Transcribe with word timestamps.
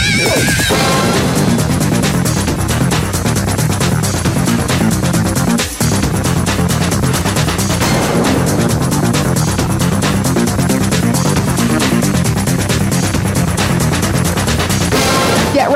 Get 0.00 0.96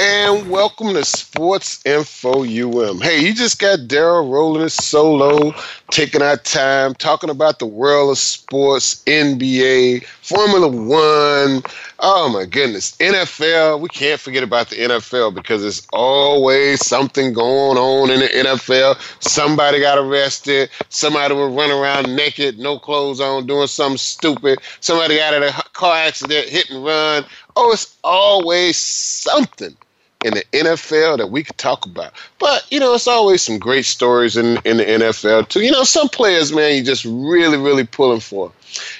And 0.00 0.48
welcome 0.48 0.94
to 0.94 1.04
Sports 1.04 1.84
Info 1.84 2.44
UM. 2.44 3.00
Hey, 3.00 3.18
you 3.20 3.34
just 3.34 3.58
got 3.58 3.80
Daryl 3.80 4.30
rolling 4.30 4.68
solo, 4.68 5.52
taking 5.90 6.22
our 6.22 6.36
time, 6.36 6.94
talking 6.94 7.30
about 7.30 7.58
the 7.58 7.66
world 7.66 8.12
of 8.12 8.18
sports, 8.18 9.02
NBA, 9.06 10.04
Formula 10.22 10.68
One. 10.68 11.64
Oh 11.98 12.28
my 12.32 12.44
goodness, 12.44 12.96
NFL. 12.98 13.80
We 13.80 13.88
can't 13.88 14.20
forget 14.20 14.44
about 14.44 14.70
the 14.70 14.76
NFL 14.76 15.34
because 15.34 15.62
there's 15.62 15.84
always 15.92 16.86
something 16.86 17.32
going 17.32 17.76
on 17.76 18.08
in 18.08 18.20
the 18.20 18.28
NFL. 18.28 19.00
Somebody 19.18 19.80
got 19.80 19.98
arrested. 19.98 20.70
Somebody 20.90 21.34
was 21.34 21.52
running 21.52 21.76
around 21.76 22.14
naked, 22.14 22.56
no 22.56 22.78
clothes 22.78 23.20
on, 23.20 23.48
doing 23.48 23.66
something 23.66 23.98
stupid. 23.98 24.60
Somebody 24.78 25.16
got 25.16 25.34
in 25.34 25.42
a 25.42 25.50
car 25.72 25.96
accident, 25.96 26.48
hit 26.48 26.70
and 26.70 26.84
run. 26.84 27.24
Oh, 27.56 27.72
it's 27.72 27.98
always 28.04 28.76
something 28.76 29.76
in 30.24 30.34
the 30.34 30.44
NFL 30.52 31.18
that 31.18 31.30
we 31.30 31.44
could 31.44 31.58
talk 31.58 31.86
about. 31.86 32.12
But, 32.38 32.66
you 32.70 32.80
know, 32.80 32.94
it's 32.94 33.06
always 33.06 33.42
some 33.42 33.58
great 33.58 33.84
stories 33.84 34.36
in, 34.36 34.58
in 34.64 34.78
the 34.78 34.84
NFL, 34.84 35.48
too. 35.48 35.60
You 35.60 35.70
know, 35.70 35.84
some 35.84 36.08
players, 36.08 36.52
man, 36.52 36.76
you 36.76 36.82
just 36.82 37.04
really, 37.04 37.56
really 37.56 37.86
pulling 37.86 38.20
for. 38.20 38.52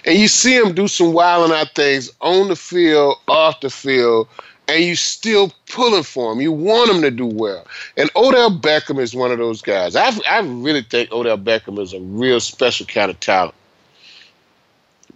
And 0.05 0.19
you 0.19 0.28
see 0.28 0.58
them 0.58 0.75
do 0.75 0.86
some 0.88 1.12
wilding 1.12 1.56
out 1.56 1.75
things 1.75 2.10
on 2.20 2.48
the 2.48 2.56
field, 2.56 3.16
off 3.27 3.60
the 3.60 3.70
field, 3.70 4.28
and 4.69 4.84
you 4.84 4.94
still 4.94 5.52
pulling 5.70 6.02
for 6.02 6.33
them. 6.33 6.41
You 6.41 6.52
want 6.52 6.92
them 6.92 7.02
to 7.02 7.10
do 7.10 7.27
well. 7.27 7.66
And 7.97 8.10
Odell 8.14 8.50
Beckham 8.50 9.00
is 9.00 9.14
one 9.14 9.32
of 9.32 9.38
those 9.38 9.62
guys. 9.62 9.97
I, 9.97 10.12
I 10.30 10.41
really 10.41 10.82
think 10.82 11.10
Odell 11.10 11.38
Beckham 11.38 11.78
is 11.80 11.94
a 11.94 12.00
real 12.00 12.38
special 12.38 12.86
kind 12.86 13.10
of 13.10 13.19
talent. 13.19 13.55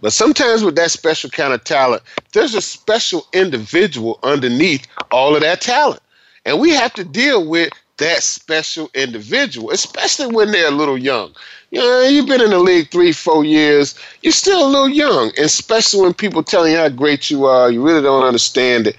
But 0.03 0.11
sometimes 0.11 0.65
with 0.65 0.75
that 0.75 0.91
special 0.91 1.29
kind 1.29 1.53
of 1.53 1.63
talent, 1.63 2.03
there's 2.33 2.53
a 2.55 2.61
special 2.61 3.25
individual 3.31 4.19
underneath 4.21 4.85
all 5.11 5.33
of 5.33 5.41
that 5.43 5.61
talent. 5.61 6.01
And 6.43 6.59
we 6.59 6.71
have 6.71 6.93
to 6.95 7.05
deal 7.05 7.47
with 7.47 7.71
that 7.99 8.21
special 8.21 8.91
individual, 8.95 9.71
especially 9.71 10.27
when 10.27 10.51
they're 10.51 10.67
a 10.67 10.71
little 10.71 10.97
young. 10.97 11.33
You 11.71 11.79
know, 11.79 12.01
you've 12.01 12.27
been 12.27 12.41
in 12.41 12.49
the 12.49 12.59
league 12.59 12.91
three, 12.91 13.13
four 13.13 13.45
years, 13.45 13.97
you're 14.21 14.33
still 14.33 14.67
a 14.67 14.69
little 14.69 14.89
young, 14.89 15.29
and 15.37 15.45
especially 15.45 16.01
when 16.01 16.13
people 16.13 16.43
tell 16.43 16.67
you 16.67 16.75
how 16.75 16.89
great 16.89 17.29
you 17.29 17.45
are, 17.45 17.71
you 17.71 17.81
really 17.81 18.01
don't 18.01 18.25
understand 18.25 18.87
it. 18.87 18.97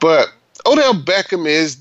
But 0.00 0.32
Odell 0.64 0.94
Beckham 0.94 1.46
is 1.46 1.76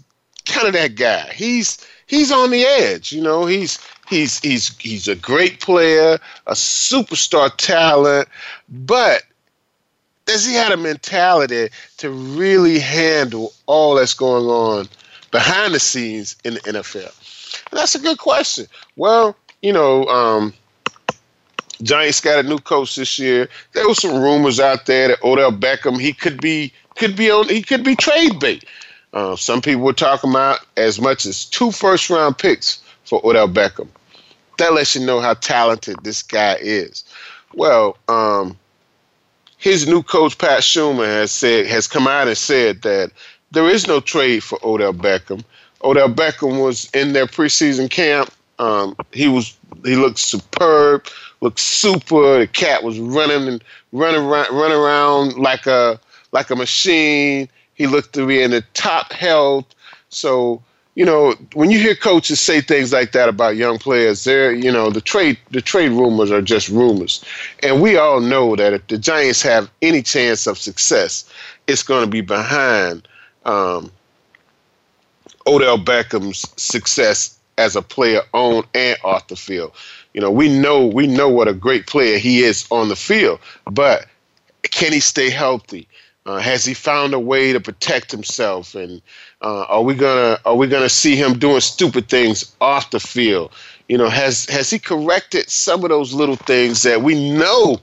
kind 0.45 0.67
of 0.67 0.73
that 0.73 0.95
guy. 0.95 1.31
He's 1.33 1.77
he's 2.07 2.33
on 2.33 2.51
the 2.51 2.65
edge, 2.65 3.13
you 3.13 3.21
know, 3.21 3.45
he's 3.45 3.79
He's 4.07 4.39
he's 4.39 4.75
he's 4.77 5.09
a 5.09 5.15
great 5.15 5.59
player, 5.59 6.17
a 6.47 6.53
superstar 6.53 7.51
talent, 7.57 8.29
but 8.69 9.23
does 10.25 10.45
he 10.45 10.53
have 10.53 10.71
a 10.71 10.77
mentality 10.77 11.69
to 11.97 12.09
really 12.09 12.79
handle 12.79 13.53
all 13.65 13.95
that's 13.95 14.13
going 14.13 14.45
on 14.45 14.87
behind 15.31 15.73
the 15.73 15.79
scenes 15.79 16.37
in 16.45 16.53
the 16.53 16.59
NFL? 16.61 17.67
And 17.71 17.79
that's 17.79 17.95
a 17.95 17.99
good 17.99 18.17
question. 18.17 18.67
Well, 18.95 19.35
you 19.61 19.73
know, 19.73 20.05
um, 20.05 20.53
Giants 21.81 22.21
got 22.21 22.45
a 22.45 22.47
new 22.47 22.59
coach 22.59 22.95
this 22.95 23.19
year. 23.19 23.49
There 23.73 23.87
was 23.87 24.01
some 24.01 24.21
rumors 24.21 24.59
out 24.59 24.85
there 24.85 25.09
that 25.09 25.23
Odell 25.23 25.51
Beckham 25.51 25.99
he 25.99 26.13
could 26.13 26.39
be 26.39 26.71
could 26.95 27.17
be 27.17 27.29
on 27.29 27.49
he 27.49 27.61
could 27.61 27.83
be 27.83 27.97
trade 27.97 28.39
bait. 28.39 28.63
Uh, 29.11 29.35
some 29.35 29.61
people 29.61 29.81
were 29.81 29.91
talking 29.91 30.29
about 30.29 30.59
as 30.77 31.01
much 31.01 31.25
as 31.25 31.43
two 31.43 31.71
first 31.71 32.09
round 32.09 32.37
picks 32.37 32.81
for 33.03 33.19
Odell 33.25 33.49
Beckham 33.49 33.89
that 34.57 34.73
lets 34.73 34.95
you 34.95 35.05
know 35.05 35.19
how 35.19 35.35
talented 35.35 35.97
this 36.03 36.21
guy 36.21 36.55
is. 36.59 37.03
Well, 37.53 37.97
um, 38.07 38.57
his 39.57 39.87
new 39.87 40.03
coach 40.03 40.37
Pat 40.37 40.61
Shurmur 40.61 41.05
has 41.05 41.31
said 41.31 41.65
has 41.67 41.87
come 41.87 42.07
out 42.07 42.27
and 42.27 42.37
said 42.37 42.81
that 42.83 43.11
there 43.51 43.67
is 43.67 43.87
no 43.87 43.99
trade 43.99 44.43
for 44.43 44.59
Odell 44.63 44.93
Beckham. 44.93 45.43
Odell 45.83 46.09
Beckham 46.09 46.61
was 46.63 46.89
in 46.93 47.13
their 47.13 47.25
preseason 47.25 47.89
camp. 47.89 48.31
Um, 48.59 48.95
he 49.11 49.27
was 49.27 49.57
he 49.83 49.95
looked 49.95 50.19
superb, 50.19 51.05
looked 51.41 51.59
super. 51.59 52.39
The 52.39 52.47
cat 52.47 52.83
was 52.83 52.99
running 52.99 53.47
and 53.47 53.63
running 53.91 54.21
around, 54.21 54.55
running 54.55 54.77
around 54.77 55.37
like 55.37 55.67
a 55.67 55.99
like 56.31 56.49
a 56.49 56.55
machine. 56.55 57.47
He 57.75 57.87
looked 57.87 58.13
to 58.13 58.25
be 58.25 58.41
in 58.41 58.51
the 58.51 58.61
top 58.73 59.11
health. 59.13 59.65
So 60.09 60.61
you 60.97 61.05
know, 61.05 61.35
when 61.53 61.69
you 61.69 61.77
hear 61.77 61.93
coaches 61.93 62.41
say 62.41 62.59
things 62.59 62.91
like 62.91 63.11
that 63.11 63.29
about 63.29 63.55
young 63.55 63.77
players, 63.77 64.23
they're, 64.23 64.51
you 64.51 64.71
know, 64.71 64.89
the 64.89 64.99
trade 64.99 65.37
the 65.51 65.61
trade 65.61 65.91
rumors 65.91 66.31
are 66.31 66.41
just 66.41 66.69
rumors. 66.69 67.23
And 67.61 67.83
we 67.83 67.97
all 67.97 68.19
know 68.19 68.55
that 68.55 68.73
if 68.73 68.87
the 68.87 68.97
Giants 68.97 69.43
have 69.43 69.69
any 69.83 70.01
chance 70.01 70.47
of 70.47 70.57
success, 70.57 71.31
it's 71.67 71.83
going 71.83 72.03
to 72.03 72.09
be 72.09 72.21
behind 72.21 73.07
um, 73.45 73.91
Odell 75.45 75.77
Beckham's 75.77 76.43
success 76.59 77.37
as 77.59 77.75
a 77.75 77.83
player 77.83 78.21
on 78.33 78.63
and 78.73 78.97
off 79.03 79.27
the 79.27 79.35
field. 79.35 79.73
You 80.15 80.21
know, 80.21 80.31
we 80.31 80.49
know 80.49 80.87
we 80.87 81.05
know 81.05 81.29
what 81.29 81.47
a 81.47 81.53
great 81.53 81.85
player 81.85 82.17
he 82.17 82.39
is 82.39 82.65
on 82.71 82.89
the 82.89 82.95
field, 82.95 83.39
but 83.69 84.07
can 84.63 84.91
he 84.91 84.99
stay 84.99 85.29
healthy? 85.29 85.87
Uh, 86.25 86.39
has 86.39 86.65
he 86.65 86.73
found 86.73 87.13
a 87.13 87.19
way 87.19 87.53
to 87.53 87.59
protect 87.59 88.11
himself? 88.11 88.73
And 88.73 89.01
uh, 89.41 89.65
are 89.69 89.81
we 89.81 89.93
gonna 89.93 90.39
are 90.45 90.55
we 90.55 90.67
gonna 90.67 90.89
see 90.89 91.15
him 91.15 91.37
doing 91.37 91.61
stupid 91.61 92.09
things 92.09 92.55
off 92.61 92.91
the 92.91 92.99
field? 92.99 93.51
You 93.87 93.97
know, 93.97 94.09
has 94.09 94.45
has 94.47 94.69
he 94.69 94.79
corrected 94.79 95.49
some 95.49 95.83
of 95.83 95.89
those 95.89 96.13
little 96.13 96.35
things 96.35 96.83
that 96.83 97.01
we 97.01 97.31
know 97.31 97.77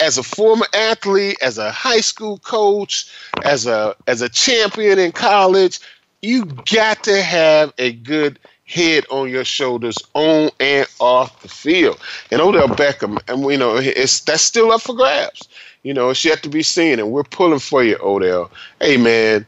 as 0.00 0.18
a 0.18 0.22
former 0.22 0.66
athlete, 0.74 1.36
as 1.42 1.58
a 1.58 1.70
high 1.70 2.00
school 2.00 2.38
coach, 2.38 3.10
as 3.44 3.66
a 3.66 3.94
as 4.06 4.22
a 4.22 4.28
champion 4.28 4.98
in 4.98 5.12
college, 5.12 5.80
you 6.22 6.44
got 6.44 7.02
to 7.04 7.22
have 7.22 7.72
a 7.78 7.92
good 7.92 8.38
head 8.66 9.06
on 9.10 9.30
your 9.30 9.44
shoulders 9.44 9.96
on 10.14 10.50
and 10.60 10.86
off 11.00 11.42
the 11.42 11.48
field. 11.48 11.98
And 12.30 12.40
Odell 12.40 12.68
Beckham, 12.68 13.18
and 13.28 13.42
you 13.50 13.58
know, 13.58 13.76
it's 13.76 14.20
that's 14.20 14.42
still 14.42 14.70
up 14.70 14.82
for 14.82 14.94
grabs. 14.94 15.48
You 15.82 15.94
know, 15.94 16.10
it's 16.10 16.24
yet 16.24 16.42
to 16.42 16.48
be 16.48 16.62
seen, 16.62 16.98
and 16.98 17.10
we're 17.10 17.24
pulling 17.24 17.60
for 17.60 17.82
you, 17.82 17.96
Odell. 18.02 18.50
Hey, 18.80 18.96
man, 18.96 19.46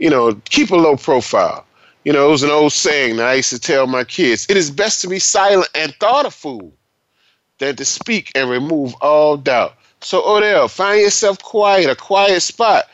you 0.00 0.08
know, 0.08 0.32
keep 0.46 0.70
a 0.70 0.76
low 0.76 0.96
profile. 0.96 1.66
You 2.04 2.14
know, 2.14 2.28
it 2.28 2.30
was 2.30 2.42
an 2.42 2.50
old 2.50 2.72
saying 2.72 3.16
that 3.16 3.26
I 3.26 3.34
used 3.34 3.50
to 3.50 3.58
tell 3.58 3.86
my 3.86 4.02
kids 4.02 4.46
it 4.48 4.56
is 4.56 4.70
best 4.70 5.02
to 5.02 5.08
be 5.08 5.18
silent 5.18 5.68
and 5.74 5.94
thought 6.00 6.24
a 6.24 6.30
fool 6.30 6.72
than 7.58 7.76
to 7.76 7.84
speak 7.84 8.32
and 8.34 8.48
remove 8.48 8.94
all 9.02 9.36
doubt. 9.36 9.74
So, 10.00 10.26
Odell, 10.26 10.68
find 10.68 11.02
yourself 11.02 11.42
quiet, 11.42 11.90
a 11.90 11.94
quiet 11.94 12.40
spot, 12.40 12.84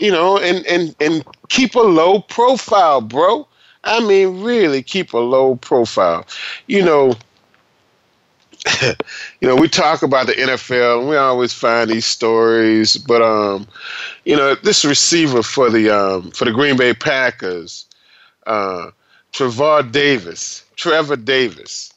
you 0.00 0.10
know, 0.10 0.36
and, 0.38 0.66
and, 0.66 0.96
and 1.00 1.24
keep 1.48 1.76
a 1.76 1.80
low 1.80 2.20
profile, 2.22 3.00
bro. 3.00 3.46
I 3.84 4.04
mean, 4.04 4.42
really 4.42 4.82
keep 4.82 5.12
a 5.12 5.18
low 5.18 5.54
profile. 5.54 6.26
You 6.66 6.84
know, 6.84 7.14
you 9.40 9.48
know, 9.48 9.56
we 9.56 9.68
talk 9.68 10.02
about 10.02 10.26
the 10.26 10.32
NFL 10.32 11.00
and 11.00 11.08
we 11.08 11.16
always 11.16 11.52
find 11.52 11.90
these 11.90 12.06
stories, 12.06 12.96
but 12.96 13.22
um, 13.22 13.66
you 14.24 14.36
know, 14.36 14.54
this 14.56 14.84
receiver 14.84 15.42
for 15.42 15.70
the 15.70 15.90
um 15.90 16.30
for 16.32 16.44
the 16.44 16.52
Green 16.52 16.76
Bay 16.76 16.92
Packers, 16.92 17.86
uh, 18.46 18.90
Trevor 19.32 19.82
Davis, 19.82 20.64
Trevor 20.76 21.16
Davis, 21.16 21.92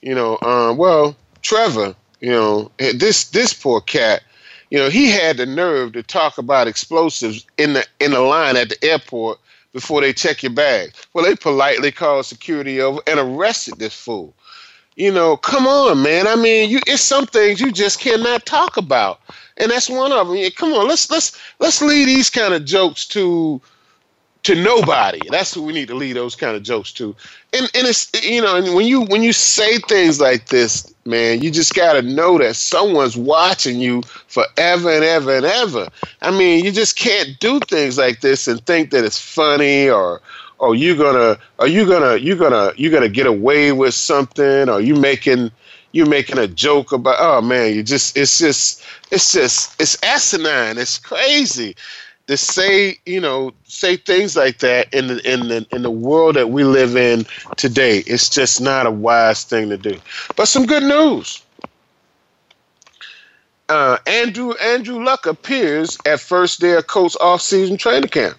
you 0.00 0.14
know, 0.14 0.38
um, 0.42 0.76
well, 0.76 1.16
Trevor, 1.42 1.94
you 2.20 2.30
know, 2.30 2.70
this 2.78 3.24
this 3.24 3.52
poor 3.52 3.80
cat, 3.80 4.22
you 4.70 4.78
know, 4.78 4.88
he 4.88 5.10
had 5.10 5.36
the 5.36 5.46
nerve 5.46 5.92
to 5.92 6.02
talk 6.02 6.38
about 6.38 6.68
explosives 6.68 7.46
in 7.58 7.74
the 7.74 7.86
in 8.00 8.12
the 8.12 8.20
line 8.20 8.56
at 8.56 8.70
the 8.70 8.84
airport 8.84 9.38
before 9.72 10.00
they 10.00 10.14
check 10.14 10.42
your 10.42 10.52
bag. 10.52 10.94
Well, 11.12 11.24
they 11.24 11.36
politely 11.36 11.92
called 11.92 12.24
security 12.24 12.80
over 12.80 13.00
and 13.06 13.20
arrested 13.20 13.78
this 13.78 13.94
fool 13.94 14.34
you 14.96 15.12
know, 15.12 15.36
come 15.36 15.66
on, 15.66 16.02
man. 16.02 16.26
I 16.26 16.36
mean, 16.36 16.70
you 16.70 16.80
it's 16.86 17.02
some 17.02 17.26
things 17.26 17.60
you 17.60 17.70
just 17.70 18.00
cannot 18.00 18.46
talk 18.46 18.76
about, 18.76 19.20
and 19.58 19.70
that's 19.70 19.88
one 19.88 20.12
of 20.12 20.28
them. 20.28 20.38
Come 20.56 20.72
on, 20.72 20.88
let's 20.88 21.10
let's 21.10 21.38
let's 21.60 21.80
leave 21.82 22.06
these 22.06 22.30
kind 22.30 22.54
of 22.54 22.64
jokes 22.64 23.06
to 23.08 23.60
to 24.44 24.54
nobody. 24.54 25.20
That's 25.28 25.56
what 25.56 25.66
we 25.66 25.72
need 25.72 25.88
to 25.88 25.94
leave 25.94 26.14
those 26.14 26.36
kind 26.36 26.56
of 26.56 26.62
jokes 26.62 26.92
to. 26.92 27.14
And 27.52 27.70
and 27.74 27.86
it's 27.86 28.10
you 28.24 28.40
know, 28.40 28.56
and 28.56 28.74
when 28.74 28.86
you 28.86 29.02
when 29.02 29.22
you 29.22 29.32
say 29.32 29.78
things 29.80 30.20
like 30.20 30.46
this, 30.46 30.94
man, 31.04 31.42
you 31.42 31.50
just 31.50 31.74
gotta 31.74 32.00
know 32.00 32.38
that 32.38 32.56
someone's 32.56 33.16
watching 33.16 33.80
you 33.80 34.02
forever 34.28 34.90
and 34.90 35.04
ever 35.04 35.36
and 35.36 35.44
ever. 35.44 35.88
I 36.22 36.30
mean, 36.30 36.64
you 36.64 36.72
just 36.72 36.96
can't 36.96 37.38
do 37.38 37.60
things 37.60 37.98
like 37.98 38.22
this 38.22 38.48
and 38.48 38.64
think 38.64 38.92
that 38.92 39.04
it's 39.04 39.20
funny 39.20 39.90
or 39.90 40.22
or 40.58 40.74
you 40.74 40.96
gonna 40.96 41.38
are 41.58 41.68
you 41.68 41.86
gonna 41.86 42.16
you 42.16 42.36
gonna 42.36 42.72
you 42.76 42.90
gonna 42.90 43.08
get 43.08 43.26
away 43.26 43.72
with 43.72 43.94
something? 43.94 44.68
Or 44.68 44.80
you 44.80 44.94
making 44.94 45.50
you 45.92 46.06
making 46.06 46.38
a 46.38 46.46
joke 46.46 46.92
about 46.92 47.16
oh 47.18 47.40
man 47.40 47.74
you 47.74 47.82
just 47.82 48.16
it's 48.16 48.38
just 48.38 48.84
it's 49.10 49.32
just 49.32 49.80
it's 49.80 50.02
asinine. 50.02 50.78
It's 50.78 50.98
crazy 50.98 51.76
to 52.26 52.36
say 52.36 52.98
you 53.06 53.20
know 53.20 53.52
say 53.64 53.96
things 53.96 54.36
like 54.36 54.58
that 54.58 54.92
in 54.92 55.06
the 55.08 55.32
in 55.32 55.48
the 55.48 55.66
in 55.72 55.82
the 55.82 55.90
world 55.90 56.36
that 56.36 56.50
we 56.50 56.64
live 56.64 56.96
in 56.96 57.24
today. 57.56 57.98
It's 58.06 58.28
just 58.28 58.60
not 58.60 58.86
a 58.86 58.90
wise 58.90 59.44
thing 59.44 59.68
to 59.70 59.76
do. 59.76 59.96
But 60.36 60.48
some 60.48 60.66
good 60.66 60.82
news. 60.82 61.42
Uh, 63.68 63.98
Andrew 64.06 64.52
Andrew 64.62 65.02
Luck 65.04 65.26
appears 65.26 65.98
at 66.06 66.20
first 66.20 66.60
day 66.60 66.72
of 66.74 66.86
Colts 66.86 67.16
off-season 67.16 67.76
training 67.76 68.08
camp. 68.10 68.36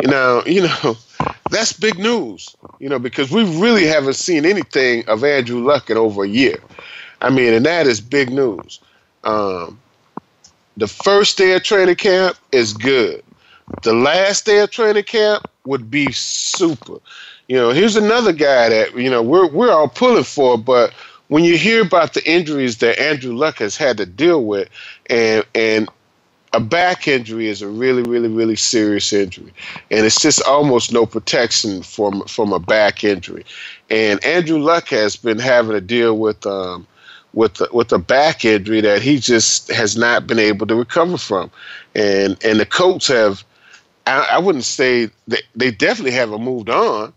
You 0.00 0.08
know, 0.08 0.42
you 0.46 0.62
know, 0.62 0.96
that's 1.50 1.72
big 1.72 1.98
news. 1.98 2.56
You 2.78 2.88
know, 2.88 2.98
because 2.98 3.30
we 3.30 3.44
really 3.60 3.86
haven't 3.86 4.14
seen 4.14 4.44
anything 4.44 5.06
of 5.08 5.24
Andrew 5.24 5.62
Luck 5.62 5.90
in 5.90 5.96
over 5.96 6.24
a 6.24 6.28
year. 6.28 6.58
I 7.20 7.30
mean, 7.30 7.52
and 7.52 7.66
that 7.66 7.86
is 7.86 8.00
big 8.00 8.30
news. 8.30 8.80
Um, 9.24 9.78
the 10.76 10.86
first 10.86 11.36
day 11.36 11.52
of 11.54 11.62
training 11.62 11.96
camp 11.96 12.36
is 12.52 12.72
good. 12.72 13.22
The 13.82 13.92
last 13.92 14.46
day 14.46 14.60
of 14.60 14.70
training 14.70 15.04
camp 15.04 15.46
would 15.64 15.90
be 15.90 16.10
super. 16.12 16.96
You 17.48 17.56
know, 17.56 17.70
here's 17.70 17.96
another 17.96 18.32
guy 18.32 18.68
that 18.68 18.96
you 18.96 19.10
know 19.10 19.22
we're 19.22 19.48
we're 19.48 19.72
all 19.72 19.88
pulling 19.88 20.24
for, 20.24 20.56
but 20.56 20.92
when 21.28 21.44
you 21.44 21.56
hear 21.56 21.82
about 21.82 22.14
the 22.14 22.30
injuries 22.30 22.78
that 22.78 23.00
Andrew 23.00 23.34
Luck 23.34 23.58
has 23.58 23.76
had 23.76 23.96
to 23.98 24.06
deal 24.06 24.44
with, 24.44 24.68
and 25.08 25.44
and 25.54 25.88
a 26.52 26.60
back 26.60 27.06
injury 27.06 27.46
is 27.46 27.62
a 27.62 27.68
really, 27.68 28.02
really, 28.02 28.28
really 28.28 28.56
serious 28.56 29.12
injury, 29.12 29.52
and 29.90 30.04
it's 30.04 30.20
just 30.20 30.42
almost 30.42 30.92
no 30.92 31.06
protection 31.06 31.82
from 31.82 32.22
from 32.26 32.52
a 32.52 32.58
back 32.58 33.04
injury. 33.04 33.44
And 33.88 34.22
Andrew 34.24 34.58
Luck 34.58 34.88
has 34.88 35.16
been 35.16 35.38
having 35.38 35.72
to 35.72 35.80
deal 35.80 36.18
with 36.18 36.44
um, 36.46 36.86
with 37.34 37.60
with 37.72 37.92
a 37.92 37.98
back 37.98 38.44
injury 38.44 38.80
that 38.80 39.02
he 39.02 39.18
just 39.18 39.70
has 39.70 39.96
not 39.96 40.26
been 40.26 40.38
able 40.38 40.66
to 40.66 40.74
recover 40.74 41.18
from, 41.18 41.50
and 41.94 42.36
and 42.44 42.58
the 42.58 42.66
Colts 42.66 43.06
have, 43.06 43.44
I, 44.06 44.30
I 44.32 44.38
wouldn't 44.38 44.64
say 44.64 45.08
they, 45.28 45.42
they 45.54 45.70
definitely 45.70 46.12
haven't 46.12 46.42
moved 46.42 46.68
on, 46.68 47.12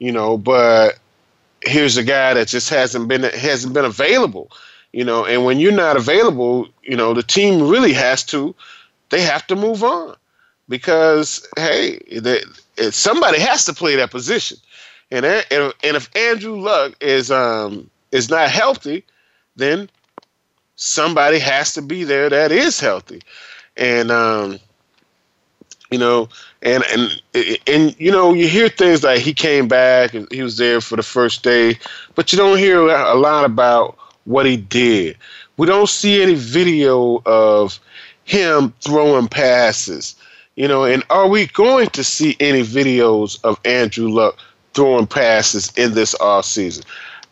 you 0.00 0.10
know, 0.10 0.36
but 0.36 0.98
here's 1.62 1.96
a 1.96 2.04
guy 2.04 2.34
that 2.34 2.48
just 2.48 2.70
hasn't 2.70 3.06
been 3.06 3.22
hasn't 3.22 3.72
been 3.72 3.84
available 3.84 4.50
you 4.94 5.04
know 5.04 5.24
and 5.26 5.44
when 5.44 5.58
you're 5.58 5.72
not 5.72 5.96
available 5.96 6.68
you 6.84 6.96
know 6.96 7.12
the 7.12 7.22
team 7.22 7.68
really 7.68 7.92
has 7.92 8.22
to 8.22 8.54
they 9.10 9.20
have 9.22 9.46
to 9.48 9.56
move 9.56 9.82
on. 9.82 10.16
Because 10.68 11.46
hey 11.56 11.98
they, 12.20 12.40
somebody 12.90 13.38
has 13.40 13.64
to 13.66 13.74
play 13.74 13.96
that 13.96 14.10
position. 14.10 14.56
And 15.10 15.26
and, 15.26 15.74
and 15.82 15.96
if 15.96 16.14
Andrew 16.16 16.58
Luck 16.58 16.94
is 17.00 17.30
um 17.30 17.90
is 18.12 18.30
not 18.30 18.48
healthy 18.50 19.04
then 19.56 19.90
somebody 20.76 21.38
has 21.38 21.74
to 21.74 21.82
be 21.82 22.04
there 22.04 22.30
that 22.30 22.52
is 22.52 22.80
healthy. 22.80 23.20
And 23.76 24.10
um 24.10 24.58
you 25.90 25.98
know 25.98 26.28
and 26.62 26.84
and 26.92 27.20
and 27.66 28.00
you 28.00 28.12
know 28.12 28.32
you 28.32 28.48
hear 28.48 28.68
things 28.68 29.02
like 29.02 29.20
he 29.20 29.34
came 29.34 29.68
back 29.68 30.14
and 30.14 30.26
he 30.30 30.42
was 30.42 30.56
there 30.56 30.80
for 30.80 30.96
the 30.96 31.02
first 31.02 31.42
day 31.42 31.78
but 32.14 32.32
you 32.32 32.38
don't 32.38 32.58
hear 32.58 32.80
a 32.88 33.14
lot 33.14 33.44
about 33.44 33.98
what 34.24 34.46
he 34.46 34.56
did. 34.56 35.16
We 35.56 35.66
don't 35.66 35.88
see 35.88 36.22
any 36.22 36.34
video 36.34 37.22
of 37.26 37.78
him 38.24 38.72
throwing 38.80 39.28
passes. 39.28 40.16
You 40.56 40.68
know, 40.68 40.84
and 40.84 41.02
are 41.10 41.28
we 41.28 41.46
going 41.48 41.88
to 41.90 42.04
see 42.04 42.36
any 42.38 42.62
videos 42.62 43.38
of 43.44 43.58
Andrew 43.64 44.08
Luck 44.08 44.38
throwing 44.72 45.06
passes 45.06 45.72
in 45.76 45.94
this 45.94 46.14
off 46.20 46.44
season? 46.44 46.84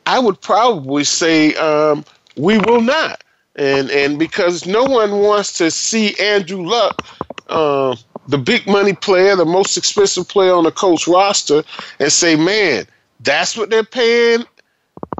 I 0.07 0.19
would 0.19 0.41
probably 0.41 1.05
say 1.05 1.55
um, 1.55 2.05
we 2.37 2.59
will 2.59 2.81
not. 2.81 3.23
And 3.55 3.91
and 3.91 4.19
because 4.19 4.67
no 4.67 4.83
one 4.85 5.21
wants 5.21 5.57
to 5.59 5.71
see 5.71 6.19
Andrew 6.19 6.67
Luck, 6.67 7.07
uh, 7.49 7.95
the 8.29 8.39
big 8.39 8.67
money 8.67 8.95
player, 8.95 9.37
the 9.37 9.45
most 9.45 9.77
expensive 9.77 10.27
player 10.27 10.55
on 10.55 10.65
the 10.65 10.73
Colts 10.73 11.07
roster, 11.07 11.63
and 11.99 12.11
say, 12.11 12.35
man, 12.35 12.87
that's 13.21 13.57
what 13.57 13.71
they're 13.71 13.85
paying 13.85 14.45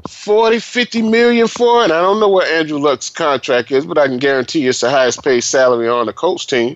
40, 0.07 0.59
50 0.59 1.01
million 1.03 1.47
for, 1.47 1.83
and 1.83 1.91
I 1.91 2.01
don't 2.01 2.19
know 2.19 2.29
what 2.29 2.47
Andrew 2.47 2.77
Luck's 2.77 3.09
contract 3.09 3.71
is, 3.71 3.85
but 3.85 3.97
I 3.97 4.07
can 4.07 4.17
guarantee 4.17 4.67
it's 4.67 4.81
the 4.81 4.89
highest 4.89 5.23
paid 5.23 5.41
salary 5.41 5.87
on 5.87 6.05
the 6.05 6.13
Colts 6.13 6.45
team. 6.45 6.75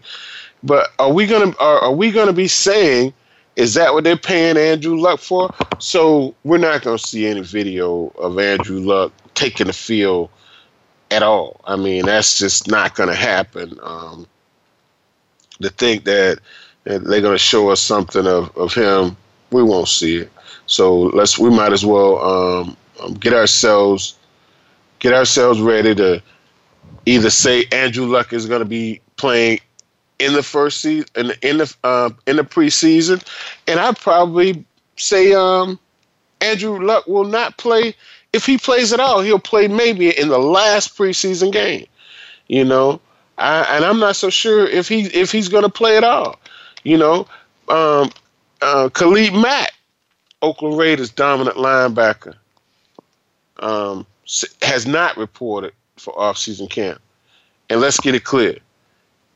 But 0.64 0.90
are 1.00 1.12
we 1.12 1.28
gonna 1.28 1.54
are, 1.60 1.80
are 1.80 1.94
we 1.94 2.12
gonna 2.12 2.34
be 2.34 2.48
saying 2.48 3.14
is 3.56 3.74
that 3.74 3.94
what 3.94 4.04
they're 4.04 4.18
paying 4.18 4.58
Andrew 4.58 4.98
Luck 4.98 5.20
for? 5.20 5.54
So 5.80 6.36
we're 6.44 6.58
not 6.58 6.82
gonna 6.84 6.98
see 6.98 7.28
any 7.28 7.42
video 7.42 8.08
of 8.18 8.40
Andrew 8.40 8.80
Luck 8.80 9.12
taking 9.36 9.68
the 9.68 9.74
field 9.74 10.30
at 11.12 11.24
all. 11.24 11.62
I 11.66 11.76
mean, 11.76 12.06
that's 12.06 12.38
just 12.38 12.68
not 12.68 12.96
gonna 12.96 13.16
happen. 13.16 13.78
Um, 13.82 14.28
to 15.62 15.70
think 15.70 16.04
that, 16.06 16.40
they're 16.84 17.22
gonna 17.22 17.38
show 17.38 17.70
us 17.70 17.82
something 17.82 18.26
of, 18.26 18.56
of 18.58 18.74
him, 18.74 19.18
we 19.52 19.64
won't 19.64 19.88
see 19.88 20.18
it. 20.18 20.32
So 20.68 21.04
let's 21.04 21.38
we 21.38 21.50
might 21.50 21.74
as 21.74 21.86
well 21.86 22.18
um, 22.24 22.78
um, 23.00 23.14
get 23.14 23.34
ourselves 23.34 24.16
get 25.00 25.14
ourselves 25.14 25.60
ready 25.62 25.94
to 25.96 26.22
either 27.06 27.30
say 27.30 27.66
Andrew 27.72 28.06
Luck 28.06 28.34
is 28.34 28.46
going 28.46 28.60
to 28.60 28.66
be 28.66 29.02
playing 29.16 29.60
in 30.20 30.34
the 30.34 30.44
first 30.44 30.82
season 30.82 31.06
in 31.16 31.28
the 31.28 31.48
in 31.48 31.58
the, 31.58 31.76
uh, 31.84 32.10
in 32.26 32.38
the 32.38 32.44
preseason, 32.44 33.24
and 33.68 33.80
I'd 33.80 33.98
probably 33.98 34.66
say 34.96 35.34
um, 35.34 35.80
Andrew 36.42 36.84
Luck 36.84 37.08
will 37.08 37.26
not 37.26 37.58
play. 37.58 37.94
If 38.34 38.46
he 38.46 38.58
plays 38.58 38.92
at 38.94 39.00
all, 39.00 39.22
he'll 39.22 39.40
play 39.40 39.68
maybe 39.68 40.18
in 40.18 40.30
the 40.30 40.40
last 40.40 40.98
preseason 40.98 41.52
game. 41.52 41.86
You 42.48 42.66
know, 42.66 43.00
I, 43.38 43.64
and 43.76 43.86
I'm 43.86 44.00
not 44.00 44.16
so 44.16 44.30
sure 44.30 44.68
if 44.68 44.88
he 44.88 45.02
if 45.08 45.32
he's 45.32 45.50
going 45.50 45.64
to 45.64 45.70
play 45.70 45.98
at 45.98 46.04
all. 46.04 46.40
You 46.84 46.98
know, 46.98 47.28
um, 47.70 48.12
uh, 48.62 48.90
Khalil 48.90 49.40
Mack, 49.40 49.72
Oakland 50.42 50.78
Raiders 50.78 51.10
dominant 51.12 51.58
linebacker 51.58 52.36
um, 53.60 54.06
has 54.62 54.86
not 54.86 55.18
reported 55.18 55.74
for 55.98 56.18
off-season 56.20 56.68
camp. 56.68 57.02
And 57.70 57.82
let's 57.82 58.00
get 58.00 58.16
it 58.16 58.24
clear: 58.24 58.58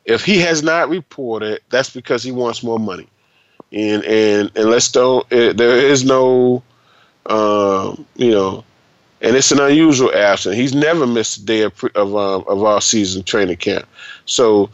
if 0.04 0.24
he 0.24 0.38
has 0.40 0.62
not 0.62 0.88
reported, 0.88 1.60
that's 1.70 1.90
because 1.90 2.22
he 2.22 2.32
wants 2.32 2.62
more 2.62 2.78
money. 2.78 3.08
And 3.72 4.04
and 4.04 4.50
and 4.56 4.70
let's 4.70 4.90
don't. 4.90 5.28
There 5.30 5.76
is 5.76 6.04
no, 6.04 6.62
um, 7.26 8.04
you 8.16 8.30
know, 8.30 8.64
and 9.20 9.36
it's 9.36 9.52
an 9.52 9.60
unusual 9.60 10.14
absence. 10.14 10.56
He's 10.56 10.74
never 10.74 11.06
missed 11.06 11.38
a 11.38 11.44
day 11.44 11.62
of 11.62 11.84
of, 11.94 12.16
um, 12.16 12.44
of 12.48 12.62
off 12.62 12.82
season 12.82 13.22
training 13.22 13.56
camp. 13.56 13.86
So 14.26 14.70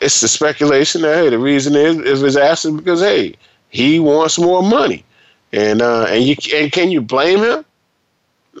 it's 0.00 0.20
the 0.20 0.28
speculation 0.28 1.02
that 1.02 1.16
hey, 1.16 1.30
the 1.30 1.38
reason 1.38 1.74
is 1.74 1.96
is 1.98 2.20
his 2.20 2.36
absence 2.36 2.76
because 2.76 3.00
hey, 3.00 3.34
he 3.70 3.98
wants 3.98 4.38
more 4.38 4.62
money, 4.62 5.04
and 5.52 5.80
uh, 5.80 6.06
and 6.08 6.24
you 6.24 6.36
and 6.54 6.70
can 6.70 6.90
you 6.90 7.00
blame 7.00 7.38
him? 7.38 7.64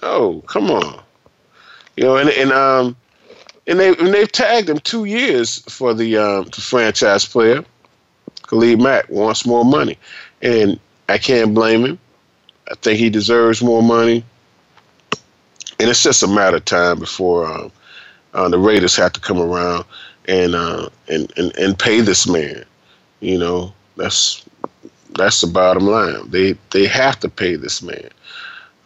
No, 0.02 0.42
come 0.48 0.70
on. 0.70 1.00
You 1.96 2.04
know, 2.04 2.16
and 2.16 2.28
and 2.30 2.52
um, 2.52 2.96
and 3.66 3.78
they 3.78 3.88
and 3.96 4.12
they've 4.12 4.30
tagged 4.30 4.68
him 4.68 4.78
two 4.78 5.04
years 5.04 5.58
for 5.72 5.94
the 5.94 6.16
um 6.16 6.44
the 6.46 6.60
franchise 6.60 7.24
player. 7.26 7.64
Khalil 8.48 8.78
Mack 8.78 9.08
wants 9.08 9.46
more 9.46 9.64
money, 9.64 9.98
and 10.42 10.78
I 11.08 11.18
can't 11.18 11.54
blame 11.54 11.84
him. 11.84 11.98
I 12.70 12.74
think 12.76 12.98
he 12.98 13.10
deserves 13.10 13.62
more 13.62 13.82
money, 13.82 14.24
and 15.78 15.88
it's 15.88 16.02
just 16.02 16.22
a 16.22 16.28
matter 16.28 16.56
of 16.56 16.64
time 16.64 16.98
before 16.98 17.46
um, 17.46 17.72
uh, 18.34 18.48
the 18.48 18.58
Raiders 18.58 18.96
have 18.96 19.12
to 19.12 19.20
come 19.20 19.38
around 19.40 19.84
and 20.26 20.54
uh, 20.54 20.88
and, 21.08 21.32
and 21.36 21.56
and 21.56 21.78
pay 21.78 22.00
this 22.00 22.26
man. 22.26 22.64
You 23.20 23.38
know, 23.38 23.72
that's 23.96 24.44
that's 25.14 25.40
the 25.40 25.46
bottom 25.46 25.86
line. 25.86 26.30
They 26.30 26.56
they 26.70 26.86
have 26.86 27.20
to 27.20 27.28
pay 27.28 27.56
this 27.56 27.82
man. 27.82 28.08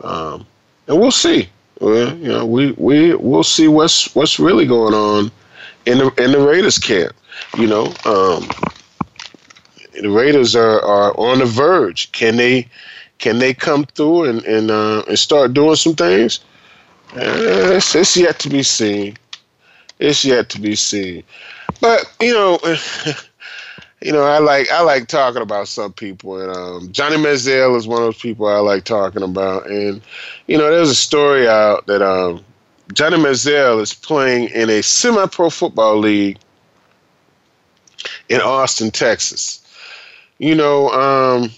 Um, 0.03 0.47
and 0.87 0.99
we'll 0.99 1.11
see. 1.11 1.49
Well, 1.81 2.17
you 2.17 2.29
know, 2.29 2.47
we 2.47 2.73
we 2.73 3.15
we'll 3.15 3.43
see 3.43 3.69
what's 3.69 4.15
what's 4.15 4.39
really 4.39 4.67
going 4.67 4.95
on 4.95 5.31
in 5.85 5.99
the 5.99 6.11
in 6.23 6.33
the 6.33 6.41
Raiders 6.41 6.79
camp. 6.79 7.15
You 7.59 7.67
know, 7.67 7.87
um, 8.05 8.49
the 10.01 10.11
Raiders 10.11 10.57
are, 10.57 10.81
are 10.83 11.17
on 11.19 11.39
the 11.41 11.47
verge. 11.47 12.11
Can 12.13 12.37
they 12.37 12.69
can 13.19 13.39
they 13.39 13.53
come 13.53 13.85
through 13.85 14.25
and 14.25 14.43
and 14.45 14.71
uh, 14.71 15.03
and 15.09 15.19
start 15.19 15.55
doing 15.55 15.77
some 15.77 15.95
things? 15.95 16.41
Uh, 17.15 17.77
it's, 17.77 17.95
it's 17.95 18.17
yet 18.17 18.39
to 18.41 18.49
be 18.49 18.63
seen. 18.63 19.17
It's 19.99 20.25
yet 20.25 20.49
to 20.51 20.61
be 20.61 20.77
seen. 20.77 21.23
But 21.81 22.11
you 22.21 22.33
know, 22.33 22.59
you 24.03 24.13
know, 24.13 24.23
I 24.23 24.39
like 24.39 24.71
I 24.71 24.83
like 24.83 25.09
talking 25.09 25.43
about 25.43 25.69
some 25.69 25.93
people, 25.93 26.41
and 26.41 26.55
um, 26.55 26.93
Johnny 26.93 27.17
Manziel 27.17 27.77
is 27.77 27.87
one 27.87 28.03
of 28.03 28.07
those 28.07 28.21
people 28.21 28.47
I 28.47 28.59
like 28.59 28.85
talking 28.85 29.23
about. 29.23 29.67
And 29.69 30.03
you 30.47 30.59
know, 30.59 30.71
there's 30.71 30.91
a 30.91 30.95
story 30.95 31.49
out 31.49 31.87
that 31.87 32.03
um, 32.03 32.45
Johnny 32.93 33.17
Manziel 33.17 33.81
is 33.81 33.95
playing 33.95 34.51
in 34.51 34.69
a 34.69 34.83
semi-pro 34.83 35.49
football 35.49 35.97
league 35.97 36.39
in 38.29 38.41
Austin, 38.41 38.91
Texas. 38.91 39.63
You 40.39 40.55
know, 40.55 40.91
um, 40.91 41.51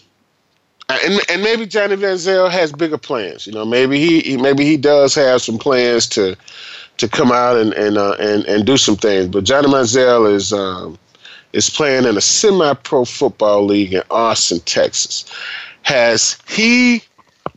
and 0.89 1.21
and 1.29 1.43
maybe 1.43 1.67
Johnny 1.67 1.97
Manziel 1.97 2.49
has 2.51 2.71
bigger 2.71 2.99
plans. 2.99 3.49
You 3.49 3.53
know, 3.53 3.65
maybe 3.65 3.99
he, 3.99 4.37
maybe 4.37 4.65
he 4.65 4.77
does 4.77 5.13
have 5.17 5.43
some 5.43 5.59
plans 5.59 6.07
to 6.11 6.37
to 6.99 7.09
come 7.09 7.33
out 7.33 7.57
and 7.57 7.73
and 7.75 7.99
uh, 7.99 8.15
and 8.21 8.45
and 8.45 8.65
do 8.65 8.77
some 8.77 8.97
things. 8.97 9.27
But 9.27 9.43
Johnny 9.43 9.67
Manziel 9.67 10.33
is 10.33 10.53
um, 10.53 10.97
is 11.53 11.71
playing 11.71 12.05
in 12.05 12.17
a 12.17 12.21
semi-pro 12.21 13.05
football 13.05 13.65
league 13.65 13.95
in 13.95 14.03
Austin, 14.11 14.61
Texas. 14.61 15.25
Has 15.83 16.37
he 16.49 17.03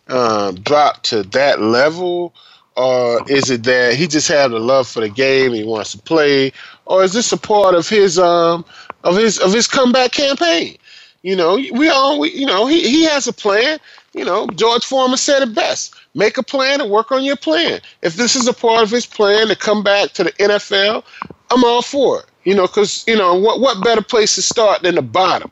uh, 0.07 0.51
dropped 0.51 1.05
to 1.05 1.24
that 1.24 1.62
level? 1.62 2.33
Or 2.77 3.21
is 3.29 3.50
it 3.50 3.63
that 3.63 3.95
he 3.95 4.07
just 4.07 4.29
had 4.29 4.51
a 4.51 4.57
love 4.57 4.88
for 4.88 5.01
the 5.01 5.10
game, 5.10 5.51
he 5.51 5.63
wants 5.63 5.91
to 5.91 5.98
play, 5.98 6.53
or 6.86 7.03
is 7.03 7.12
this 7.12 7.31
a 7.33 7.38
part 7.38 7.75
of 7.75 7.88
his 7.89 8.17
um 8.17 8.63
of 9.03 9.17
his 9.17 9.38
of 9.39 9.53
his 9.53 9.67
comeback 9.67 10.13
campaign? 10.13 10.77
You 11.21 11.36
know, 11.36 11.55
we 11.55 11.89
all, 11.89 12.19
we, 12.19 12.31
you 12.31 12.45
know, 12.45 12.65
he, 12.65 12.81
he 12.81 13.03
has 13.05 13.27
a 13.27 13.33
plan. 13.33 13.77
You 14.13 14.25
know, 14.25 14.48
George 14.55 14.86
Foreman 14.86 15.17
said 15.17 15.43
it 15.43 15.53
best 15.53 15.93
make 16.15 16.38
a 16.38 16.43
plan 16.43 16.81
and 16.81 16.89
work 16.89 17.12
on 17.12 17.24
your 17.24 17.36
plan. 17.36 17.79
If 18.01 18.15
this 18.15 18.36
is 18.36 18.48
a 18.48 18.53
part 18.53 18.83
of 18.83 18.89
his 18.89 19.05
plan 19.05 19.48
to 19.48 19.55
come 19.55 19.83
back 19.83 20.12
to 20.13 20.24
the 20.24 20.31
NFL, 20.33 21.03
I'm 21.51 21.63
all 21.63 21.81
for 21.81 22.19
it. 22.19 22.25
You 22.43 22.55
know, 22.55 22.65
because, 22.67 23.03
you 23.07 23.15
know, 23.15 23.36
what, 23.36 23.60
what 23.60 23.83
better 23.83 24.01
place 24.01 24.36
to 24.36 24.41
start 24.41 24.81
than 24.81 24.95
the 24.95 25.01
bottom? 25.01 25.51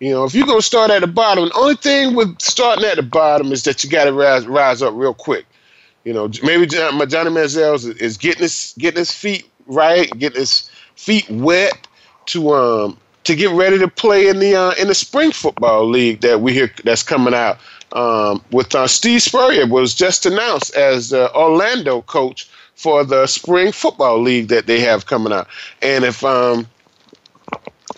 You 0.00 0.10
know, 0.10 0.24
if 0.24 0.34
you're 0.34 0.46
going 0.46 0.58
to 0.58 0.66
start 0.66 0.90
at 0.90 1.00
the 1.00 1.06
bottom, 1.06 1.46
the 1.46 1.54
only 1.54 1.76
thing 1.76 2.14
with 2.14 2.40
starting 2.40 2.84
at 2.84 2.96
the 2.96 3.02
bottom 3.02 3.52
is 3.52 3.62
that 3.62 3.82
you 3.82 3.88
got 3.88 4.04
to 4.04 4.12
rise, 4.12 4.46
rise 4.46 4.82
up 4.82 4.92
real 4.94 5.14
quick. 5.14 5.46
You 6.04 6.12
know, 6.12 6.30
maybe 6.42 6.66
Johnny 6.66 6.98
Manziel 6.98 7.74
is, 7.74 7.86
is 7.86 8.16
getting 8.16 8.42
his 8.42 8.74
getting 8.78 8.98
his 8.98 9.10
feet 9.10 9.50
right, 9.66 10.08
getting 10.18 10.38
his 10.38 10.70
feet 10.94 11.28
wet 11.28 11.88
to 12.26 12.52
um 12.52 12.98
to 13.24 13.34
get 13.34 13.50
ready 13.50 13.78
to 13.78 13.88
play 13.88 14.28
in 14.28 14.38
the 14.38 14.54
uh, 14.54 14.72
in 14.78 14.86
the 14.86 14.94
spring 14.94 15.32
football 15.32 15.88
league 15.88 16.20
that 16.20 16.40
we 16.40 16.52
hear 16.52 16.70
that's 16.84 17.02
coming 17.02 17.34
out. 17.34 17.58
Um, 17.92 18.42
with 18.52 18.74
uh, 18.74 18.86
Steve 18.86 19.22
Spurrier 19.22 19.66
was 19.66 19.94
just 19.94 20.26
announced 20.26 20.74
as 20.76 21.10
the 21.10 21.32
Orlando 21.34 22.02
coach 22.02 22.48
for 22.76 23.04
the 23.04 23.26
spring 23.26 23.72
football 23.72 24.20
league 24.20 24.48
that 24.48 24.66
they 24.66 24.80
have 24.80 25.06
coming 25.06 25.32
out. 25.32 25.48
And 25.82 26.04
if 26.04 26.22
um, 26.24 26.66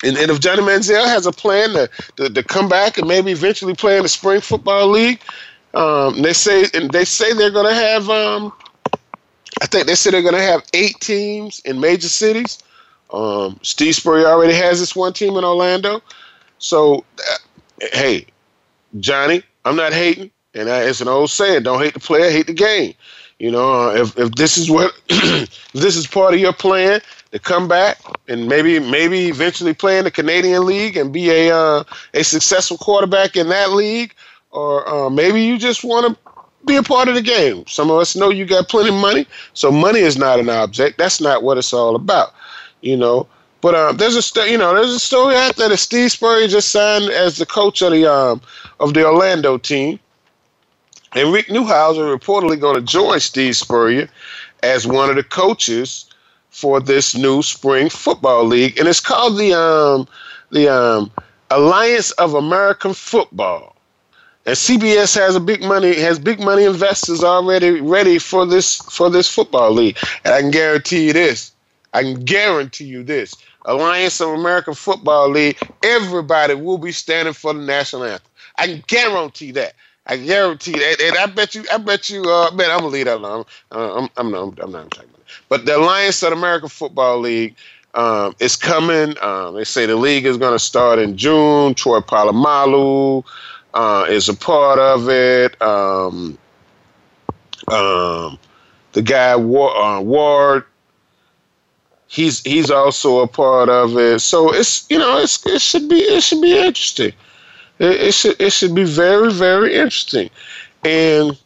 and, 0.04 0.16
and 0.16 0.30
if 0.30 0.40
Johnny 0.40 0.62
Manziel 0.62 1.06
has 1.06 1.26
a 1.26 1.32
plan 1.32 1.70
to, 1.70 1.90
to, 2.16 2.30
to 2.30 2.42
come 2.42 2.68
back 2.68 2.97
and 2.97 3.06
maybe 3.06 3.32
eventually 3.32 3.75
play 3.75 3.97
in 3.97 4.04
the 4.04 4.08
spring 4.08 4.40
football 4.40 4.88
league, 4.88 5.20
um, 5.75 6.23
they 6.23 6.32
say 6.32 6.66
and 6.73 6.90
they 6.90 7.04
say 7.04 7.32
they're 7.35 7.50
going 7.50 7.66
to 7.68 7.75
have 7.75 8.08
um, 8.08 8.52
I 9.61 9.66
think 9.66 9.87
they 9.87 9.94
say 9.94 10.11
they're 10.11 10.23
going 10.23 10.35
to 10.35 10.40
have 10.40 10.64
eight 10.73 10.99
teams 11.00 11.61
in 11.61 11.80
major 11.80 12.08
cities. 12.08 12.58
Um, 13.12 13.58
Steve 13.62 13.94
Spurrier 13.94 14.26
already 14.26 14.54
has 14.54 14.78
this 14.78 14.94
one 14.94 15.12
team 15.12 15.37
in 15.37 15.44
Orlando. 15.44 16.02
So, 16.58 17.04
uh, 17.18 17.87
hey, 17.92 18.26
Johnny, 19.00 19.42
I'm 19.64 19.76
not 19.76 19.92
hating. 19.92 20.30
And 20.54 20.68
I, 20.68 20.82
it's 20.85 21.00
an 21.00 21.08
old 21.08 21.30
saying: 21.30 21.64
"Don't 21.64 21.80
hate 21.80 21.94
the 21.94 22.00
player, 22.00 22.30
hate 22.30 22.47
the 22.47 22.54
game." 22.54 22.94
You 23.38 23.50
know, 23.50 23.90
if 23.95 24.18
if 24.18 24.33
this 24.33 24.59
is 24.59 24.71
what 24.71 24.92
this 25.09 25.97
is 25.97 26.07
part 26.07 26.35
of 26.35 26.40
your 26.40 26.52
plan 26.52 27.00
to 27.33 27.38
come 27.38 27.68
back 27.68 28.00
and 28.28 28.49
maybe 28.49 28.78
maybe 28.78 29.28
eventually 29.28 29.75
play 29.75 29.99
in 29.99 30.04
the 30.04 30.11
Canadian 30.11 30.66
League 30.66 30.97
and 30.97 31.12
be 31.12 31.30
a 31.30 31.54
uh, 31.57 31.85
a 32.14 32.25
successful 32.25 32.76
quarterback 32.78 33.37
in 33.37 33.49
that 33.49 33.71
league, 33.71 34.14
or 34.50 34.88
uh, 34.88 35.11
maybe 35.11 35.42
you 35.42 35.59
just 35.59 35.85
want 35.85 36.07
to 36.07 36.33
be 36.66 36.76
a 36.76 36.83
part 36.83 37.09
of 37.09 37.14
the 37.14 37.23
game. 37.23 37.64
Some 37.66 37.90
of 37.90 37.99
us 37.99 38.16
know 38.16 38.30
you 38.30 38.45
got 38.45 38.68
plenty 38.68 38.88
of 38.88 38.97
money, 38.97 39.26
so 39.54 39.71
money 39.71 40.00
is 40.00 40.16
not 40.16 40.40
an 40.40 40.49
object. 40.49 40.99
That's 40.99 41.21
not 41.21 41.42
what 41.42 41.59
it's 41.59 41.73
all 41.73 41.95
about 41.95 42.35
you 42.80 42.97
know. 42.97 43.26
But 43.61 43.75
um, 43.75 43.97
there's 43.97 44.14
a 44.16 44.23
st- 44.23 44.50
you 44.50 44.59
know 44.59 44.75
there's 44.75 44.92
a 44.95 45.00
story 45.00 45.35
out 45.35 45.57
there 45.57 45.68
that 45.68 45.78
Steve 45.78 46.12
Spurrier 46.12 46.47
just 46.47 46.71
signed 46.71 47.11
as 47.11 47.38
the 47.38 47.47
coach 47.47 47.83
of 47.83 47.92
the 47.92 48.07
um, 48.11 48.40
of 48.78 48.95
the 48.95 49.04
Orlando 49.04 49.59
team, 49.59 49.99
and 51.15 51.33
Rick 51.33 51.47
Neuheisel 51.49 52.17
reportedly 52.17 52.61
going 52.61 52.77
to 52.77 52.83
join 52.83 53.21
Steve 53.21 53.57
Spurrier 53.57 54.09
as 54.62 54.87
one 54.87 55.11
of 55.11 55.17
the 55.17 55.23
coaches 55.23 56.07
for 56.50 56.81
this 56.81 57.15
new 57.15 57.43
spring 57.43 57.88
football 57.88 58.45
league, 58.45 58.79
and 58.79 58.88
it's 58.88 59.00
called 59.00 59.38
the 59.38 59.55
um, 59.55 60.09
the 60.50 60.69
um, 60.69 61.11
Alliance 61.50 62.11
of 62.12 62.35
American 62.35 62.95
Football. 62.95 63.77
And 64.47 64.57
CBS 64.57 65.15
has 65.17 65.37
a 65.37 65.41
big 65.41 65.62
money 65.62 65.95
has 66.00 66.19
big 66.19 66.41
money 66.41 66.65
investors 66.65 67.23
already 67.23 67.81
ready 67.81 68.19
for 68.19 68.47
this 68.47 68.77
for 68.77 69.11
this 69.11 69.33
football 69.33 69.73
league, 69.73 69.99
and 70.25 70.35
I 70.35 70.41
can 70.41 70.50
guarantee 70.50 71.07
you 71.07 71.12
this: 71.12 71.53
I 71.93 72.03
can 72.03 72.25
guarantee 72.25 72.87
you 72.87 73.03
this. 73.03 73.35
Alliance 73.65 74.21
of 74.21 74.31
American 74.31 74.73
Football 74.73 75.29
League, 75.29 75.59
everybody 75.83 76.55
will 76.55 76.79
be 76.79 76.93
standing 76.93 77.35
for 77.35 77.53
the 77.53 77.61
national 77.61 78.05
anthem. 78.05 78.31
I 78.57 78.67
can 78.67 78.85
guarantee 78.87 79.50
that. 79.53 79.75
I 80.09 80.17
guarantee 80.17 80.73
that. 80.73 81.00
And 81.00 81.17
I 81.19 81.27
bet 81.27 81.55
you, 81.55 81.65
I 81.73 81.79
bet 81.79 82.09
you, 82.09 82.23
uh, 82.25 82.50
man, 82.53 82.71
I'm 82.71 82.79
gonna 82.79 82.88
leave 82.88 83.07
that 83.07 83.19
alone. 83.19 83.45
Uh, 83.71 83.95
I'm, 83.95 84.09
I'm, 84.17 84.31
not, 84.31 84.59
I'm 84.62 84.73
not 84.73 84.91
talking 84.91 85.11
about 85.11 85.21
it. 85.21 85.27
But 85.49 85.67
the 85.67 85.77
Alliance 85.77 86.23
of 86.23 86.33
American 86.33 86.69
Football 86.69 87.21
League 87.21 87.57
um, 87.95 88.35
is 88.41 88.57
coming. 88.57 89.15
Um, 89.21 89.55
they 89.55 89.65
say 89.65 89.87
the 89.87 89.97
league 89.97 90.25
is 90.25 90.38
to 90.38 90.59
start 90.59 90.99
in 90.99 91.17
June. 91.17 91.75
Troy 91.75 92.00
Polamalu 92.00 93.25
uh, 93.75 94.07
is 94.09 94.29
a 94.29 94.35
part 94.35 94.79
of 94.79 95.09
it. 95.09 95.61
Um, 95.61 96.38
um, 97.69 98.38
the 98.93 99.03
guy 99.03 99.33
uh, 99.33 100.00
Ward 100.00 100.65
he's 102.09 102.43
he's 102.43 102.71
also 102.71 103.21
a 103.21 103.29
part 103.29 103.69
of 103.69 103.97
it. 103.97 104.21
So 104.21 104.53
it's 104.53 104.91
you 104.91 104.99
know 104.99 105.19
it's 105.19 105.47
it 105.47 105.61
should 105.61 105.88
be 105.88 106.00
it 106.00 106.23
should 106.23 106.43
be 106.43 106.59
interesting. 106.59 107.12
It, 107.78 108.00
it 108.00 108.14
should 108.14 108.40
it 108.40 108.52
should 108.52 108.75
be 108.75 108.85
very 108.85 109.32
very 109.32 109.75
interesting. 109.75 110.30
And 110.85 111.38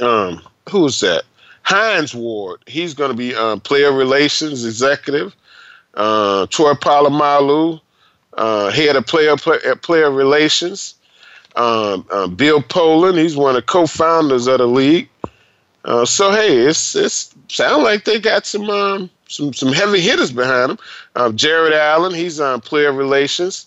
um, 0.00 0.42
who's 0.68 1.00
that? 1.00 1.24
Hines 1.62 2.14
Ward. 2.14 2.60
He's 2.66 2.94
going 2.94 3.10
to 3.10 3.16
be 3.16 3.34
um, 3.34 3.60
player 3.60 3.92
relations 3.92 4.64
executive. 4.64 5.34
Uh, 5.94 6.46
Troy 6.46 6.72
Polamalu, 6.72 7.80
uh, 8.36 8.70
head 8.70 8.96
of 8.96 9.06
player 9.06 9.36
player, 9.36 9.76
player 9.76 10.10
relations. 10.10 10.94
Um, 11.54 12.06
uh, 12.10 12.28
Bill 12.28 12.62
Polian, 12.62 13.18
he's 13.18 13.36
one 13.36 13.50
of 13.50 13.56
the 13.56 13.62
co-founders 13.62 14.46
of 14.46 14.58
the 14.58 14.66
league. 14.66 15.08
Uh, 15.84 16.04
so 16.04 16.32
hey, 16.32 16.56
it's 16.56 16.94
it's 16.94 17.34
sound 17.48 17.82
like 17.82 18.04
they 18.04 18.18
got 18.18 18.46
some 18.46 18.70
um, 18.70 19.10
some 19.28 19.52
some 19.52 19.72
heavy 19.72 20.00
hitters 20.00 20.32
behind 20.32 20.70
them. 20.70 20.78
Uh, 21.14 21.30
Jared 21.32 21.74
Allen, 21.74 22.14
he's 22.14 22.40
on 22.40 22.60
player 22.60 22.92
relations 22.92 23.66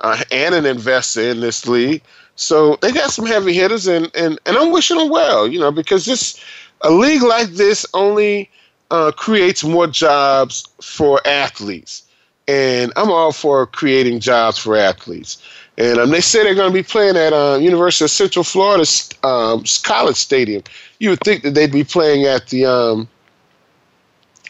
uh, 0.00 0.22
and 0.30 0.54
an 0.54 0.66
investor 0.66 1.22
in 1.22 1.40
this 1.40 1.66
league. 1.66 2.02
So 2.36 2.76
they 2.76 2.92
got 2.92 3.10
some 3.10 3.26
heavy 3.26 3.54
hitters, 3.54 3.86
and 3.86 4.10
and 4.14 4.38
and 4.46 4.56
I'm 4.56 4.70
wishing 4.70 4.98
them 4.98 5.08
well, 5.08 5.48
you 5.48 5.58
know, 5.58 5.72
because 5.72 6.04
this 6.04 6.38
a 6.82 6.90
league 6.90 7.22
like 7.22 7.48
this 7.48 7.86
only 7.94 8.50
uh, 8.90 9.10
creates 9.12 9.64
more 9.64 9.86
jobs 9.86 10.68
for 10.82 11.26
athletes, 11.26 12.02
and 12.46 12.92
I'm 12.96 13.10
all 13.10 13.32
for 13.32 13.66
creating 13.66 14.20
jobs 14.20 14.58
for 14.58 14.76
athletes. 14.76 15.42
And 15.78 15.98
um, 15.98 16.10
they 16.10 16.20
say 16.20 16.42
they're 16.42 16.54
going 16.54 16.70
to 16.70 16.74
be 16.74 16.82
playing 16.82 17.16
at 17.16 17.32
uh, 17.32 17.58
University 17.60 18.04
of 18.04 18.10
Central 18.10 18.44
Florida 18.44 18.86
um, 19.22 19.64
College 19.82 20.16
Stadium. 20.16 20.62
You 21.00 21.10
would 21.10 21.20
think 21.20 21.42
that 21.42 21.54
they'd 21.54 21.72
be 21.72 21.84
playing 21.84 22.24
at 22.24 22.48
the 22.48 22.64
um, 22.64 23.08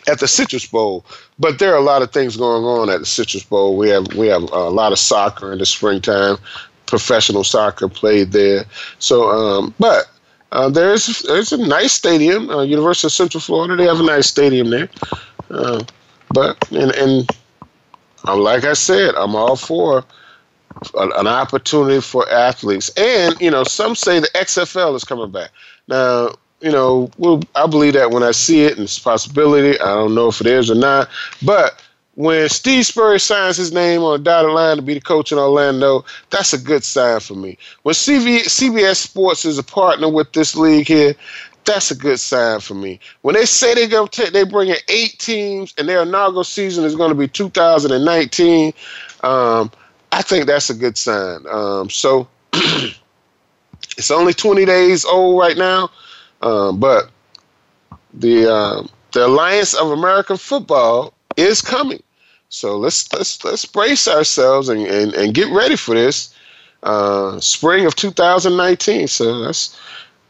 at 0.06 0.20
the 0.20 0.28
Citrus 0.28 0.66
Bowl. 0.66 1.04
But 1.38 1.58
there 1.58 1.72
are 1.72 1.78
a 1.78 1.82
lot 1.82 2.02
of 2.02 2.12
things 2.12 2.36
going 2.36 2.64
on 2.64 2.90
at 2.90 3.00
the 3.00 3.06
Citrus 3.06 3.44
Bowl. 3.44 3.76
We 3.76 3.88
have 3.90 4.06
we 4.14 4.28
have 4.28 4.42
a 4.42 4.70
lot 4.70 4.92
of 4.92 4.98
soccer 4.98 5.52
in 5.52 5.58
the 5.58 5.66
springtime. 5.66 6.36
Professional 6.86 7.42
soccer 7.42 7.88
played 7.88 8.30
there. 8.32 8.64
So, 9.00 9.28
um, 9.30 9.74
but 9.80 10.04
uh, 10.52 10.68
there's 10.68 11.20
there's 11.22 11.52
a 11.52 11.66
nice 11.66 11.92
stadium, 11.92 12.48
uh, 12.50 12.62
University 12.62 13.08
of 13.08 13.12
Central 13.12 13.40
Florida. 13.40 13.76
They 13.76 13.88
have 13.88 14.00
a 14.00 14.04
nice 14.04 14.26
stadium 14.28 14.70
there. 14.70 14.88
Uh, 15.50 15.82
but 16.32 16.70
and 16.70 16.92
and 16.92 17.30
uh, 18.26 18.36
like 18.36 18.64
I 18.64 18.74
said, 18.74 19.14
I'm 19.16 19.34
all 19.34 19.56
for 19.56 20.04
an 20.94 21.26
opportunity 21.26 22.00
for 22.00 22.28
athletes. 22.30 22.90
And 22.96 23.40
you 23.40 23.50
know, 23.50 23.64
some 23.64 23.94
say 23.94 24.20
the 24.20 24.28
XFL 24.34 24.94
is 24.94 25.04
coming 25.04 25.30
back. 25.30 25.50
Now, 25.88 26.30
you 26.60 26.72
know, 26.72 27.10
well, 27.18 27.42
I 27.54 27.66
believe 27.66 27.94
that 27.94 28.10
when 28.10 28.22
I 28.22 28.30
see 28.30 28.64
it, 28.64 28.72
and 28.72 28.82
it's 28.82 28.98
a 28.98 29.02
possibility. 29.02 29.78
I 29.78 29.94
don't 29.94 30.14
know 30.14 30.28
if 30.28 30.40
it 30.40 30.46
is 30.46 30.70
or 30.70 30.74
not. 30.74 31.08
But 31.42 31.82
when 32.14 32.48
Steve 32.48 32.86
Spurrier 32.86 33.18
signs 33.18 33.58
his 33.58 33.72
name 33.72 34.02
on 34.02 34.18
a 34.18 34.22
dotted 34.22 34.50
line 34.50 34.76
to 34.76 34.82
be 34.82 34.94
the 34.94 35.00
coach 35.00 35.32
in 35.32 35.38
Orlando, 35.38 36.04
that's 36.30 36.52
a 36.54 36.58
good 36.58 36.82
sign 36.82 37.20
for 37.20 37.34
me. 37.34 37.58
When 37.82 37.94
CV, 37.94 38.40
CBS 38.40 38.96
Sports 38.96 39.44
is 39.44 39.58
a 39.58 39.62
partner 39.62 40.08
with 40.08 40.32
this 40.32 40.56
league 40.56 40.88
here, 40.88 41.14
that's 41.66 41.90
a 41.90 41.96
good 41.96 42.18
sign 42.18 42.60
for 42.60 42.74
me. 42.74 43.00
When 43.22 43.34
they 43.34 43.44
say 43.44 43.74
they're 43.74 43.88
going 43.88 44.08
to 44.08 44.30
they 44.30 44.44
bring 44.44 44.68
in 44.68 44.76
eight 44.88 45.18
teams, 45.18 45.74
and 45.76 45.88
their 45.88 46.02
inaugural 46.02 46.44
season 46.44 46.84
is 46.84 46.96
going 46.96 47.10
to 47.10 47.14
be 47.14 47.28
2019. 47.28 48.72
Um, 49.22 49.70
I 50.12 50.22
think 50.22 50.46
that's 50.46 50.70
a 50.70 50.74
good 50.74 50.96
sign. 50.96 51.44
Um, 51.50 51.90
so 51.90 52.28
it's 53.98 54.10
only 54.10 54.32
20 54.32 54.64
days 54.64 55.04
old 55.04 55.38
right 55.38 55.56
now, 55.56 55.90
um, 56.42 56.78
but 56.78 57.10
the 58.14 58.52
um, 58.52 58.88
the 59.12 59.26
Alliance 59.26 59.74
of 59.74 59.90
American 59.90 60.36
Football 60.36 61.14
is 61.36 61.60
coming. 61.62 62.02
So 62.48 62.76
let's 62.76 63.12
let's 63.12 63.44
let's 63.44 63.64
brace 63.64 64.06
ourselves 64.08 64.68
and, 64.68 64.86
and, 64.86 65.14
and 65.14 65.34
get 65.34 65.48
ready 65.52 65.76
for 65.76 65.94
this 65.94 66.34
uh, 66.82 67.40
spring 67.40 67.86
of 67.86 67.96
2019. 67.96 69.08
So 69.08 69.40
that's 69.40 69.78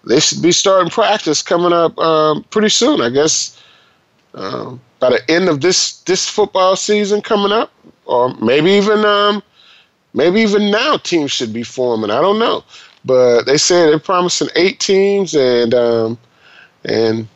they 0.05 0.21
should 0.21 0.41
be 0.41 0.53
starting 0.53 0.91
practice 0.91 1.43
coming 1.43 1.73
up 1.73 1.99
um, 1.99 2.45
pretty 2.45 2.69
soon. 2.69 3.01
I 3.01 3.11
guess 3.11 3.61
um, 4.35 4.81
by 5.01 5.11
the 5.11 5.31
end 5.31 5.49
of 5.49 5.61
this 5.61 5.99
this 6.01 6.29
football 6.29 6.77
season 6.77 7.21
coming 7.23 7.53
up, 7.53 7.73
or 8.07 8.35
maybe 8.37 8.71
even 8.71 9.05
um, 9.05 9.43
maybe 10.15 10.41
even 10.41 10.71
now 10.71 10.97
teams 10.97 11.33
should 11.33 11.53
be 11.53 11.63
forming. 11.63 12.11
I 12.11 12.21
don't 12.21 12.39
know, 12.39 12.65
but 13.07 13.45
they 13.45 13.57
said 13.57 13.89
they're 13.91 13.99
promising 14.01 14.49
eight 14.57 14.81
teams, 14.81 15.35
and 15.35 15.73
um, 15.75 16.19
and 16.85 17.29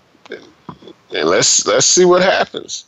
and 1.15 1.29
let's 1.29 1.67
let's 1.67 1.87
see 1.87 2.05
what 2.05 2.23
happens. 2.23 2.87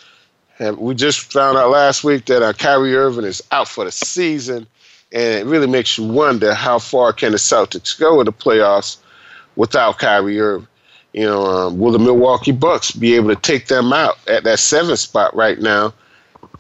have, 0.58 0.78
we 0.78 0.96
just 0.96 1.32
found 1.32 1.58
out 1.58 1.72
last 1.72 2.04
week 2.04 2.26
that 2.26 2.42
uh, 2.42 2.54
Kyrie 2.54 2.96
Irving 2.96 3.26
is 3.26 3.42
out 3.52 3.68
for 3.68 3.86
the 3.86 3.92
season, 3.92 4.68
and 5.12 5.24
it 5.40 5.46
really 5.46 5.68
makes 5.68 5.98
you 5.98 6.06
wonder 6.06 6.54
how 6.54 6.80
far 6.80 7.14
can 7.14 7.32
the 7.32 7.38
Celtics 7.38 7.98
go 8.00 8.20
in 8.20 8.26
the 8.26 8.34
playoffs 8.34 8.98
without 9.56 10.00
Kyrie 10.00 10.40
Irving. 10.40 10.68
You 11.14 11.24
know, 11.24 11.46
um, 11.46 11.80
will 11.80 11.94
the 11.94 12.00
Milwaukee 12.00 12.52
Bucks 12.52 12.92
be 12.92 13.16
able 13.16 13.30
to 13.30 13.42
take 13.42 13.68
them 13.68 13.94
out 13.94 14.18
at 14.28 14.44
that 14.44 14.60
seventh 14.60 15.00
spot 15.00 15.34
right 15.34 15.58
now 15.58 15.94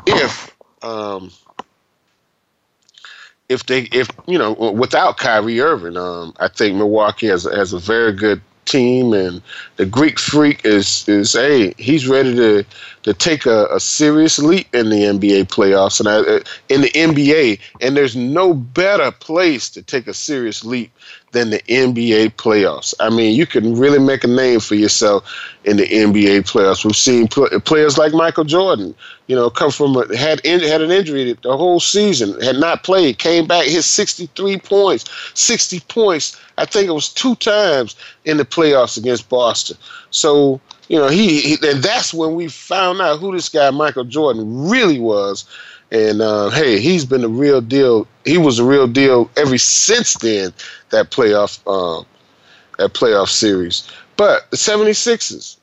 if 0.08 0.56
um, 0.82 1.30
if 3.50 3.66
they 3.66 3.82
if 3.92 4.08
you 4.28 4.38
know 4.38 4.54
without 4.54 5.18
Kyrie 5.18 5.60
Irving? 5.60 5.98
Um, 5.98 6.34
I 6.40 6.48
think 6.48 6.78
Milwaukee 6.78 7.28
has 7.28 7.44
has 7.44 7.74
a 7.74 7.80
very 7.80 8.14
good 8.14 8.42
team, 8.66 9.14
and 9.14 9.42
the 9.78 9.86
Greek 9.86 10.20
Freak 10.20 10.66
is 10.66 11.08
is 11.08 11.34
hey, 11.34 11.74
he's 11.78 12.08
ready 12.08 12.36
to 12.36 12.66
to 13.06 13.14
take 13.14 13.46
a, 13.46 13.68
a 13.68 13.80
serious 13.80 14.40
leap 14.40 14.74
in 14.74 14.90
the 14.90 15.04
NBA 15.04 15.46
playoffs 15.46 16.00
and 16.00 16.10
I, 16.10 16.16
uh, 16.16 16.40
in 16.70 16.82
the 16.82 16.90
NBA. 16.90 17.60
And 17.80 17.96
there's 17.96 18.16
no 18.16 18.56
better 18.56 19.12
place 19.12 19.70
to 19.70 19.84
take 19.84 20.08
a 20.08 20.14
serious 20.14 20.66
leap 20.66 20.92
than 21.32 21.52
the 21.52 21.60
NBA 21.68 22.32
playoffs. 22.32 22.96
I 23.00 23.12
mean, 23.12 23.36
you 23.36 23.46
can 23.46 23.78
really 23.78 24.00
make 24.00 24.24
a 24.24 24.28
name 24.28 24.60
for 24.60 24.74
yourself 24.74 25.24
in 25.66 25.78
the 25.78 25.86
NBA 25.86 26.50
playoffs. 26.50 26.84
We've 26.84 26.96
seen 26.96 27.28
pl- 27.28 27.60
players 27.60 27.98
like 28.00 28.14
Michael 28.14 28.44
Jordan, 28.44 28.96
you 29.28 29.36
know, 29.36 29.52
come 29.52 29.70
from 29.70 29.96
a, 29.98 30.18
had 30.18 30.40
in, 30.44 30.62
had 30.62 30.82
an 30.82 30.90
injury 30.90 31.38
the 31.44 31.58
whole 31.58 31.80
season, 31.80 32.42
had 32.42 32.56
not 32.56 32.84
played, 32.84 33.20
came 33.20 33.46
back, 33.46 33.68
hit 33.68 33.84
63 33.84 34.58
points, 34.60 35.06
60 35.36 35.80
points. 35.82 36.42
I 36.57 36.65
think 36.65 36.87
it 36.87 36.94
was 36.94 37.09
two 37.09 37.35
times 37.35 37.96
in 38.24 38.37
the 38.37 38.46
playoffs 38.46 38.98
against 38.98 39.29
Boston. 39.29 39.77
So 40.11 40.61
you 40.87 41.00
know, 41.00 41.07
he, 41.07 41.41
he, 41.41 41.53
and 41.68 41.81
that's 41.81 42.13
when 42.13 42.35
we 42.35 42.48
found 42.48 43.01
out 43.01 43.20
who 43.20 43.31
this 43.31 43.50
guy 43.50 43.70
Michael 43.72 44.03
Jordan 44.03 44.70
really 44.70 45.00
was. 45.00 45.46
And 45.91 46.22
uh, 46.22 46.50
hey, 46.50 46.79
he's 46.79 47.05
been 47.05 47.22
the 47.22 47.29
real 47.29 47.61
deal. 47.61 48.07
He 48.24 48.37
was 48.37 48.57
the 48.57 48.63
real 48.63 48.87
deal 48.87 49.29
ever 49.37 49.57
since 49.57 50.13
then. 50.15 50.53
That 50.89 51.11
playoff, 51.11 51.59
um, 51.68 52.05
that 52.77 52.94
playoff 52.94 53.29
series. 53.29 53.89
But 54.18 54.50
the 54.51 54.57
76ers, 54.57 55.57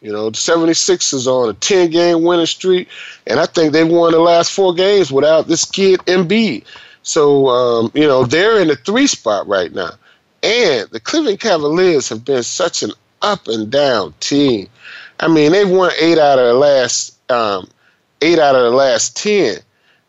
you 0.00 0.12
know, 0.12 0.30
the 0.30 0.36
76ers 0.36 1.26
are 1.26 1.44
on 1.44 1.50
a 1.50 1.54
10 1.54 1.90
game 1.90 2.22
winning 2.22 2.46
streak, 2.46 2.88
and 3.26 3.40
I 3.40 3.46
think 3.46 3.72
they 3.72 3.84
won 3.84 4.12
the 4.12 4.20
last 4.20 4.52
four 4.52 4.74
games 4.74 5.10
without 5.10 5.48
this 5.48 5.64
kid 5.64 6.00
Embiid. 6.00 6.64
So, 7.02 7.48
um, 7.48 7.90
you 7.94 8.06
know, 8.06 8.24
they're 8.24 8.60
in 8.60 8.68
the 8.68 8.76
three 8.76 9.06
spot 9.06 9.46
right 9.48 9.72
now. 9.72 9.92
And 10.42 10.88
the 10.90 11.00
Cleveland 11.00 11.40
Cavaliers 11.40 12.08
have 12.08 12.24
been 12.24 12.42
such 12.42 12.82
an 12.82 12.92
up 13.22 13.48
and 13.48 13.70
down 13.70 14.14
team. 14.20 14.68
I 15.20 15.28
mean, 15.28 15.52
they've 15.52 15.68
won 15.68 15.90
eight 16.00 16.18
out 16.18 16.38
of 16.38 16.46
the 16.46 16.54
last 16.54 17.18
um, 17.30 17.68
eight 18.22 18.38
out 18.38 18.54
of 18.54 18.62
the 18.62 18.76
last 18.76 19.16
ten, 19.16 19.58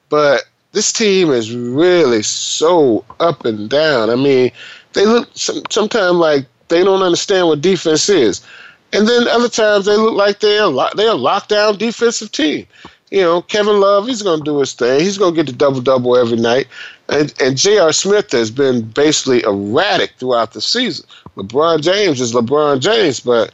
but 0.10 0.44
this 0.72 0.94
team 0.94 1.32
is 1.32 1.56
really 1.56 2.22
so 2.22 3.04
up 3.20 3.46
and 3.46 3.70
down. 3.70 4.10
I 4.10 4.16
mean, 4.16 4.52
they 4.94 5.06
look 5.06 5.30
some, 5.34 5.62
sometimes 5.70 6.18
like 6.18 6.46
they 6.68 6.84
don't 6.84 7.02
understand 7.02 7.48
what 7.48 7.62
defense 7.62 8.08
is, 8.08 8.46
and 8.94 9.08
then 9.08 9.28
other 9.28 9.50
times 9.50 9.86
they 9.86 9.98
look 9.98 10.14
like 10.14 10.40
they're 10.40 10.66
a 10.66 10.90
they're 10.96 11.12
a 11.12 11.16
lockdown 11.16 11.78
defensive 11.78 12.32
team. 12.32 12.68
You 13.10 13.22
know, 13.22 13.42
Kevin 13.42 13.80
Love, 13.80 14.08
he's 14.08 14.22
going 14.22 14.40
to 14.40 14.46
do 14.46 14.60
his 14.60 14.74
thing. 14.74 15.00
He's 15.00 15.18
going 15.18 15.34
to 15.34 15.44
get 15.44 15.48
the 15.48 15.58
double 15.58 15.82
double 15.82 16.16
every 16.16 16.38
night. 16.38 16.68
And, 17.10 17.34
and 17.42 17.58
J.R. 17.58 17.92
Smith 17.92 18.32
has 18.34 18.52
been 18.52 18.84
basically 18.84 19.42
erratic 19.44 20.12
throughout 20.18 20.54
the 20.54 20.62
season. 20.62 21.08
LeBron 21.36 21.82
James 21.82 22.22
is 22.22 22.34
LeBron 22.34 22.80
James, 22.82 23.20
but 23.20 23.52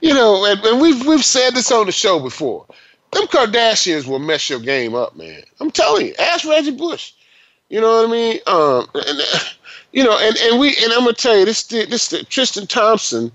you 0.00 0.14
know, 0.14 0.44
and, 0.44 0.60
and, 0.64 0.80
we've 0.80 1.06
we've 1.06 1.24
said 1.24 1.54
this 1.54 1.72
on 1.72 1.86
the 1.86 1.92
show 1.92 2.20
before. 2.20 2.66
Them 3.12 3.26
Kardashians 3.26 4.06
will 4.06 4.18
mess 4.18 4.48
your 4.50 4.60
game 4.60 4.94
up, 4.94 5.16
man. 5.16 5.42
I'm 5.60 5.70
telling 5.70 6.06
you. 6.06 6.14
Ask 6.18 6.46
Reggie 6.46 6.72
Bush. 6.72 7.12
You 7.68 7.80
know 7.80 8.02
what 8.02 8.08
I 8.08 8.12
mean? 8.12 8.40
Um, 8.46 8.86
and, 8.94 9.20
you 9.92 10.04
know, 10.04 10.18
and, 10.18 10.36
and 10.36 10.60
we 10.60 10.68
and 10.68 10.92
I'm 10.92 11.00
gonna 11.00 11.14
tell 11.14 11.36
you 11.36 11.44
this 11.44 11.64
this 11.64 12.14
Tristan 12.28 12.66
Thompson. 12.66 13.32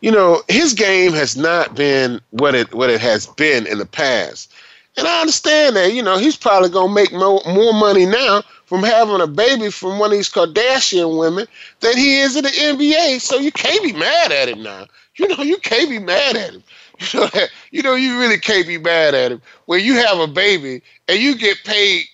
You 0.00 0.10
know, 0.10 0.42
his 0.48 0.74
game 0.74 1.12
has 1.12 1.36
not 1.36 1.74
been 1.74 2.20
what 2.30 2.54
it 2.54 2.74
what 2.74 2.90
it 2.90 3.00
has 3.00 3.26
been 3.26 3.66
in 3.66 3.78
the 3.78 3.86
past. 3.86 4.52
And 4.96 5.06
I 5.06 5.20
understand 5.20 5.76
that, 5.76 5.92
you 5.92 6.02
know, 6.02 6.16
he's 6.16 6.36
probably 6.36 6.70
gonna 6.70 6.92
make 6.92 7.12
more, 7.12 7.42
more 7.46 7.74
money 7.74 8.06
now 8.06 8.42
from 8.64 8.82
having 8.82 9.20
a 9.20 9.26
baby 9.26 9.70
from 9.70 9.98
one 9.98 10.10
of 10.10 10.16
these 10.16 10.30
Kardashian 10.30 11.18
women 11.18 11.46
than 11.80 11.96
he 11.96 12.20
is 12.20 12.36
in 12.36 12.44
the 12.44 12.50
NBA. 12.50 13.20
So 13.20 13.38
you 13.38 13.52
can't 13.52 13.82
be 13.82 13.92
mad 13.92 14.32
at 14.32 14.48
him 14.48 14.62
now. 14.62 14.86
You 15.16 15.28
know, 15.28 15.42
you 15.42 15.58
can't 15.58 15.90
be 15.90 15.98
mad 15.98 16.36
at 16.36 16.54
him. 16.54 16.62
You 17.12 17.20
know, 17.20 17.28
you 17.72 17.82
know, 17.82 17.94
you 17.94 18.18
really 18.18 18.38
can't 18.38 18.66
be 18.66 18.78
mad 18.78 19.14
at 19.14 19.30
him 19.30 19.42
when 19.66 19.84
you 19.84 19.96
have 19.96 20.18
a 20.18 20.26
baby 20.26 20.80
and 21.08 21.18
you 21.18 21.36
get 21.36 21.62
paid. 21.62 22.06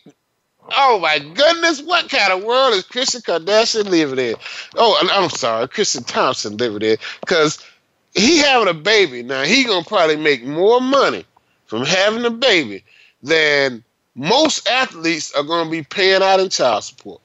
Oh 0.77 0.99
my 0.99 1.21
goodness, 1.21 1.81
what 1.83 2.11
kind 2.11 2.33
of 2.33 2.43
world 2.43 2.75
is 2.75 2.83
Christian 2.83 3.21
Kardashian 3.21 3.85
living 3.85 4.19
in? 4.19 4.35
Oh, 4.75 4.99
I'm 5.01 5.31
sorry, 5.31 5.69
Tristan 5.69 6.03
Thompson 6.03 6.57
living 6.57 6.83
in 6.83 6.97
because 7.21 7.65
he 8.17 8.39
having 8.39 8.67
a 8.67 8.75
baby 8.75 9.23
now. 9.23 9.45
He 9.45 9.63
gonna 9.63 9.85
probably 9.85 10.17
make 10.17 10.43
more 10.45 10.81
money 10.81 11.25
from 11.73 11.87
having 11.87 12.23
a 12.27 12.31
baby 12.31 12.85
than 13.23 13.83
most 14.15 14.69
athletes 14.69 15.33
are 15.33 15.43
going 15.43 15.65
to 15.65 15.71
be 15.71 15.83
paying 15.83 16.21
out 16.21 16.39
in 16.39 16.51
child 16.51 16.85
support. 16.85 17.19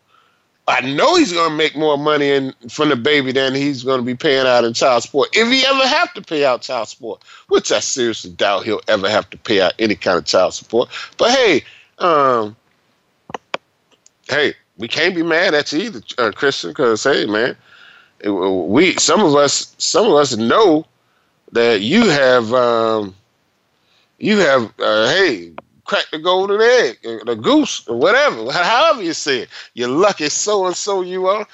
I 0.70 0.80
know 0.80 1.18
he's 1.18 1.34
going 1.34 1.50
to 1.50 1.56
make 1.58 1.76
more 1.76 1.98
money 1.98 2.30
in, 2.30 2.54
from 2.70 2.88
the 2.88 2.96
baby 2.96 3.34
than 3.34 3.54
he's 3.54 3.84
going 3.84 4.00
to 4.00 4.06
be 4.06 4.16
paying 4.16 4.48
out 4.48 4.64
in 4.64 4.74
child 4.74 5.04
support 5.04 5.28
if 5.34 5.50
he 5.50 5.66
ever 5.66 5.86
have 5.86 6.14
to 6.14 6.22
pay 6.22 6.46
out 6.46 6.62
child 6.62 6.88
support, 6.88 7.24
which 7.50 7.74
I 7.74 7.82
seriously 7.82 8.32
doubt 8.32 8.64
he'll 8.64 8.80
ever 8.88 9.10
have 9.10 9.30
to 9.32 9.38
pay 9.38 9.60
out 9.60 9.74
any 9.80 9.96
kind 9.96 10.18
of 10.18 10.24
child 10.24 10.54
support. 10.54 10.88
But 11.18 11.32
hey, 11.32 11.66
um, 11.98 12.56
hey, 14.30 14.54
we 14.78 14.88
can't 14.88 15.14
be 15.14 15.24
mad 15.24 15.56
at 15.56 15.74
you 15.74 15.80
either, 15.82 16.02
uh, 16.20 16.32
Christian, 16.32 16.70
because 16.70 17.04
hey, 17.04 17.26
man, 17.26 17.58
we 18.24 18.96
some 18.96 19.26
of 19.26 19.36
us 19.36 19.76
some 19.78 20.06
of 20.06 20.14
us 20.14 20.38
know 20.38 20.86
that 21.52 21.82
you 21.82 22.08
have 22.10 22.54
um, 22.54 23.14
you 24.20 24.38
have 24.38 24.74
uh, 24.80 25.08
hey 25.10 25.52
cracked 25.86 26.12
the 26.12 26.20
golden 26.20 26.62
egg, 26.62 27.00
uh, 27.06 27.24
the 27.26 27.36
goose, 27.36 27.88
or 27.88 27.98
whatever, 27.98 28.52
however 28.52 29.02
you 29.02 29.14
say 29.14 29.40
it. 29.40 29.50
You're 29.74 29.90
lucky 29.90 30.30
so 30.30 30.66
and 30.66 30.76
so 30.76 31.02
you 31.02 31.28
are. 31.28 31.48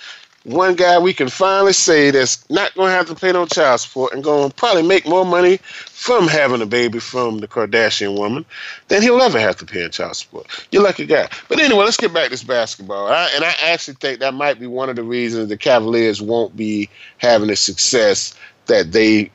one 0.43 0.76
guy 0.76 0.99
we 0.99 1.13
can 1.13 1.30
finally 1.30 1.71
say 1.71 2.12
that's 2.12 2.49
not 2.49 2.73
going 2.76 2.88
to 2.89 2.93
have 2.93 3.08
to 3.08 3.15
pay 3.15 3.32
no 3.32 3.45
child 3.45 3.80
support 3.80 4.13
and 4.13 4.23
going 4.23 4.49
to 4.49 4.56
probably 4.56 4.84
make 4.84 5.08
more 5.08 5.26
money 5.26 5.58
from 5.58 6.28
having 6.28 6.62
a 6.62 6.65
baby 6.65 6.99
from 6.99 7.39
the 7.39 7.47
Kardashian 7.47 8.17
woman 8.17 8.45
than 8.89 9.02
he'll 9.02 9.21
ever 9.21 9.39
have 9.39 9.56
to 9.58 9.65
pay 9.65 9.84
in 9.86 9.91
child 9.91 10.15
support. 10.15 10.67
You're 10.71 10.84
lucky 10.84 11.06
guy. 11.06 11.30
But 11.47 11.60
anyway, 11.62 11.86
let's 11.86 11.97
get 11.97 12.13
back 12.13 12.26
to 12.26 12.30
this 12.32 12.43
basketball. 12.43 13.08
I, 13.08 13.30
and 13.36 13.45
I 13.45 13.54
actually 13.63 13.95
think 13.95 14.19
that 14.19 14.34
might 14.34 14.60
be 14.60 14.67
one 14.67 14.89
of 14.89 14.97
the 14.97 15.04
reasons 15.04 15.47
the 15.47 15.58
Cavaliers 15.58 16.21
won't 16.21 16.58
be 16.58 16.89
having 17.19 17.47
the 17.47 17.56
success 17.56 18.36
that 18.65 18.91
they 18.91 19.32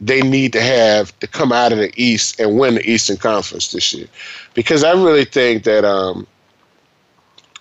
they 0.00 0.22
need 0.22 0.52
to 0.54 0.60
have 0.60 1.16
to 1.20 1.26
come 1.26 1.52
out 1.52 1.72
of 1.72 1.78
the 1.78 1.92
East 1.96 2.40
and 2.40 2.58
win 2.58 2.76
the 2.76 2.90
Eastern 2.90 3.16
Conference 3.16 3.72
this 3.72 3.92
year. 3.92 4.06
Because 4.54 4.82
I 4.82 4.92
really 4.92 5.26
think 5.26 5.64
that 5.64 5.84
um, 5.84 6.26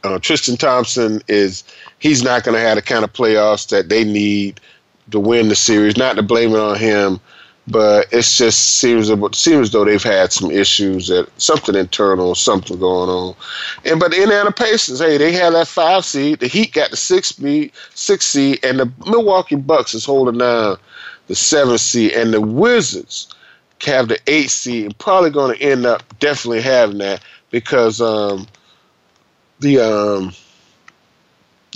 uh, 0.03 0.19
Tristan 0.19 0.57
Thompson 0.57 1.21
is 1.27 1.63
he's 1.99 2.23
not 2.23 2.43
going 2.43 2.55
to 2.55 2.61
have 2.61 2.75
the 2.75 2.81
kind 2.81 3.03
of 3.03 3.11
playoffs 3.11 3.67
that 3.69 3.89
they 3.89 4.03
need 4.03 4.59
to 5.11 5.19
win 5.19 5.49
the 5.49 5.55
series. 5.55 5.97
Not 5.97 6.15
to 6.15 6.23
blame 6.23 6.51
it 6.51 6.59
on 6.59 6.77
him, 6.77 7.19
but 7.67 8.07
it's 8.11 8.37
just 8.37 8.77
seems 8.77 9.11
seems 9.37 9.71
though 9.71 9.83
they've 9.83 10.01
had 10.01 10.31
some 10.31 10.49
issues 10.49 11.07
that 11.07 11.29
something 11.41 11.75
internal, 11.75 12.35
something 12.35 12.79
going 12.79 13.09
on. 13.09 13.35
And 13.83 13.99
but 13.99 14.11
the 14.11 14.23
Indiana 14.23 14.51
Pacers, 14.51 14.99
hey, 14.99 15.17
they 15.17 15.33
had 15.33 15.53
that 15.53 15.67
five 15.67 16.05
seed. 16.05 16.39
The 16.39 16.47
Heat 16.47 16.73
got 16.73 16.91
the 16.91 16.97
six 16.97 17.35
seed, 17.35 17.73
six 17.93 18.25
seed, 18.25 18.63
and 18.63 18.79
the 18.79 18.91
Milwaukee 19.05 19.55
Bucks 19.55 19.93
is 19.93 20.05
holding 20.05 20.37
down 20.37 20.77
the 21.29 21.35
seven 21.35 21.77
seed, 21.77 22.11
and 22.11 22.33
the 22.33 22.41
Wizards 22.41 23.33
have 23.85 24.09
the 24.09 24.19
eight 24.27 24.49
seed, 24.49 24.85
and 24.85 24.97
probably 24.97 25.29
going 25.29 25.55
to 25.55 25.63
end 25.63 25.85
up 25.85 26.03
definitely 26.19 26.61
having 26.61 26.97
that 26.97 27.21
because 27.51 28.01
um, 28.01 28.47
the 29.59 29.79
um, 29.79 30.33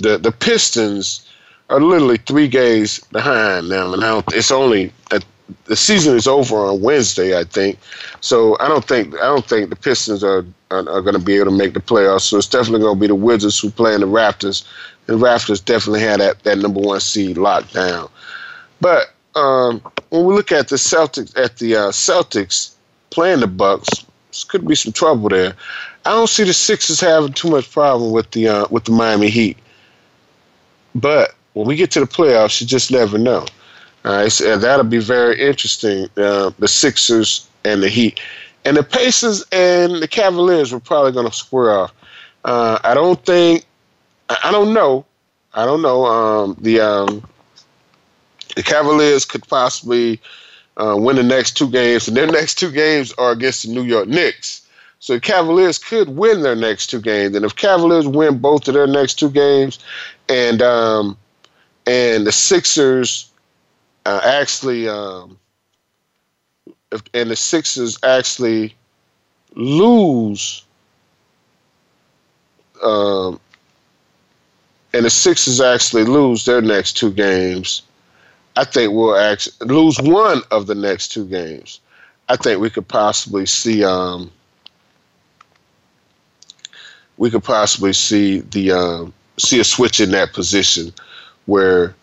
the 0.02 0.18
the 0.18 0.32
Pistons 0.32 1.26
are 1.70 1.80
literally 1.80 2.18
three 2.18 2.48
games 2.48 2.98
behind 3.12 3.70
them, 3.70 3.92
and 3.92 4.02
now 4.02 4.24
it's 4.32 4.50
only 4.50 4.92
a, 5.12 5.22
the 5.66 5.76
season 5.76 6.16
is 6.16 6.26
over 6.26 6.56
on 6.56 6.82
Wednesday, 6.82 7.38
I 7.38 7.44
think. 7.44 7.78
So 8.20 8.58
I 8.58 8.66
don't 8.66 8.84
think 8.84 9.14
I 9.14 9.26
don't 9.26 9.46
think 9.46 9.70
the 9.70 9.76
Pistons 9.76 10.24
are 10.24 10.44
are, 10.72 10.88
are 10.90 11.00
going 11.00 11.14
to 11.14 11.24
be 11.24 11.36
able 11.36 11.52
to 11.52 11.56
make 11.56 11.74
the 11.74 11.80
playoffs. 11.80 12.22
So 12.22 12.38
it's 12.38 12.48
definitely 12.48 12.80
going 12.80 12.96
to 12.96 13.00
be 13.00 13.06
the 13.06 13.14
Wizards 13.14 13.60
who 13.60 13.70
play 13.70 13.94
in 13.94 14.00
the 14.00 14.08
Raptors. 14.08 14.66
And 15.06 15.20
Raptors 15.20 15.64
definitely 15.64 16.00
had 16.00 16.20
that, 16.20 16.42
that 16.44 16.58
number 16.58 16.80
one 16.80 16.98
seed 16.98 17.36
locked 17.36 17.74
down. 17.74 18.08
But 18.80 19.13
um, 19.34 19.82
when 20.10 20.24
we 20.24 20.34
look 20.34 20.52
at 20.52 20.68
the 20.68 20.76
Celtics 20.76 21.36
at 21.36 21.58
the 21.58 21.76
uh, 21.76 21.90
Celtics 21.90 22.74
playing 23.10 23.40
the 23.40 23.46
Bucks, 23.46 24.04
could 24.48 24.66
be 24.66 24.74
some 24.74 24.92
trouble 24.92 25.28
there. 25.28 25.54
I 26.04 26.10
don't 26.10 26.28
see 26.28 26.44
the 26.44 26.52
Sixers 26.52 27.00
having 27.00 27.32
too 27.32 27.50
much 27.50 27.70
problem 27.70 28.12
with 28.12 28.30
the 28.32 28.48
uh, 28.48 28.66
with 28.70 28.84
the 28.84 28.92
Miami 28.92 29.30
Heat. 29.30 29.56
But 30.94 31.34
when 31.54 31.66
we 31.66 31.76
get 31.76 31.90
to 31.92 32.00
the 32.00 32.06
playoffs, 32.06 32.60
you 32.60 32.66
just 32.66 32.90
never 32.90 33.18
know. 33.18 33.46
All 34.04 34.12
right, 34.12 34.30
so 34.30 34.58
that'll 34.58 34.84
be 34.84 34.98
very 34.98 35.40
interesting. 35.40 36.08
Uh, 36.16 36.50
the 36.58 36.68
Sixers 36.68 37.48
and 37.64 37.82
the 37.82 37.88
Heat, 37.88 38.20
and 38.64 38.76
the 38.76 38.82
Pacers 38.82 39.44
and 39.50 39.96
the 39.96 40.08
Cavaliers 40.08 40.72
were 40.72 40.80
probably 40.80 41.12
going 41.12 41.28
to 41.28 41.34
square 41.34 41.78
off. 41.78 41.94
Uh, 42.44 42.78
I 42.84 42.92
don't 42.92 43.24
think. 43.24 43.64
I 44.28 44.50
don't 44.50 44.74
know. 44.74 45.06
I 45.54 45.64
don't 45.64 45.82
know. 45.82 46.04
Um, 46.04 46.56
the 46.60 46.80
um, 46.80 47.26
the 48.54 48.62
Cavaliers 48.62 49.24
could 49.24 49.46
possibly 49.48 50.20
uh, 50.76 50.96
win 50.98 51.16
the 51.16 51.22
next 51.22 51.56
two 51.56 51.68
games, 51.68 52.08
and 52.08 52.16
their 52.16 52.26
next 52.26 52.56
two 52.56 52.70
games 52.70 53.12
are 53.18 53.32
against 53.32 53.66
the 53.66 53.72
New 53.72 53.82
York 53.82 54.08
Knicks. 54.08 54.66
So 54.98 55.14
the 55.14 55.20
Cavaliers 55.20 55.78
could 55.78 56.08
win 56.08 56.42
their 56.42 56.56
next 56.56 56.86
two 56.86 57.00
games, 57.00 57.36
and 57.36 57.44
if 57.44 57.54
Cavaliers 57.56 58.08
win 58.08 58.38
both 58.38 58.66
of 58.68 58.74
their 58.74 58.86
next 58.86 59.14
two 59.14 59.30
games, 59.30 59.78
and 60.28 60.62
um, 60.62 61.16
and 61.86 62.26
the 62.26 62.32
Sixers 62.32 63.30
uh, 64.06 64.20
actually, 64.24 64.88
um, 64.88 65.38
if, 66.92 67.02
and 67.12 67.30
the 67.30 67.36
Sixers 67.36 67.98
actually 68.02 68.74
lose, 69.54 70.64
um, 72.82 73.38
and 74.92 75.04
the 75.04 75.10
Sixers 75.10 75.60
actually 75.60 76.04
lose 76.04 76.44
their 76.44 76.62
next 76.62 76.96
two 76.96 77.10
games, 77.10 77.82
I 78.56 78.64
think 78.64 78.92
we'll 78.92 79.16
actually 79.16 79.66
lose 79.66 80.00
one 80.00 80.42
of 80.50 80.66
the 80.66 80.74
next 80.74 81.08
two 81.08 81.26
games. 81.26 81.80
I 82.28 82.36
think 82.36 82.60
we 82.60 82.70
could 82.70 82.88
possibly 82.88 83.46
see 83.46 83.84
um, 83.84 84.30
we 87.16 87.30
could 87.30 87.44
possibly 87.44 87.92
see 87.92 88.40
the 88.40 88.72
um, 88.72 89.12
see 89.38 89.60
a 89.60 89.64
switch 89.64 90.00
in 90.00 90.10
that 90.12 90.32
position 90.32 90.92
where 91.46 91.94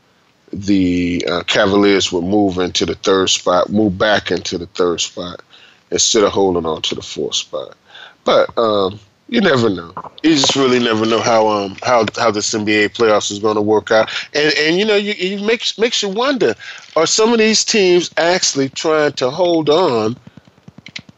the 0.53 1.25
uh, 1.29 1.43
Cavaliers 1.43 2.11
would 2.11 2.23
move 2.23 2.57
into 2.57 2.85
the 2.85 2.95
third 2.95 3.29
spot, 3.29 3.69
move 3.69 3.97
back 3.97 4.31
into 4.31 4.57
the 4.57 4.67
third 4.67 4.99
spot 4.99 5.41
instead 5.89 6.23
of 6.23 6.31
holding 6.31 6.65
on 6.65 6.81
to 6.83 6.95
the 6.95 7.01
fourth 7.01 7.35
spot. 7.35 7.75
But 8.23 8.55
um, 8.57 8.99
you 9.31 9.41
never 9.41 9.69
know. 9.69 9.93
You 10.23 10.35
just 10.35 10.55
really 10.55 10.79
never 10.79 11.05
know 11.05 11.21
how 11.21 11.47
um 11.47 11.79
how 11.83 12.05
how 12.17 12.31
this 12.31 12.53
NBA 12.53 12.89
playoffs 12.89 13.31
is 13.31 13.39
going 13.39 13.55
to 13.55 13.61
work 13.61 13.89
out. 13.89 14.11
And 14.35 14.53
and 14.59 14.77
you 14.77 14.85
know 14.85 14.97
you 14.97 15.15
it 15.17 15.43
makes 15.43 15.79
makes 15.79 16.03
you 16.03 16.09
wonder: 16.09 16.55
Are 16.95 17.07
some 17.07 17.33
of 17.33 17.39
these 17.39 17.65
teams 17.65 18.11
actually 18.17 18.69
trying 18.69 19.13
to 19.13 19.31
hold 19.31 19.69
on 19.69 20.17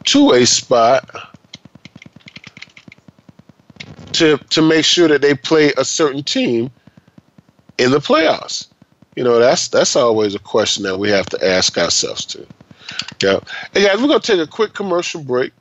to 0.05 0.31
a 0.31 0.45
spot? 0.45 1.09
To, 4.13 4.37
to 4.37 4.61
make 4.61 4.85
sure 4.85 5.07
that 5.07 5.23
they 5.23 5.33
play 5.33 5.73
a 5.75 5.83
certain 5.83 6.23
team 6.23 6.71
in 7.79 7.91
the 7.91 7.97
playoffs. 7.99 8.67
You 9.15 9.23
know, 9.23 9.39
that's 9.39 9.69
that's 9.69 9.95
always 9.95 10.35
a 10.35 10.39
question 10.39 10.83
that 10.83 10.99
we 10.99 11.09
have 11.09 11.27
to 11.29 11.45
ask 11.45 11.77
ourselves 11.77 12.25
too. 12.25 12.47
Yeah. 13.23 13.39
Hey 13.73 13.87
guys, 13.87 14.01
we're 14.01 14.07
gonna 14.07 14.19
take 14.19 14.39
a 14.39 14.47
quick 14.47 14.73
commercial 14.73 15.23
break. 15.23 15.51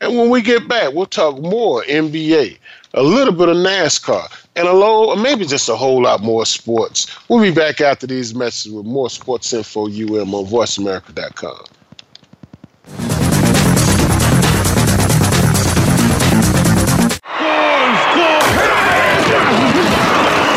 And 0.00 0.16
when 0.16 0.30
we 0.30 0.42
get 0.42 0.68
back, 0.68 0.94
we'll 0.94 1.06
talk 1.06 1.40
more 1.40 1.82
NBA, 1.84 2.58
a 2.94 3.02
little 3.02 3.34
bit 3.34 3.48
of 3.48 3.56
NASCAR, 3.56 4.30
and 4.54 4.68
a 4.68 4.72
low, 4.72 5.10
or 5.10 5.16
maybe 5.16 5.44
just 5.44 5.68
a 5.68 5.74
whole 5.74 6.02
lot 6.02 6.22
more 6.22 6.46
sports. 6.46 7.06
We'll 7.28 7.42
be 7.42 7.50
back 7.50 7.80
after 7.80 8.06
these 8.06 8.34
messages 8.34 8.72
with 8.72 8.86
more 8.86 9.10
sports 9.10 9.52
info 9.52 9.86
UM 9.86 10.34
on 10.34 10.46
voiceamerica.com. 10.46 11.64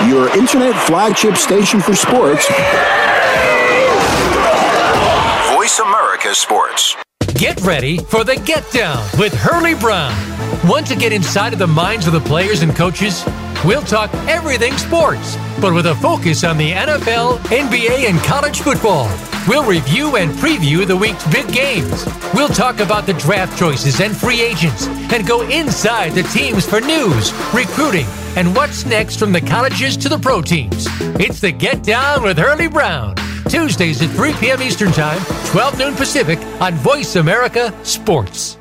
Your 0.08 0.38
internet 0.38 0.76
flagship 0.86 1.36
station 1.36 1.80
for 1.80 1.96
sports. 1.96 2.48
Voice 5.56 5.80
America 5.80 6.36
Sports. 6.36 6.96
Get 7.42 7.60
ready 7.62 7.98
for 7.98 8.24
the 8.24 8.36
Get 8.36 8.72
Down 8.72 9.04
with 9.18 9.34
Hurley 9.34 9.74
Brown. 9.74 10.14
Want 10.70 10.86
to 10.86 10.96
get 10.96 11.12
inside 11.12 11.54
of 11.54 11.58
the 11.58 11.66
minds 11.66 12.06
of 12.06 12.14
the 12.14 12.20
players 12.20 12.62
and 12.62 12.76
coaches? 12.76 13.26
We'll 13.66 13.82
talk 13.82 14.14
everything 14.30 14.78
sports, 14.78 15.38
but 15.60 15.74
with 15.74 15.88
a 15.88 15.96
focus 15.96 16.44
on 16.44 16.60
the 16.60 16.72
NFL, 16.72 17.40
NBA, 17.40 18.08
and 18.08 18.20
college 18.20 18.62
football. 18.62 19.10
We'll 19.48 19.66
review 19.66 20.18
and 20.18 20.30
preview 20.34 20.86
the 20.86 20.96
week's 20.96 21.26
big 21.32 21.52
games. 21.52 22.06
We'll 22.36 22.48
talk 22.48 22.80
about 22.80 23.08
the 23.08 23.14
draft 23.14 23.58
choices 23.58 24.02
and 24.02 24.16
free 24.16 24.40
agents 24.40 24.86
and 24.86 25.26
go 25.26 25.42
inside 25.50 26.12
the 26.12 26.22
teams 26.22 26.68
for 26.68 26.80
news, 26.80 27.34
recruiting, 27.56 28.06
and 28.36 28.56
what's 28.56 28.86
next 28.86 29.18
from 29.18 29.32
the 29.32 29.42
colleges 29.42 29.98
to 29.98 30.10
the 30.10 30.20
pro 30.20 30.44
teams. 30.44 30.86
It's 31.20 31.40
the 31.40 31.52
Get 31.52 31.82
Down 31.82 32.22
with 32.22 32.38
Hurley 32.38 32.68
Brown. 32.68 33.16
Tuesdays 33.52 34.02
at 34.02 34.10
3 34.12 34.32
p.m. 34.36 34.62
Eastern 34.62 34.94
Time, 34.94 35.22
12 35.48 35.78
noon 35.78 35.96
Pacific 35.96 36.40
on 36.62 36.74
Voice 36.76 37.18
America 37.18 37.74
Sports. 37.84 38.61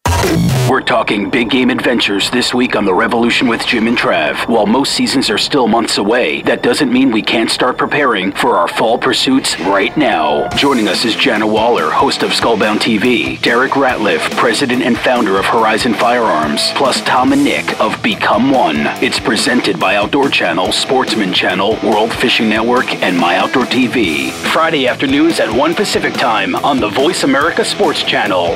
We're 0.69 0.81
talking 0.81 1.29
big 1.29 1.49
game 1.49 1.69
adventures 1.69 2.29
this 2.29 2.53
week 2.53 2.77
on 2.77 2.85
The 2.85 2.93
Revolution 2.93 3.49
with 3.49 3.65
Jim 3.65 3.87
and 3.87 3.97
Trav. 3.97 4.47
While 4.47 4.65
most 4.65 4.93
seasons 4.93 5.29
are 5.29 5.37
still 5.37 5.67
months 5.67 5.97
away, 5.97 6.41
that 6.43 6.63
doesn't 6.63 6.93
mean 6.93 7.11
we 7.11 7.21
can't 7.21 7.49
start 7.49 7.77
preparing 7.77 8.31
for 8.31 8.55
our 8.55 8.69
fall 8.69 8.97
pursuits 8.97 9.59
right 9.59 9.95
now. 9.97 10.47
Joining 10.55 10.87
us 10.87 11.03
is 11.03 11.15
Jana 11.15 11.45
Waller, 11.45 11.89
host 11.89 12.23
of 12.23 12.29
Skullbound 12.31 12.79
TV, 12.79 13.41
Derek 13.41 13.73
Ratliff, 13.73 14.21
president 14.37 14.83
and 14.83 14.97
founder 14.97 15.37
of 15.37 15.45
Horizon 15.45 15.93
Firearms, 15.93 16.71
plus 16.75 17.01
Tom 17.01 17.33
and 17.33 17.43
Nick 17.43 17.79
of 17.81 18.01
Become 18.01 18.51
One. 18.51 18.87
It's 19.03 19.19
presented 19.19 19.77
by 19.77 19.95
Outdoor 19.97 20.29
Channel, 20.29 20.71
Sportsman 20.71 21.33
Channel, 21.33 21.77
World 21.83 22.13
Fishing 22.13 22.47
Network, 22.47 22.93
and 23.03 23.17
My 23.17 23.35
Outdoor 23.35 23.65
TV. 23.65 24.31
Friday 24.31 24.87
afternoons 24.87 25.41
at 25.41 25.51
1 25.51 25.75
Pacific 25.75 26.13
Time 26.13 26.55
on 26.55 26.79
the 26.79 26.89
Voice 26.89 27.23
America 27.23 27.65
Sports 27.65 28.03
Channel 28.03 28.55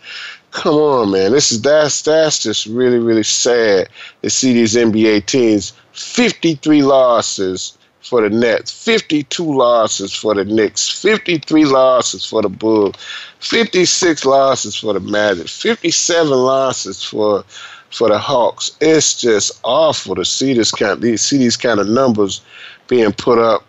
Come 0.51 0.75
on, 0.75 1.11
man. 1.11 1.31
This 1.31 1.51
is 1.51 1.61
that's 1.61 2.01
that's 2.01 2.43
just 2.43 2.65
really 2.65 2.99
really 2.99 3.23
sad 3.23 3.87
to 4.21 4.29
see 4.29 4.51
these 4.53 4.75
NBA 4.75 5.25
teams. 5.25 5.71
53 5.93 6.81
losses 6.83 7.77
for 8.01 8.21
the 8.21 8.29
Nets, 8.29 8.71
52 8.71 9.43
losses 9.43 10.13
for 10.13 10.33
the 10.33 10.43
Knicks, 10.43 10.89
53 10.89 11.65
losses 11.65 12.25
for 12.25 12.41
the 12.41 12.49
Bulls, 12.49 12.95
56 13.39 14.25
losses 14.25 14.75
for 14.75 14.93
the 14.93 14.99
Magic, 14.99 15.47
57 15.47 16.31
losses 16.31 17.03
for 17.03 17.43
for 17.91 18.07
the 18.07 18.17
Hawks. 18.17 18.71
It's 18.79 19.19
just 19.19 19.59
awful 19.63 20.15
to 20.15 20.25
see 20.25 20.53
this 20.53 20.71
kind, 20.71 21.19
see 21.19 21.37
these 21.37 21.57
kind 21.57 21.79
of 21.79 21.87
numbers 21.87 22.41
being 22.87 23.11
put 23.11 23.37
up. 23.37 23.65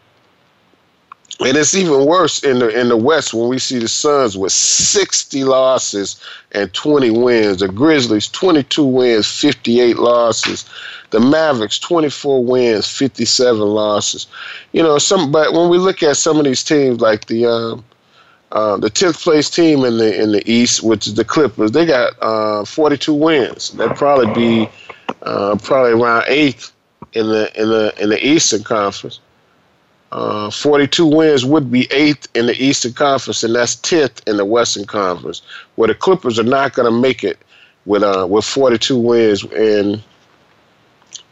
And 1.41 1.57
it's 1.57 1.75
even 1.75 2.07
worse 2.07 2.43
in 2.45 2.59
the 2.59 2.69
in 2.69 2.89
the 2.89 2.97
West 2.97 3.35
when 3.35 3.49
we 3.49 3.59
see 3.59 3.79
the 3.79 3.89
Suns 3.89 4.37
with 4.37 4.53
60 4.53 5.45
losses 5.45 6.21
and 6.53 6.73
20 6.73 7.11
wins. 7.11 7.59
The 7.59 7.69
Grizzlies 7.69 8.29
22 8.29 8.85
wins, 8.85 9.27
58 9.27 9.97
losses. 9.97 10.65
The 11.11 11.21
Mavericks 11.21 11.79
24 11.79 12.45
wins, 12.45 12.89
57 12.89 13.61
losses. 13.61 14.27
You 14.73 14.83
know, 14.83 14.99
some 14.99 15.33
but 15.33 15.53
when 15.53 15.69
we 15.69 15.79
look 15.79 16.03
at 16.03 16.17
some 16.17 16.39
of 16.39 16.45
these 16.45 16.63
teams 16.63 17.01
like 17.01 17.27
the 17.27 17.47
um, 17.47 17.85
uh, 18.53 18.77
the 18.77 18.91
10th 18.91 19.23
place 19.23 19.49
team 19.49 19.85
in 19.85 19.97
the 19.97 20.23
in 20.23 20.33
the 20.33 20.51
East, 20.51 20.83
which 20.83 21.07
is 21.07 21.15
the 21.15 21.25
Clippers, 21.25 21.73
they 21.73 21.87
got 21.87 22.13
uh, 22.21 22.65
42 22.65 23.15
wins. 23.15 23.71
They'd 23.71 23.97
probably 23.97 24.33
be 24.35 24.69
uh, 25.23 25.57
probably 25.63 25.93
around 25.93 26.25
eighth 26.29 26.73
in 27.15 27.27
the 27.29 27.61
in 27.61 27.69
the 27.69 27.95
in 28.01 28.11
the 28.11 28.25
Eastern 28.25 28.63
Conference. 28.63 29.21
Uh, 30.13 30.51
42 30.51 31.07
wins 31.07 31.43
would 31.43 31.73
be 31.73 31.91
eighth 31.91 32.29
in 32.35 32.45
the 32.45 32.63
Eastern 32.63 32.93
Conference, 32.93 33.43
and 33.43 33.55
that's 33.55 33.77
10th 33.77 34.29
in 34.29 34.37
the 34.37 34.45
Western 34.45 34.85
Conference, 34.85 35.41
where 35.77 35.89
the 35.89 35.95
Clippers 35.95 36.39
are 36.39 36.43
not 36.45 36.75
going 36.75 36.85
to 36.85 37.01
make 37.01 37.25
it 37.25 37.39
with 37.87 38.03
uh, 38.03 38.27
with 38.29 38.45
42 38.45 38.99
wins, 38.99 39.43
and 39.45 40.03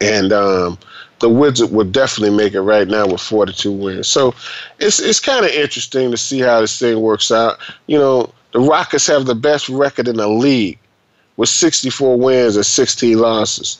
and 0.01 0.33
um, 0.33 0.79
the 1.19 1.29
Wizards 1.29 1.71
would 1.71 1.91
definitely 1.91 2.35
make 2.35 2.55
it 2.55 2.61
right 2.61 2.87
now 2.87 3.05
with 3.05 3.21
42 3.21 3.71
wins. 3.71 4.07
So 4.07 4.33
it's 4.79 4.99
it's 4.99 5.19
kind 5.19 5.45
of 5.45 5.51
interesting 5.51 6.09
to 6.09 6.17
see 6.17 6.39
how 6.39 6.59
this 6.61 6.79
thing 6.79 6.99
works 7.01 7.31
out. 7.31 7.59
You 7.85 7.99
know, 7.99 8.33
the 8.51 8.61
Rockets 8.61 9.05
have 9.05 9.27
the 9.27 9.35
best 9.35 9.69
record 9.69 10.07
in 10.07 10.17
the 10.17 10.27
league 10.27 10.79
with 11.37 11.49
64 11.49 12.17
wins 12.17 12.55
and 12.55 12.65
16 12.65 13.19
losses. 13.19 13.79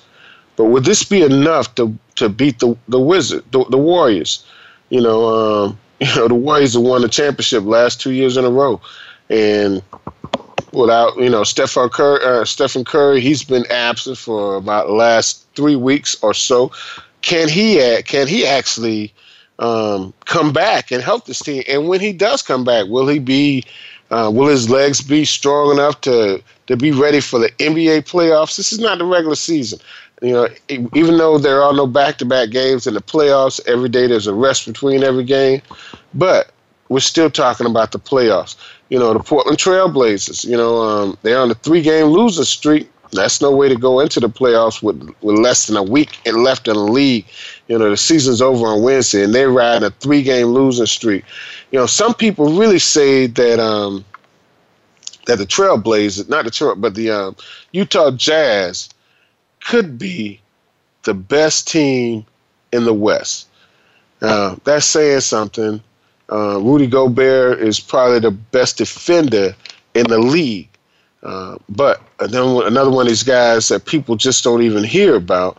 But 0.57 0.65
would 0.65 0.85
this 0.85 1.03
be 1.03 1.23
enough 1.23 1.73
to 1.75 1.97
to 2.17 2.29
beat 2.29 2.59
the 2.59 2.77
the 2.87 2.99
Wizard, 2.99 3.43
the, 3.51 3.65
the 3.65 3.79
Warriors? 3.79 4.45
You 4.91 5.01
know, 5.01 5.25
um, 5.65 5.79
you 5.99 6.15
know 6.15 6.27
the 6.27 6.35
Warriors 6.35 6.73
have 6.73 6.83
won 6.83 7.01
the 7.01 7.09
championship 7.09 7.63
last 7.63 7.99
two 7.99 8.11
years 8.11 8.37
in 8.37 8.45
a 8.45 8.51
row, 8.51 8.79
and 9.29 9.81
without 10.73 11.17
you 11.17 11.29
know 11.29 11.43
Stephen 11.43 11.89
Curry, 11.89 12.23
uh, 12.23 12.45
Stephen 12.45 12.83
Curry, 12.83 13.21
he's 13.21 13.43
been 13.43 13.65
absent 13.71 14.17
for 14.17 14.55
about 14.55 14.87
the 14.87 14.93
last 14.93 15.45
three 15.55 15.75
weeks 15.75 16.15
or 16.21 16.33
so. 16.33 16.71
Can 17.21 17.49
he 17.49 18.01
can 18.03 18.27
he 18.27 18.45
actually 18.45 19.13
um, 19.59 20.13
come 20.25 20.51
back 20.51 20.91
and 20.91 21.01
help 21.01 21.25
this 21.25 21.39
team? 21.39 21.63
And 21.67 21.87
when 21.87 21.99
he 22.01 22.13
does 22.13 22.41
come 22.41 22.63
back, 22.63 22.87
will 22.87 23.07
he 23.07 23.19
be 23.19 23.63
uh, 24.09 24.29
will 24.33 24.47
his 24.47 24.69
legs 24.69 25.01
be 25.01 25.23
strong 25.23 25.71
enough 25.71 26.01
to 26.01 26.43
to 26.67 26.75
be 26.75 26.91
ready 26.91 27.21
for 27.21 27.39
the 27.39 27.49
NBA 27.59 28.01
playoffs? 28.09 28.57
This 28.57 28.73
is 28.73 28.79
not 28.79 28.97
the 28.97 29.05
regular 29.05 29.35
season. 29.35 29.79
You 30.21 30.33
know, 30.33 30.47
even 30.69 31.17
though 31.17 31.39
there 31.39 31.63
are 31.63 31.73
no 31.73 31.87
back-to-back 31.87 32.51
games 32.51 32.85
in 32.85 32.93
the 32.93 33.01
playoffs, 33.01 33.59
every 33.67 33.89
day 33.89 34.05
there's 34.05 34.27
a 34.27 34.33
rest 34.33 34.67
between 34.67 35.03
every 35.03 35.23
game, 35.23 35.63
but 36.13 36.51
we're 36.89 36.99
still 36.99 37.31
talking 37.31 37.65
about 37.65 37.91
the 37.91 37.97
playoffs. 37.97 38.55
You 38.89 38.99
know, 38.99 39.13
the 39.13 39.19
Portland 39.19 39.57
Trailblazers. 39.57 40.45
You 40.45 40.57
know, 40.57 40.81
um, 40.81 41.17
they're 41.23 41.39
on 41.39 41.49
a 41.49 41.55
three-game 41.55 42.07
losing 42.07 42.43
streak. 42.43 42.91
That's 43.13 43.41
no 43.41 43.53
way 43.53 43.67
to 43.67 43.75
go 43.75 43.99
into 43.99 44.19
the 44.19 44.29
playoffs 44.29 44.83
with 44.83 45.01
with 45.21 45.37
less 45.37 45.67
than 45.67 45.75
a 45.75 45.83
week 45.83 46.19
left 46.25 46.67
in 46.67 46.75
the 46.75 46.79
league. 46.79 47.25
You 47.67 47.79
know, 47.79 47.89
the 47.89 47.97
season's 47.97 48.41
over 48.41 48.67
on 48.67 48.83
Wednesday, 48.83 49.23
and 49.23 49.33
they're 49.33 49.49
riding 49.49 49.87
a 49.87 49.89
three-game 49.89 50.47
losing 50.47 50.85
streak. 50.85 51.25
You 51.71 51.79
know, 51.79 51.87
some 51.87 52.13
people 52.13 52.57
really 52.57 52.79
say 52.79 53.27
that 53.27 53.59
um, 53.59 54.05
that 55.25 55.39
the 55.39 55.45
Trailblazers, 55.45 56.29
not 56.29 56.45
the 56.45 56.51
Trail, 56.51 56.75
but 56.75 56.93
the 56.93 57.09
um, 57.09 57.35
Utah 57.71 58.11
Jazz 58.11 58.89
could 59.63 59.97
be 59.97 60.39
the 61.03 61.13
best 61.13 61.67
team 61.67 62.25
in 62.71 62.85
the 62.85 62.93
West. 62.93 63.47
Uh, 64.21 64.55
that's 64.63 64.85
saying 64.85 65.21
something. 65.21 65.81
Uh, 66.31 66.59
Rudy 66.61 66.87
Gobert 66.87 67.59
is 67.59 67.79
probably 67.79 68.19
the 68.19 68.31
best 68.31 68.77
defender 68.77 69.55
in 69.93 70.07
the 70.07 70.19
league. 70.19 70.69
Uh, 71.23 71.57
but 71.69 72.01
another 72.19 72.89
one 72.89 73.05
of 73.05 73.09
these 73.09 73.23
guys 73.23 73.67
that 73.67 73.85
people 73.85 74.15
just 74.15 74.43
don't 74.43 74.63
even 74.63 74.83
hear 74.83 75.15
about 75.15 75.57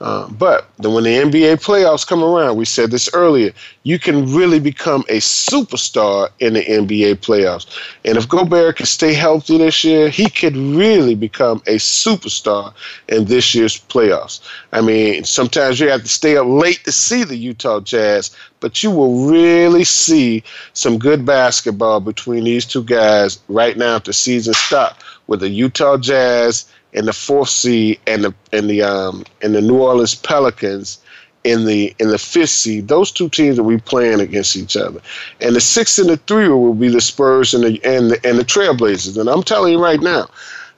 Uh, 0.00 0.26
but 0.30 0.70
then 0.78 0.94
when 0.94 1.04
the 1.04 1.10
NBA 1.10 1.62
playoffs 1.62 2.06
come 2.06 2.24
around, 2.24 2.56
we 2.56 2.64
said 2.64 2.90
this 2.90 3.10
earlier, 3.12 3.52
you 3.82 3.98
can 3.98 4.34
really 4.34 4.58
become 4.58 5.02
a 5.10 5.18
superstar 5.18 6.30
in 6.38 6.54
the 6.54 6.64
NBA 6.64 7.16
playoffs. 7.16 7.66
And 8.06 8.16
if 8.16 8.26
Gobert 8.26 8.76
can 8.76 8.86
stay 8.86 9.12
healthy 9.12 9.58
this 9.58 9.84
year, 9.84 10.08
he 10.08 10.30
could 10.30 10.56
really 10.56 11.14
become 11.14 11.58
a 11.66 11.76
superstar 11.76 12.72
in 13.08 13.26
this 13.26 13.54
year's 13.54 13.78
playoffs. 13.78 14.40
I 14.72 14.80
mean, 14.80 15.24
sometimes 15.24 15.78
you 15.78 15.90
have 15.90 16.02
to 16.02 16.08
stay 16.08 16.38
up 16.38 16.46
late 16.46 16.82
to 16.84 16.92
see 16.92 17.22
the 17.22 17.36
Utah 17.36 17.80
Jazz, 17.80 18.34
but 18.60 18.82
you 18.82 18.90
will 18.90 19.26
really 19.28 19.84
see 19.84 20.42
some 20.72 20.98
good 20.98 21.26
basketball 21.26 22.00
between 22.00 22.44
these 22.44 22.64
two 22.64 22.84
guys 22.84 23.38
right 23.48 23.76
now 23.76 23.96
if 23.96 24.04
the 24.04 24.14
season 24.14 24.54
stops 24.54 25.04
with 25.26 25.40
the 25.40 25.48
Utah 25.48 25.98
Jazz 25.98 26.66
in 26.92 27.06
the 27.06 27.12
fourth 27.12 27.48
seed 27.48 27.98
and 28.06 28.24
the 28.24 28.34
and 28.52 28.68
the 28.68 28.82
um 28.82 29.24
and 29.42 29.54
the 29.54 29.60
New 29.60 29.78
Orleans 29.78 30.14
Pelicans 30.14 30.98
in 31.44 31.64
the 31.64 31.94
in 31.98 32.08
the 32.08 32.18
fifth 32.18 32.50
seed. 32.50 32.88
Those 32.88 33.10
two 33.10 33.28
teams 33.28 33.60
will 33.60 33.68
be 33.68 33.78
playing 33.78 34.20
against 34.20 34.56
each 34.56 34.76
other, 34.76 35.00
and 35.40 35.56
the 35.56 35.60
six 35.60 35.98
and 35.98 36.08
the 36.08 36.16
three 36.16 36.48
will 36.48 36.74
be 36.74 36.88
the 36.88 37.00
Spurs 37.00 37.54
and 37.54 37.64
the 37.64 37.80
and 37.84 38.10
the, 38.10 38.28
and 38.28 38.38
the 38.38 38.44
Trailblazers. 38.44 39.18
And 39.18 39.28
I'm 39.28 39.42
telling 39.42 39.72
you 39.72 39.82
right 39.82 40.00
now, 40.00 40.28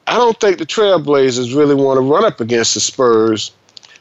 I 0.06 0.16
don't 0.16 0.38
think 0.40 0.58
the 0.58 0.66
Trailblazers 0.66 1.56
really 1.56 1.74
want 1.74 1.96
to 1.98 2.02
run 2.02 2.24
up 2.24 2.40
against 2.40 2.74
the 2.74 2.80
Spurs 2.80 3.52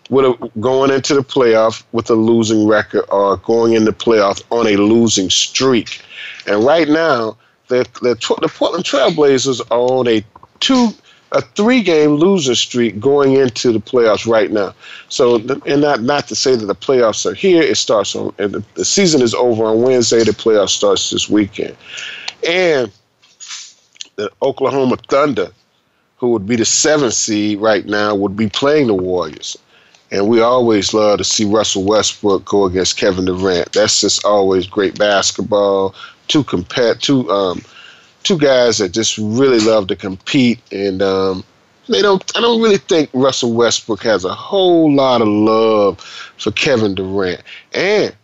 with 0.10 0.26
a, 0.26 0.52
going 0.60 0.92
into 0.92 1.14
the 1.14 1.24
playoff 1.24 1.84
with 1.94 2.10
a 2.10 2.16
losing 2.16 2.68
record 2.68 3.06
or 3.10 3.38
going 3.38 3.74
into 3.74 3.92
playoff 3.92 4.44
on 4.52 4.68
a 4.68 4.76
losing 4.76 5.30
streak. 5.30 6.02
And 6.46 6.64
right 6.64 6.88
now, 6.90 7.38
the 7.70 7.88
the, 8.02 8.16
the 8.42 8.50
Portland 8.50 8.86
Trailblazers 8.86 9.62
are 9.72 9.78
on 9.78 10.08
a 10.08 10.24
two 10.60 10.94
a 11.32 11.42
three 11.42 11.82
game 11.82 12.12
loser 12.12 12.56
streak 12.56 13.00
going 13.00 13.34
into 13.34 13.72
the 13.72 13.80
playoffs 13.80 14.28
right 14.28 14.52
now. 14.52 14.74
So, 15.10 15.36
and 15.66 15.82
not 15.82 16.02
not 16.02 16.28
to 16.28 16.36
say 16.36 16.56
that 16.56 16.66
the 16.66 16.76
playoffs 16.76 17.26
are 17.26 17.34
here. 17.34 17.62
It 17.62 17.78
starts 17.78 18.16
on 18.16 18.34
and 18.38 18.54
the, 18.54 18.64
the 18.76 18.86
season 18.86 19.22
is 19.22 19.34
over 19.34 19.64
on 19.64 19.82
Wednesday. 19.82 20.24
The 20.24 20.32
playoffs 20.32 20.70
starts 20.70 21.10
this 21.10 21.30
weekend, 21.30 21.76
and 22.48 22.92
the 24.16 24.32
Oklahoma 24.42 24.98
Thunder, 25.10 25.52
who 26.18 26.30
would 26.32 26.46
be 26.46 26.56
the 26.56 26.66
seventh 26.66 27.14
seed 27.14 27.60
right 27.60 27.86
now, 27.86 28.14
would 28.14 28.36
be 28.36 28.50
playing 28.50 28.88
the 28.88 28.94
Warriors. 28.94 29.58
And 30.14 30.28
we 30.28 30.42
always 30.42 30.94
love 30.94 31.20
to 31.20 31.24
see 31.24 31.46
Russell 31.46 31.86
Westbrook 31.86 32.44
go 32.44 32.66
against 32.66 32.98
Kevin 32.98 33.24
Durant. 33.24 33.72
That's 33.72 34.02
just 34.02 34.26
always 34.26 34.68
great 34.68 35.00
basketball. 35.00 35.96
Two 36.28 36.44
compet, 36.44 37.00
two 37.00 37.30
um, 37.32 37.62
two 38.24 38.38
guys 38.38 38.78
that 38.78 38.90
just 38.90 39.18
really 39.18 39.60
love 39.60 39.88
to 39.88 39.96
compete, 39.96 40.60
and 40.72 41.02
um, 41.02 41.44
they 41.88 42.02
don't. 42.02 42.24
I 42.36 42.42
don't 42.42 42.62
really 42.62 42.78
think 42.78 43.10
Russell 43.14 43.54
Westbrook 43.54 44.04
has 44.04 44.26
a 44.26 44.34
whole 44.34 44.94
lot 44.94 45.22
of 45.22 45.28
love 45.28 46.00
for 46.38 46.52
Kevin 46.52 46.96
Durant, 46.96 47.42
and 47.74 48.16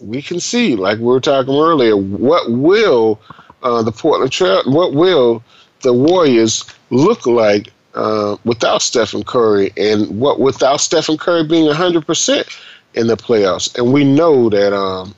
we 0.00 0.22
can 0.22 0.40
see, 0.40 0.76
like 0.76 0.98
we 0.98 1.04
were 1.04 1.20
talking 1.20 1.54
earlier, 1.54 1.96
what 1.96 2.50
will 2.50 3.20
uh, 3.62 3.82
the 3.82 3.92
Portland 3.92 4.32
Trail, 4.32 4.62
what 4.66 4.94
will 4.94 5.42
the 5.82 5.92
Warriors 5.92 6.64
look 6.90 7.26
like 7.26 7.72
uh, 7.94 8.36
without 8.44 8.82
Stephen 8.82 9.22
Curry, 9.22 9.72
and 9.76 10.20
what 10.20 10.40
without 10.40 10.80
Stephen 10.80 11.18
Curry 11.18 11.44
being 11.46 11.70
hundred 11.70 12.06
percent 12.06 12.46
in 12.94 13.06
the 13.06 13.16
playoffs, 13.16 13.76
and 13.76 13.92
we 13.92 14.04
know 14.04 14.48
that. 14.48 14.72
Um, 14.72 15.14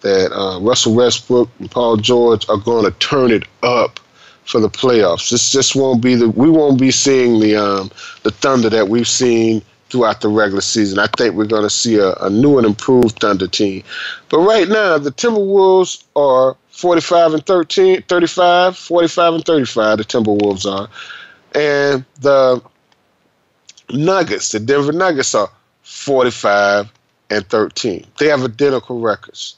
that 0.00 0.32
uh, 0.32 0.60
Russell 0.60 0.94
Westbrook 0.94 1.48
and 1.58 1.70
Paul 1.70 1.96
George 1.96 2.48
are 2.48 2.56
going 2.56 2.84
to 2.84 2.90
turn 2.98 3.30
it 3.30 3.44
up 3.62 4.00
for 4.44 4.60
the 4.60 4.68
playoffs. 4.68 5.30
This 5.30 5.52
just 5.52 5.76
won't 5.76 6.02
be 6.02 6.14
the 6.14 6.28
we 6.28 6.50
won't 6.50 6.78
be 6.78 6.90
seeing 6.90 7.40
the 7.40 7.56
um, 7.56 7.90
the 8.22 8.30
Thunder 8.30 8.68
that 8.70 8.88
we've 8.88 9.08
seen 9.08 9.62
throughout 9.90 10.20
the 10.20 10.28
regular 10.28 10.60
season. 10.60 10.98
I 10.98 11.06
think 11.16 11.34
we're 11.34 11.46
going 11.46 11.64
to 11.64 11.70
see 11.70 11.96
a, 11.96 12.12
a 12.14 12.30
new 12.30 12.58
and 12.58 12.66
improved 12.66 13.18
Thunder 13.18 13.48
team. 13.48 13.82
But 14.28 14.38
right 14.38 14.68
now, 14.68 14.98
the 14.98 15.10
Timberwolves 15.10 16.04
are 16.16 16.56
45 16.70 17.34
and 17.34 17.46
13, 17.46 18.02
35, 18.02 18.76
45 18.76 19.34
and 19.34 19.44
35. 19.44 19.98
The 19.98 20.04
Timberwolves 20.04 20.66
are, 20.70 20.88
and 21.54 22.04
the 22.20 22.62
Nuggets, 23.90 24.52
the 24.52 24.60
Denver 24.60 24.92
Nuggets, 24.92 25.34
are 25.34 25.50
45 25.82 26.92
and 27.30 27.46
13. 27.48 28.06
They 28.18 28.26
have 28.26 28.44
identical 28.44 29.00
records. 29.00 29.56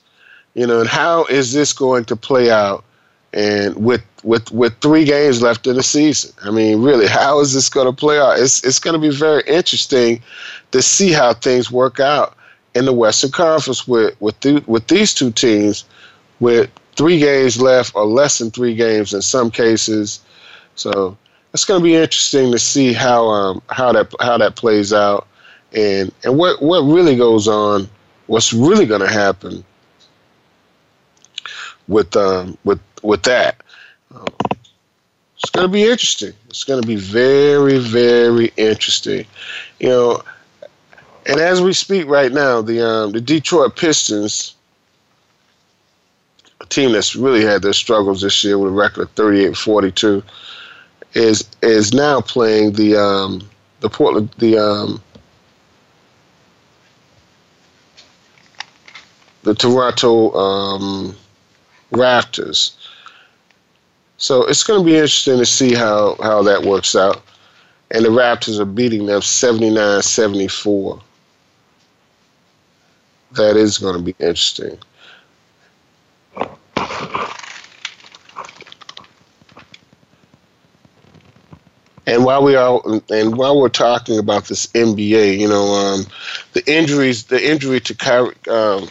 You 0.55 0.67
know, 0.67 0.81
and 0.81 0.89
how 0.89 1.25
is 1.27 1.53
this 1.53 1.73
going 1.73 2.05
to 2.07 2.17
play 2.17 2.51
out? 2.51 2.85
And 3.33 3.75
with 3.77 4.03
with 4.23 4.53
with 4.53 4.79
three 4.81 5.07
games 5.07 5.41
left 5.41 5.67
in 5.67 5.77
the 5.77 5.83
season, 5.83 6.33
I 6.43 6.51
mean, 6.51 6.83
really, 6.83 7.07
how 7.07 7.41
is 7.41 7.55
this 7.55 7.71
going 7.71 7.87
to 7.87 7.93
play 7.93 8.19
out? 8.19 8.39
It's 8.39 8.63
it's 8.63 8.79
going 8.79 8.93
to 8.93 9.01
be 9.01 9.15
very 9.15 9.43
interesting 9.47 10.23
to 10.73 10.83
see 10.83 11.13
how 11.13 11.33
things 11.33 11.71
work 11.71 11.99
out 11.99 12.37
in 12.75 12.85
the 12.85 12.93
Western 12.93 13.31
Conference 13.31 13.89
with 13.89 14.15
with 14.21 14.37
with 14.67 14.87
these 14.89 15.15
two 15.15 15.31
teams, 15.31 15.87
with 16.41 16.71
three 16.97 17.19
games 17.19 17.61
left 17.61 17.95
or 17.95 18.05
less 18.05 18.37
than 18.37 18.51
three 18.51 18.75
games 18.75 19.15
in 19.15 19.23
some 19.23 19.51
cases. 19.51 20.21
So 20.75 21.17
it's 21.55 21.65
going 21.65 21.81
to 21.81 21.85
be 21.85 21.95
interesting 21.95 22.53
to 22.53 22.59
see 22.59 22.93
how 22.93 23.29
um, 23.29 23.63
how 23.69 23.93
that 23.93 24.13
how 24.21 24.37
that 24.37 24.57
plays 24.57 24.93
out, 24.93 25.27
and 25.73 26.13
and 26.23 26.37
what 26.37 26.61
what 26.61 26.81
really 26.81 27.17
goes 27.17 27.49
on. 27.49 27.89
What's 28.27 28.53
really 28.53 28.87
going 28.87 29.01
to 29.01 29.13
happen 29.13 29.65
with 31.89 32.17
um, 32.17 32.57
with 32.65 32.81
with 33.03 33.23
that. 33.25 33.61
Um, 34.15 34.27
it's 35.37 35.51
going 35.51 35.67
to 35.67 35.73
be 35.73 35.83
interesting. 35.83 36.33
It's 36.49 36.65
going 36.65 36.81
to 36.81 36.87
be 36.87 36.97
very 36.97 37.79
very 37.79 38.53
interesting. 38.57 39.27
You 39.81 39.89
know, 39.89 40.23
and 41.27 41.41
as 41.41 41.61
we 41.61 41.73
speak 41.73 42.07
right 42.07 42.33
now, 42.33 42.63
the 42.63 42.87
um, 42.87 43.13
the 43.13 43.21
Detroit 43.21 43.77
Pistons, 43.77 44.55
a 46.61 46.67
team 46.67 46.93
that's 46.93 47.17
really 47.17 47.45
had 47.45 47.63
their 47.63 47.73
struggles 47.73 48.23
this 48.23 48.43
year 48.45 48.59
with 48.59 48.73
a 48.73 48.75
record 48.75 49.03
of 49.03 49.15
38-42, 49.15 50.23
is 51.15 51.49
is 51.63 51.93
now 51.93 52.21
playing 52.21 52.73
the 52.73 52.97
um, 52.97 53.49
the 53.81 53.89
Portland 53.89 54.31
the 54.39 54.59
um, 54.59 55.03
the 59.43 59.55
Toronto 59.55 60.33
um, 60.35 61.17
Raptors. 61.93 62.73
So 64.17 64.45
it's 64.45 64.63
going 64.63 64.81
to 64.81 64.85
be 64.85 64.95
interesting 64.95 65.39
to 65.39 65.47
see 65.47 65.75
how, 65.75 66.17
how 66.23 66.43
that 66.45 66.63
works 66.63 66.95
out. 66.95 67.23
And 67.91 68.05
the 68.05 68.09
Raptors 68.09 68.59
are 68.59 68.65
beating 68.65 69.07
them 69.07 69.21
79 69.21 70.03
74. 70.03 71.01
That 73.33 73.57
is 73.57 73.79
going 73.79 73.97
to 73.97 74.03
be 74.03 74.15
interesting. 74.19 74.79
And 82.07 82.25
while 82.25 82.43
we 82.43 82.57
are, 82.57 82.83
and 83.11 83.37
while 83.37 83.61
we're 83.61 83.69
talking 83.69 84.19
about 84.19 84.45
this 84.47 84.67
NBA, 84.69 85.39
you 85.39 85.49
know, 85.49 85.73
um, 85.75 86.07
the 86.53 86.63
injuries, 86.71 87.25
the 87.25 87.51
injury 87.51 87.81
to 87.81 87.95
Kyrie, 87.95 88.35
um, 88.49 88.89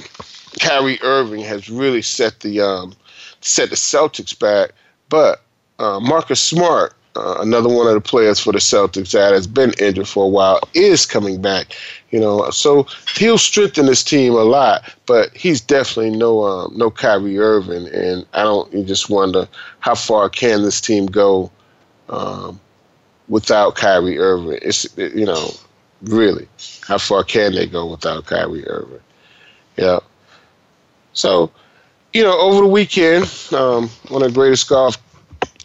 Kyrie 0.60 1.00
Irving 1.02 1.42
has 1.42 1.70
really 1.70 2.02
set 2.02 2.42
the 2.42 2.62
um, 2.62 2.94
set 3.42 3.70
the 3.70 3.76
Celtics 3.76 4.38
back. 4.38 4.72
But 5.10 5.42
uh, 5.80 6.00
Marcus 6.00 6.42
Smart, 6.42 6.94
uh, 7.16 7.38
another 7.40 7.70
one 7.70 7.88
of 7.88 7.94
the 7.94 8.02
players 8.02 8.40
for 8.40 8.54
the 8.54 8.60
Celtics 8.60 9.12
that 9.12 9.34
has 9.34 9.48
been 9.48 9.74
injured 9.80 10.08
for 10.08 10.26
a 10.26 10.30
while, 10.30 10.60
is 10.74 11.06
coming 11.06 11.42
back. 11.42 11.76
You 12.12 12.20
know, 12.20 12.50
so 12.52 12.88
he'll 13.16 13.38
strengthen 13.38 13.88
his 13.88 14.04
team 14.04 14.34
a 14.34 14.44
lot. 14.44 14.94
But 15.06 15.36
he's 15.36 15.62
definitely 15.62 16.18
no 16.18 16.44
um, 16.44 16.74
no 16.78 16.92
Kyrie 16.92 17.40
Irving, 17.40 17.88
and 17.94 18.26
I 18.34 18.44
don't. 18.44 18.72
You 18.74 18.84
just 18.84 19.10
wonder 19.10 19.48
how 19.80 19.96
far 19.96 20.30
can 20.30 20.64
this 20.64 20.82
team 20.82 21.06
go 21.06 21.52
um, 22.10 22.60
without 23.28 23.76
Kyrie 23.76 24.20
Irving? 24.20 24.60
It's 24.62 24.88
you 24.98 25.26
know, 25.26 25.52
really, 26.04 26.48
how 26.88 26.98
far 26.98 27.24
can 27.24 27.54
they 27.54 27.66
go 27.66 27.86
without 27.86 28.26
Kyrie 28.26 28.68
Irving? 28.68 29.00
Yeah. 29.78 30.00
So, 31.14 31.52
you 32.14 32.24
know, 32.24 32.38
over 32.40 32.62
the 32.62 32.68
weekend, 32.68 33.24
um, 33.54 33.90
one 34.10 34.22
of 34.22 34.30
the 34.30 34.36
greatest 34.36 34.70
golf 34.70 34.98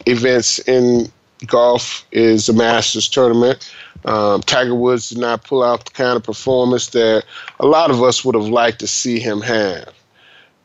events 0.05 0.59
in 0.59 1.11
golf 1.45 2.05
is 2.11 2.47
the 2.47 2.53
Masters 2.53 3.07
tournament. 3.07 3.71
Um, 4.05 4.41
Tiger 4.41 4.75
Woods 4.75 5.09
did 5.09 5.17
not 5.17 5.43
pull 5.43 5.63
out 5.63 5.85
the 5.85 5.91
kind 5.91 6.15
of 6.15 6.23
performance 6.23 6.87
that 6.87 7.25
a 7.59 7.65
lot 7.65 7.91
of 7.91 8.01
us 8.01 8.23
would 8.23 8.35
have 8.35 8.47
liked 8.47 8.79
to 8.79 8.87
see 8.87 9.19
him 9.19 9.41
have. 9.41 9.93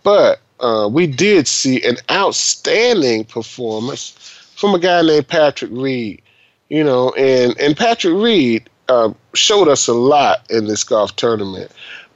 But 0.03 0.41
uh, 0.61 0.89
we 0.91 1.07
did 1.07 1.49
see 1.49 1.83
an 1.83 1.97
outstanding 2.11 3.25
performance 3.25 4.11
from 4.55 4.75
a 4.75 4.79
guy 4.79 5.03
named 5.03 5.29
Patrick 5.29 5.71
Reed. 5.73 6.23
You 6.69 6.85
know, 6.85 7.11
and, 7.13 7.59
and 7.61 7.77
Patrick 7.77 8.15
Reed 8.15 8.71
uh, 8.89 9.13
showed 9.35 9.69
us 9.69 9.89
a 9.89 9.93
lot 9.93 10.47
in 10.51 10.67
this 10.67 10.85
golf 10.85 11.15
tournament. 11.17 11.71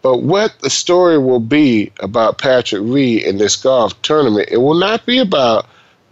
But 0.07 0.23
what 0.23 0.61
the 0.61 0.71
story 0.71 1.19
will 1.19 1.41
be 1.41 1.91
about 1.99 2.39
Patrick 2.39 2.83
Reed 2.85 3.25
in 3.25 3.39
this 3.39 3.57
golf 3.57 4.01
tournament, 4.03 4.49
it 4.53 4.59
will 4.59 4.77
not 4.77 5.05
be 5.05 5.19
about 5.19 5.67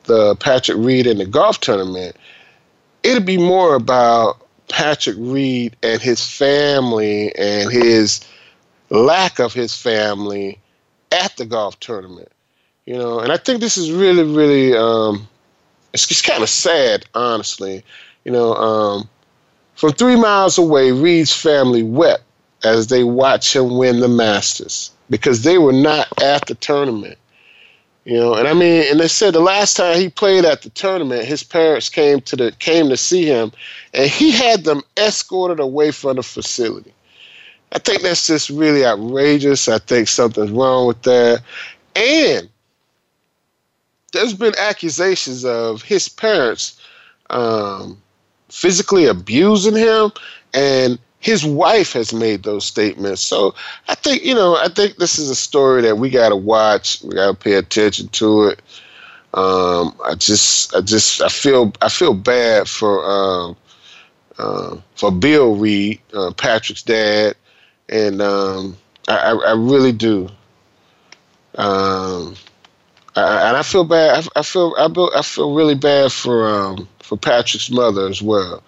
the 0.06 0.34
Patrick 0.34 0.78
Reed 0.78 1.06
in 1.06 1.18
the 1.18 1.24
golf 1.24 1.60
tournament. 1.60 2.16
It'll 3.04 3.22
be 3.22 3.38
more 3.38 3.76
about 3.76 4.44
Patrick 4.66 5.14
Reed 5.16 5.76
and 5.84 6.02
his 6.02 6.26
family 6.28 7.32
and 7.36 7.70
his 7.70 8.20
lack 8.90 9.38
of 9.38 9.52
his 9.52 9.76
family 9.76 10.58
at 11.12 11.36
the 11.36 11.46
golf 11.46 11.78
tournament. 11.78 12.32
You 12.86 12.98
know, 12.98 13.20
and 13.20 13.30
I 13.30 13.36
think 13.36 13.60
this 13.60 13.78
is 13.78 13.92
really, 13.92 14.24
really, 14.24 14.76
um, 14.76 15.28
it's, 15.92 16.10
it's 16.10 16.20
kind 16.20 16.42
of 16.42 16.48
sad, 16.48 17.06
honestly. 17.14 17.84
You 18.24 18.32
know, 18.32 18.54
um, 18.54 19.08
from 19.76 19.92
three 19.92 20.16
miles 20.16 20.58
away, 20.58 20.90
Reed's 20.90 21.32
family 21.32 21.84
wept 21.84 22.24
as 22.64 22.88
they 22.88 23.04
watch 23.04 23.54
him 23.54 23.76
win 23.76 24.00
the 24.00 24.08
Masters 24.08 24.90
because 25.10 25.42
they 25.42 25.58
were 25.58 25.72
not 25.72 26.08
at 26.22 26.46
the 26.46 26.54
tournament. 26.54 27.18
You 28.04 28.18
know, 28.18 28.34
and 28.34 28.46
I 28.46 28.52
mean, 28.52 28.84
and 28.90 29.00
they 29.00 29.08
said 29.08 29.32
the 29.32 29.40
last 29.40 29.76
time 29.76 29.98
he 29.98 30.10
played 30.10 30.44
at 30.44 30.60
the 30.60 30.68
tournament, 30.70 31.24
his 31.24 31.42
parents 31.42 31.88
came 31.88 32.20
to 32.22 32.36
the 32.36 32.52
came 32.58 32.90
to 32.90 32.98
see 32.98 33.24
him, 33.24 33.50
and 33.94 34.10
he 34.10 34.30
had 34.30 34.64
them 34.64 34.82
escorted 34.98 35.58
away 35.58 35.90
from 35.90 36.16
the 36.16 36.22
facility. 36.22 36.92
I 37.72 37.78
think 37.78 38.02
that's 38.02 38.26
just 38.26 38.50
really 38.50 38.84
outrageous. 38.84 39.68
I 39.68 39.78
think 39.78 40.08
something's 40.08 40.50
wrong 40.50 40.86
with 40.86 41.00
that, 41.02 41.42
and 41.96 42.48
there's 44.12 44.34
been 44.34 44.54
accusations 44.58 45.44
of 45.44 45.80
his 45.80 46.08
parents 46.08 46.78
um, 47.30 48.00
physically 48.50 49.06
abusing 49.06 49.76
him, 49.76 50.12
and 50.52 50.98
his 51.24 51.42
wife 51.42 51.94
has 51.94 52.12
made 52.12 52.42
those 52.42 52.66
statements. 52.66 53.22
So 53.22 53.54
I 53.88 53.94
think 53.94 54.22
you 54.24 54.34
know 54.34 54.56
I 54.56 54.68
think 54.68 54.98
this 54.98 55.18
is 55.18 55.30
a 55.30 55.34
story 55.34 55.80
that 55.80 55.96
we 55.96 56.10
got 56.10 56.28
to 56.28 56.36
watch. 56.36 57.02
We 57.02 57.14
got 57.14 57.28
to 57.28 57.34
pay 57.34 57.54
attention 57.54 58.08
to 58.08 58.42
it. 58.48 58.60
Um, 59.32 59.96
I 60.04 60.16
just 60.16 60.76
I 60.76 60.82
just 60.82 61.22
I 61.22 61.28
feel 61.28 61.72
I 61.80 61.88
feel 61.88 62.12
bad 62.12 62.68
for 62.68 63.02
um, 63.06 63.56
uh, 64.38 64.76
for 64.96 65.10
Bill 65.10 65.56
Reed, 65.56 65.98
uh, 66.12 66.30
Patrick's 66.36 66.82
dad, 66.82 67.36
and 67.88 68.20
um, 68.20 68.76
I, 69.08 69.32
I 69.32 69.52
really 69.52 69.92
do. 69.92 70.28
Um, 71.54 72.34
I, 73.16 73.48
and 73.48 73.56
I 73.56 73.62
feel 73.62 73.84
bad. 73.84 74.28
I, 74.36 74.40
I 74.40 74.42
feel 74.42 74.74
I, 74.76 75.18
I 75.18 75.22
feel 75.22 75.54
really 75.54 75.74
bad 75.74 76.12
for 76.12 76.46
um, 76.46 76.86
for 76.98 77.16
Patrick's 77.16 77.70
mother 77.70 78.08
as 78.08 78.20
well. 78.20 78.62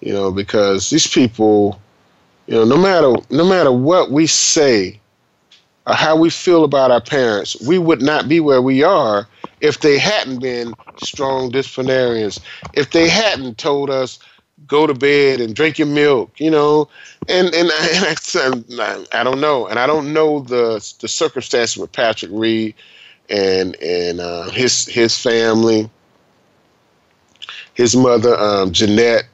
You 0.00 0.12
know, 0.12 0.32
because 0.32 0.90
these 0.90 1.06
people 1.06 1.80
you 2.46 2.54
know, 2.54 2.64
no 2.64 2.76
matter 2.76 3.14
no 3.30 3.44
matter 3.44 3.72
what 3.72 4.10
we 4.10 4.26
say 4.26 5.00
or 5.86 5.94
how 5.94 6.16
we 6.16 6.30
feel 6.30 6.64
about 6.64 6.90
our 6.90 7.00
parents, 7.00 7.60
we 7.66 7.78
would 7.78 8.02
not 8.02 8.28
be 8.28 8.40
where 8.40 8.62
we 8.62 8.82
are 8.82 9.26
if 9.60 9.80
they 9.80 9.98
hadn't 9.98 10.40
been 10.40 10.74
strong 10.98 11.50
disciplinarians, 11.50 12.40
if 12.74 12.90
they 12.90 13.08
hadn't 13.08 13.58
told 13.58 13.90
us 13.90 14.18
go 14.66 14.86
to 14.86 14.94
bed 14.94 15.40
and 15.40 15.54
drink 15.54 15.78
your 15.78 15.88
milk, 15.88 16.32
you 16.38 16.50
know, 16.50 16.88
and 17.28 17.54
and, 17.54 17.70
and 17.70 18.80
I, 18.80 19.04
I 19.12 19.24
don't 19.24 19.40
know, 19.40 19.66
and 19.66 19.78
I 19.78 19.86
don't 19.86 20.12
know 20.12 20.40
the 20.40 20.94
the 21.00 21.08
circumstances 21.08 21.76
with 21.76 21.92
Patrick 21.92 22.30
Reed 22.34 22.74
and 23.30 23.76
and 23.76 24.20
uh, 24.20 24.50
his 24.50 24.86
his 24.86 25.18
family, 25.18 25.90
his 27.74 27.96
mother 27.96 28.38
um, 28.38 28.72
Jeanette, 28.72 29.24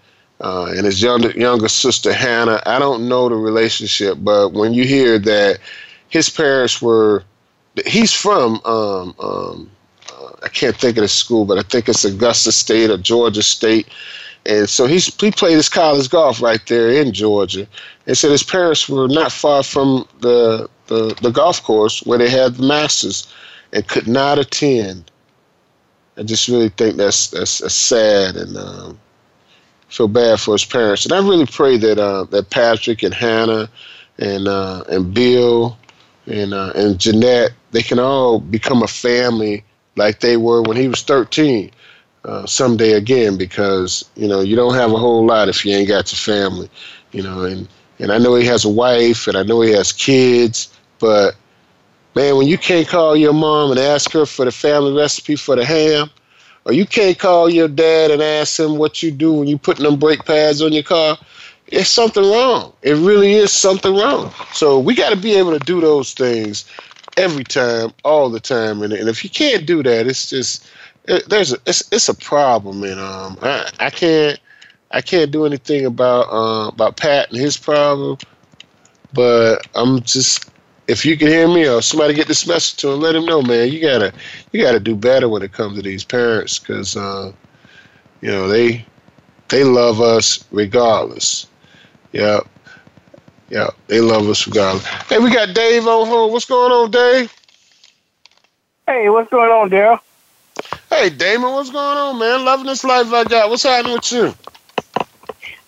uh, 0.40 0.72
and 0.76 0.86
his 0.86 1.02
younger 1.02 1.30
younger 1.32 1.68
sister 1.68 2.12
Hannah. 2.12 2.62
I 2.66 2.78
don't 2.78 3.08
know 3.08 3.28
the 3.28 3.34
relationship, 3.34 4.18
but 4.20 4.52
when 4.52 4.72
you 4.72 4.84
hear 4.84 5.18
that 5.18 5.58
his 6.08 6.30
parents 6.30 6.80
were, 6.80 7.24
he's 7.86 8.12
from 8.12 8.60
um, 8.64 9.14
um, 9.20 9.70
uh, 10.10 10.30
I 10.42 10.48
can't 10.48 10.76
think 10.76 10.96
of 10.96 11.02
the 11.02 11.08
school, 11.08 11.44
but 11.44 11.58
I 11.58 11.62
think 11.62 11.88
it's 11.88 12.04
Augusta 12.04 12.52
State 12.52 12.90
or 12.90 12.96
Georgia 12.96 13.42
State. 13.42 13.88
And 14.46 14.68
so 14.68 14.86
he's 14.86 15.14
he 15.20 15.30
played 15.30 15.56
his 15.56 15.68
college 15.68 16.08
golf 16.08 16.40
right 16.40 16.64
there 16.66 16.88
in 16.88 17.12
Georgia, 17.12 17.66
and 18.06 18.16
said 18.16 18.30
his 18.30 18.42
parents 18.42 18.88
were 18.88 19.08
not 19.08 19.32
far 19.32 19.62
from 19.62 20.08
the 20.20 20.68
the, 20.86 21.14
the 21.20 21.30
golf 21.30 21.62
course 21.62 22.02
where 22.04 22.18
they 22.18 22.30
had 22.30 22.54
the 22.54 22.66
Masters, 22.66 23.32
and 23.72 23.86
could 23.86 24.08
not 24.08 24.38
attend. 24.38 25.10
I 26.16 26.22
just 26.22 26.48
really 26.48 26.70
think 26.70 26.96
that's 26.96 27.28
that's, 27.28 27.58
that's 27.58 27.74
sad 27.74 28.36
and 28.36 28.56
um, 28.56 28.98
feel 29.90 30.08
bad 30.08 30.40
for 30.40 30.54
his 30.54 30.64
parents. 30.64 31.04
And 31.04 31.12
I 31.12 31.18
really 31.18 31.46
pray 31.46 31.76
that 31.76 31.98
uh, 31.98 32.24
that 32.24 32.50
Patrick 32.50 33.02
and 33.02 33.12
Hannah 33.14 33.68
and 34.18 34.48
uh, 34.48 34.84
and 34.88 35.12
Bill 35.12 35.76
and 36.26 36.54
uh, 36.54 36.72
and 36.74 36.98
Jeanette 36.98 37.52
they 37.72 37.82
can 37.82 37.98
all 37.98 38.38
become 38.40 38.82
a 38.82 38.88
family 38.88 39.64
like 39.96 40.20
they 40.20 40.36
were 40.36 40.62
when 40.62 40.76
he 40.76 40.88
was 40.88 41.02
13 41.02 41.70
uh, 42.24 42.46
someday 42.46 42.92
again 42.92 43.36
because 43.36 44.08
you 44.16 44.28
know 44.28 44.40
you 44.40 44.56
don't 44.56 44.74
have 44.74 44.92
a 44.92 44.96
whole 44.98 45.26
lot 45.26 45.48
if 45.48 45.64
you 45.64 45.74
ain't 45.74 45.88
got 45.88 46.12
your 46.12 46.18
family 46.18 46.70
you 47.12 47.22
know 47.22 47.42
and 47.42 47.68
and 47.98 48.12
I 48.12 48.18
know 48.18 48.34
he 48.34 48.46
has 48.46 48.64
a 48.64 48.68
wife 48.68 49.26
and 49.26 49.36
I 49.36 49.42
know 49.42 49.60
he 49.60 49.72
has 49.72 49.92
kids 49.92 50.72
but 50.98 51.34
man 52.14 52.36
when 52.36 52.46
you 52.46 52.58
can't 52.58 52.88
call 52.88 53.16
your 53.16 53.32
mom 53.32 53.70
and 53.70 53.80
ask 53.80 54.10
her 54.12 54.26
for 54.26 54.44
the 54.44 54.52
family 54.52 54.92
recipe 54.92 55.36
for 55.36 55.56
the 55.56 55.64
ham 55.64 56.10
or 56.64 56.72
you 56.72 56.86
can't 56.86 57.18
call 57.18 57.48
your 57.50 57.68
dad 57.68 58.10
and 58.10 58.22
ask 58.22 58.58
him 58.58 58.76
what 58.76 59.02
you 59.02 59.10
do 59.10 59.32
when 59.32 59.48
you're 59.48 59.58
putting 59.58 59.84
them 59.84 59.98
brake 59.98 60.24
pads 60.24 60.60
on 60.62 60.72
your 60.72 60.82
car, 60.82 61.16
it's 61.68 61.88
something 61.88 62.22
wrong. 62.22 62.72
It 62.82 62.94
really 62.94 63.32
is 63.32 63.52
something 63.52 63.94
wrong. 63.94 64.32
So 64.52 64.78
we 64.78 64.94
got 64.94 65.10
to 65.10 65.16
be 65.16 65.34
able 65.34 65.52
to 65.52 65.64
do 65.64 65.80
those 65.80 66.12
things 66.12 66.68
every 67.16 67.44
time, 67.44 67.92
all 68.04 68.30
the 68.30 68.40
time. 68.40 68.82
And, 68.82 68.92
and 68.92 69.08
if 69.08 69.24
you 69.24 69.30
can't 69.30 69.66
do 69.66 69.82
that, 69.82 70.06
it's 70.06 70.28
just 70.28 70.68
it, 71.04 71.28
there's 71.28 71.52
a 71.52 71.58
it's, 71.66 71.82
it's 71.92 72.08
a 72.08 72.14
problem. 72.14 72.82
And 72.82 73.00
um, 73.00 73.38
I, 73.42 73.70
I 73.78 73.90
can't 73.90 74.38
I 74.90 75.00
can't 75.00 75.30
do 75.30 75.46
anything 75.46 75.86
about 75.86 76.28
uh, 76.30 76.68
about 76.68 76.96
Pat 76.96 77.30
and 77.30 77.38
his 77.38 77.56
problem. 77.56 78.18
But 79.12 79.66
I'm 79.74 80.02
just 80.02 80.50
if 80.90 81.06
you 81.06 81.16
can 81.16 81.28
hear 81.28 81.46
me 81.46 81.68
or 81.68 81.80
somebody 81.80 82.14
get 82.14 82.26
this 82.26 82.46
message 82.48 82.76
to 82.78 82.90
him, 82.90 83.00
let 83.00 83.14
him 83.14 83.24
know, 83.24 83.40
man. 83.40 83.70
You 83.70 83.80
gotta 83.80 84.12
you 84.50 84.60
gotta 84.62 84.80
do 84.80 84.96
better 84.96 85.28
when 85.28 85.42
it 85.42 85.52
comes 85.52 85.76
to 85.76 85.82
these 85.82 86.04
parents, 86.04 86.58
because 86.58 86.96
uh, 86.96 87.32
you 88.20 88.28
know 88.28 88.48
they 88.48 88.84
they 89.48 89.62
love 89.62 90.00
us 90.00 90.44
regardless. 90.50 91.46
Yep. 92.12 92.46
Yep. 93.50 93.74
they 93.86 94.00
love 94.00 94.28
us 94.28 94.46
regardless. 94.46 94.84
Hey, 94.84 95.18
we 95.18 95.32
got 95.32 95.54
Dave 95.54 95.86
on 95.86 96.06
hold. 96.08 96.32
What's 96.32 96.44
going 96.44 96.72
on, 96.72 96.90
Dave? 96.90 97.32
Hey, 98.86 99.08
what's 99.08 99.30
going 99.30 99.50
on, 99.50 99.70
Daryl? 99.70 100.00
Hey, 100.88 101.08
Damon, 101.08 101.52
what's 101.52 101.70
going 101.70 101.96
on, 101.96 102.18
man? 102.18 102.44
Loving 102.44 102.66
this 102.66 102.82
life 102.82 103.12
I 103.12 103.22
got. 103.22 103.48
What's 103.48 103.62
happening 103.62 103.94
with 103.94 104.10
you? 104.10 104.34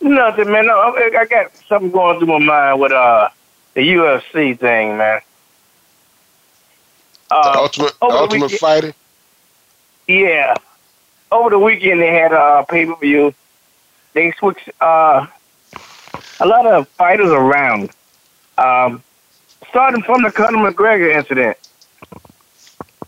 Nothing, 0.00 0.50
man. 0.50 0.66
No, 0.66 0.94
I 0.96 1.24
got 1.30 1.56
something 1.68 1.92
going 1.92 2.18
through 2.18 2.26
my 2.26 2.38
mind 2.38 2.80
with 2.80 2.90
uh 2.90 3.28
the 3.74 3.80
UFC 3.80 4.58
thing, 4.58 4.96
man. 4.98 5.20
Uh, 7.30 7.52
the 7.52 7.58
ultimate, 7.58 7.94
the 8.00 8.06
ultimate 8.06 8.50
fighter. 8.52 8.94
Yeah, 10.06 10.54
over 11.30 11.50
the 11.50 11.58
weekend 11.58 12.00
they 12.00 12.12
had 12.12 12.32
a 12.32 12.64
pay 12.68 12.86
per 12.86 12.96
view. 12.96 13.34
They 14.12 14.32
switched 14.32 14.68
uh, 14.80 15.26
a 16.40 16.46
lot 16.46 16.66
of 16.66 16.88
fighters 16.88 17.30
around, 17.30 17.90
um, 18.58 19.02
starting 19.70 20.02
from 20.02 20.22
the 20.22 20.30
Conor 20.30 20.70
McGregor 20.70 21.14
incident. 21.16 21.56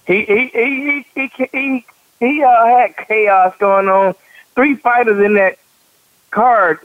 He 0.07 0.25
he 0.25 0.49
he 0.49 1.07
he 1.15 1.31
he, 1.37 1.49
he, 1.53 1.87
he 2.21 2.43
uh, 2.43 2.67
had 2.67 2.97
chaos 2.97 3.55
going 3.59 3.89
on. 3.89 4.15
Three 4.55 4.77
fighters 4.77 5.23
in 5.23 5.35
that 5.35 5.59
card 6.31 6.79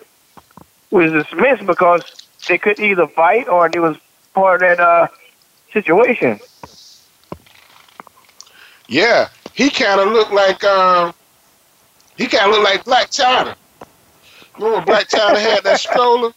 was 0.92 1.12
dismissed 1.12 1.66
because 1.66 2.02
they 2.48 2.58
could 2.58 2.80
either 2.80 3.08
fight 3.08 3.48
or 3.48 3.70
they 3.70 3.80
was 3.80 3.98
part 4.34 4.62
of 4.62 4.78
that 4.78 4.80
uh, 4.80 5.08
situation. 5.74 6.40
Yeah, 8.88 9.30
he 9.54 9.70
kind 9.70 10.00
of 10.00 10.08
looked 10.10 10.32
like 10.32 10.64
um, 10.64 11.14
he 12.18 12.28
kind 12.28 12.46
of 12.46 12.52
looked 12.52 12.64
like 12.64 12.84
Blac 12.86 13.12
Chyna. 13.12 13.56
Remember 14.58 14.92
Blac 14.92 15.10
Chyna 15.10 15.40
had 15.40 15.64
that 15.64 15.80
stroller, 15.80 16.34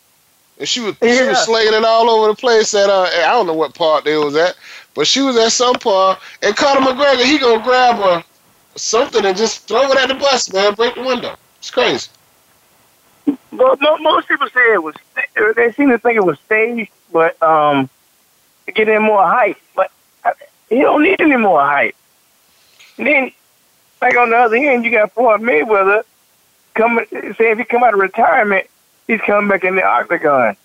and 0.59 0.69
she 0.69 0.81
was 0.81 0.95
yeah. 1.01 1.15
she 1.15 1.23
was 1.29 1.45
slaying 1.45 1.73
it 1.73 1.85
all 1.85 2.11
over 2.11 2.29
the 2.29 2.35
place. 2.35 2.75
At 2.75 2.91
uh, 2.91 3.03
I 3.03 3.29
don't 3.29 3.47
know 3.47 3.55
what 3.55 3.75
part 3.75 4.05
they 4.05 4.17
was 4.17 4.37
at, 4.37 4.55
but 4.95 5.07
she 5.07 5.23
was 5.23 5.37
at 5.37 5.53
some 5.53 5.75
part. 5.77 6.19
And 6.43 6.55
Conor 6.55 6.81
McGregor, 6.81 7.25
he 7.25 7.39
gonna 7.39 7.65
grab 7.65 7.97
her 7.97 8.25
something 8.77 9.25
and 9.25 9.37
just 9.37 9.67
throw 9.69 9.91
it 9.91 9.99
at 9.99 10.09
the 10.09 10.15
bus, 10.15 10.53
man, 10.53 10.75
break 10.75 10.95
the 10.95 11.03
window. 11.03 11.37
It's 11.59 11.71
crazy. 11.71 12.09
Well, 13.27 13.77
most 14.01 14.29
people 14.29 14.49
say 14.49 14.75
it 14.75 14.83
was. 14.83 14.95
They 15.57 15.73
seem 15.73 15.91
to 15.91 15.99
think 15.99 16.17
it 16.17 16.25
was 16.25 16.39
staged, 16.41 16.91
but 17.13 17.41
um, 17.43 17.89
to 18.67 18.73
get 18.73 18.89
in 18.89 19.03
more 19.03 19.23
hype. 19.25 19.59
But 19.77 19.91
he 20.69 20.81
don't 20.81 21.03
need 21.03 21.21
any 21.21 21.37
more 21.37 21.61
hype. 21.61 21.95
And 22.99 23.07
then, 23.07 23.33
like 24.01 24.17
on 24.17 24.31
the 24.31 24.37
other 24.37 24.57
hand, 24.57 24.85
you 24.85 24.91
got 24.91 25.13
Floyd 25.13 25.41
Mayweather 25.41 26.05
coming, 26.75 27.07
Say 27.11 27.51
if 27.51 27.59
he 27.59 27.65
come 27.65 27.85
out 27.85 27.95
of 27.95 28.01
retirement, 28.01 28.67
he's 29.07 29.21
coming 29.21 29.49
back 29.49 29.65
in 29.65 29.77
the 29.77 29.85
octagon. 29.85 30.57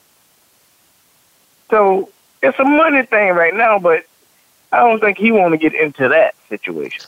So 1.70 2.10
it's 2.42 2.58
a 2.60 2.64
money 2.64 3.04
thing 3.04 3.34
right 3.34 3.54
now, 3.54 3.80
but 3.80 4.06
I 4.72 4.78
don't 4.78 5.00
think 5.00 5.18
he 5.18 5.32
want 5.32 5.54
to 5.54 5.58
get 5.58 5.74
into 5.74 6.10
that 6.10 6.36
situation. 6.50 7.06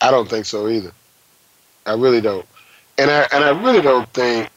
I 0.00 0.10
don't 0.10 0.28
think 0.28 0.44
so 0.44 0.68
either. 0.68 0.92
I 1.86 1.94
really 1.94 2.20
don't 2.20 2.46
and 2.98 3.10
I 3.10 3.26
and 3.32 3.44
I 3.44 3.50
really 3.50 3.82
don't 3.82 4.08
think 4.12 4.48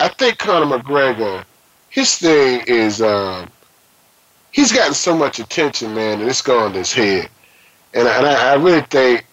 I 0.00 0.08
think 0.08 0.38
Conor 0.38 0.78
McGregor, 0.78 1.44
his 1.90 2.16
thing 2.16 2.62
is 2.66 3.02
um, 3.02 3.50
he's 4.50 4.72
gotten 4.72 4.94
so 4.94 5.14
much 5.14 5.38
attention, 5.38 5.94
man, 5.94 6.20
and 6.20 6.28
it's 6.28 6.40
gone 6.40 6.72
to 6.72 6.78
his 6.78 6.92
head. 6.92 7.28
And, 7.92 8.08
and 8.08 8.26
I, 8.26 8.52
I 8.52 8.54
really 8.54 8.80
think 8.82 9.26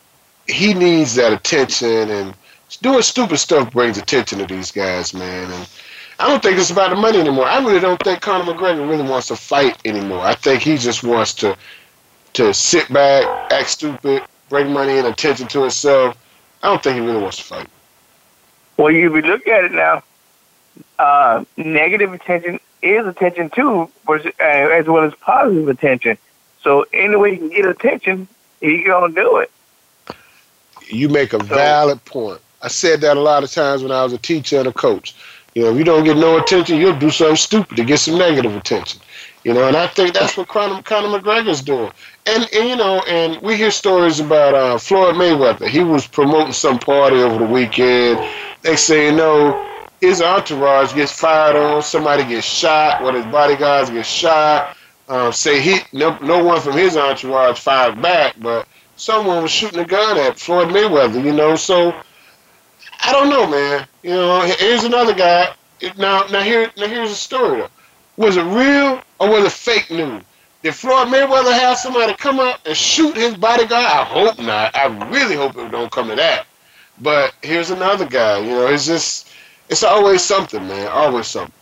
he 0.47 0.73
needs 0.73 1.15
that 1.15 1.31
attention, 1.31 2.09
and 2.09 2.33
doing 2.81 3.01
stupid 3.01 3.37
stuff 3.37 3.71
brings 3.71 3.97
attention 3.97 4.39
to 4.39 4.45
these 4.45 4.71
guys, 4.71 5.13
man. 5.13 5.51
And 5.51 5.69
I 6.19 6.27
don't 6.27 6.43
think 6.43 6.57
it's 6.57 6.71
about 6.71 6.89
the 6.89 6.97
money 6.97 7.19
anymore. 7.19 7.45
I 7.45 7.59
really 7.59 7.79
don't 7.79 8.01
think 8.03 8.21
Conor 8.21 8.51
McGregor 8.51 8.89
really 8.89 9.07
wants 9.07 9.27
to 9.27 9.37
fight 9.37 9.77
anymore. 9.85 10.19
I 10.19 10.35
think 10.35 10.63
he 10.63 10.77
just 10.77 11.03
wants 11.03 11.33
to 11.35 11.55
to 12.33 12.53
sit 12.53 12.91
back, 12.91 13.51
act 13.51 13.69
stupid, 13.69 14.21
bring 14.49 14.71
money 14.71 14.97
and 14.97 15.07
attention 15.07 15.47
to 15.47 15.61
himself. 15.61 16.17
I 16.61 16.67
don't 16.67 16.83
think 16.83 16.99
he 16.99 17.05
really 17.05 17.21
wants 17.21 17.37
to 17.37 17.43
fight. 17.43 17.69
Well, 18.77 18.91
you 18.91 19.11
we 19.11 19.21
look 19.21 19.47
at 19.47 19.65
it 19.65 19.71
now, 19.71 20.03
uh, 20.99 21.43
negative 21.57 22.13
attention 22.13 22.59
is 22.81 23.05
attention 23.07 23.49
too, 23.49 23.89
uh, 24.07 24.13
as 24.39 24.85
well 24.85 25.03
as 25.03 25.13
positive 25.15 25.67
attention. 25.67 26.17
So 26.61 26.85
any 26.93 27.15
way 27.15 27.31
you 27.31 27.37
can 27.37 27.49
get 27.49 27.65
attention, 27.65 28.27
he 28.61 28.83
gonna 28.83 29.13
do 29.13 29.37
it. 29.37 29.51
You 30.87 31.09
make 31.09 31.33
a 31.33 31.39
so, 31.39 31.45
valid 31.45 32.03
point. 32.05 32.39
I 32.61 32.67
said 32.67 33.01
that 33.01 33.17
a 33.17 33.19
lot 33.19 33.43
of 33.43 33.51
times 33.51 33.83
when 33.83 33.91
I 33.91 34.03
was 34.03 34.13
a 34.13 34.17
teacher 34.17 34.59
and 34.59 34.67
a 34.67 34.73
coach. 34.73 35.15
You 35.55 35.63
know, 35.63 35.71
if 35.71 35.77
you 35.77 35.83
don't 35.83 36.03
get 36.03 36.17
no 36.17 36.37
attention, 36.37 36.77
you'll 36.79 36.99
do 36.99 37.09
something 37.09 37.35
stupid 37.35 37.77
to 37.77 37.83
get 37.83 37.99
some 37.99 38.17
negative 38.17 38.55
attention. 38.55 39.01
You 39.43 39.53
know, 39.53 39.67
and 39.67 39.77
I 39.77 39.87
think 39.87 40.13
that's 40.13 40.35
what 40.35 40.49
Conor, 40.49 40.81
Conor 40.83 41.19
McGregor's 41.19 41.61
doing. 41.61 41.91
And, 42.25 42.47
and 42.53 42.69
you 42.69 42.75
know, 42.75 43.01
and 43.07 43.41
we 43.41 43.55
hear 43.55 43.71
stories 43.71 44.19
about 44.19 44.53
uh, 44.53 44.77
Floyd 44.77 45.15
Mayweather. 45.15 45.67
He 45.67 45.79
was 45.79 46.05
promoting 46.05 46.53
some 46.53 46.77
party 46.77 47.17
over 47.17 47.39
the 47.39 47.51
weekend. 47.51 48.19
They 48.61 48.75
say, 48.75 49.07
you 49.07 49.15
know, 49.15 49.67
his 50.01 50.21
entourage 50.21 50.93
gets 50.93 51.11
fired 51.11 51.55
on, 51.55 51.81
somebody 51.81 52.23
gets 52.23 52.45
shot, 52.45 53.01
one 53.01 53.15
of 53.15 53.23
his 53.23 53.31
bodyguards 53.31 53.89
gets 53.89 54.07
shot. 54.07 54.75
Um, 55.09 55.31
say 55.31 55.61
he 55.61 55.79
no, 55.93 56.17
no 56.19 56.43
one 56.43 56.59
from 56.59 56.73
his 56.73 56.97
entourage 56.97 57.59
fired 57.59 58.01
back, 58.01 58.35
but 58.39 58.67
someone 58.97 59.41
was 59.41 59.51
shooting 59.51 59.79
a 59.79 59.85
gun 59.85 60.17
at 60.17 60.37
Floyd 60.37 60.67
Mayweather. 60.67 61.23
You 61.23 61.31
know, 61.31 61.55
so 61.55 61.95
I 63.03 63.11
don't 63.11 63.29
know, 63.29 63.47
man. 63.47 63.87
You 64.03 64.09
know, 64.11 64.41
here's 64.41 64.83
another 64.83 65.13
guy. 65.13 65.53
Now, 65.97 66.25
now 66.27 66.41
here, 66.41 66.71
now 66.77 66.87
here's 66.87 67.11
a 67.11 67.15
story. 67.15 67.61
Though. 67.61 67.69
Was 68.17 68.35
it 68.35 68.43
real 68.43 69.01
or 69.19 69.29
was 69.29 69.45
it 69.45 69.51
fake 69.51 69.91
news? 69.91 70.23
Did 70.63 70.73
Floyd 70.73 71.07
Mayweather 71.09 71.53
have 71.53 71.77
somebody 71.77 72.13
come 72.15 72.39
up 72.39 72.59
and 72.65 72.75
shoot 72.75 73.15
his 73.15 73.35
bodyguard? 73.35 73.85
I 73.85 74.03
hope 74.03 74.39
not. 74.39 74.75
I 74.75 74.87
really 75.09 75.35
hope 75.35 75.55
it 75.55 75.71
don't 75.71 75.91
come 75.91 76.09
to 76.09 76.15
that. 76.15 76.46
But 77.01 77.33
here's 77.41 77.69
another 77.69 78.05
guy. 78.05 78.39
You 78.39 78.51
know, 78.51 78.67
it's 78.67 78.85
just, 78.85 79.29
it's 79.69 79.83
always 79.83 80.23
something, 80.23 80.67
man. 80.67 80.87
Always 80.87 81.27
something. 81.27 81.53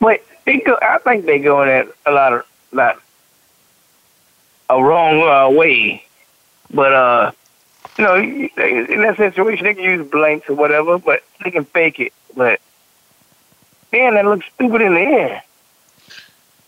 Wait, 0.00 0.22
they 0.44 0.58
go. 0.58 0.78
I 0.80 0.98
think 0.98 1.26
they 1.26 1.38
going 1.38 1.68
at 1.68 1.88
a 2.04 2.12
lot 2.12 2.32
of 2.32 2.46
lot 2.72 3.00
a 4.68 4.82
wrong 4.82 5.22
uh, 5.22 5.50
way, 5.56 6.04
but 6.72 6.92
uh, 6.92 7.32
you 7.98 8.04
know, 8.04 8.16
in 8.16 9.02
that 9.02 9.16
situation, 9.16 9.64
they 9.64 9.74
can 9.74 9.84
use 9.84 10.06
blanks 10.08 10.48
or 10.48 10.54
whatever, 10.54 10.98
but 10.98 11.22
they 11.42 11.50
can 11.50 11.64
fake 11.64 11.98
it. 11.98 12.12
But 12.36 12.60
man, 13.92 14.14
that 14.14 14.24
looks 14.24 14.46
stupid 14.54 14.82
in 14.82 14.94
the 14.94 15.00
air. 15.00 15.42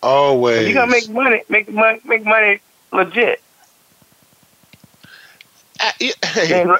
Always. 0.01 0.67
You 0.67 0.73
gotta 0.73 0.91
make 0.91 1.09
money, 1.09 1.43
make 1.49 1.69
money, 1.69 2.01
make 2.05 2.23
money 2.23 2.59
legit. 2.91 3.41
I, 5.79 5.93
hey, 6.25 6.71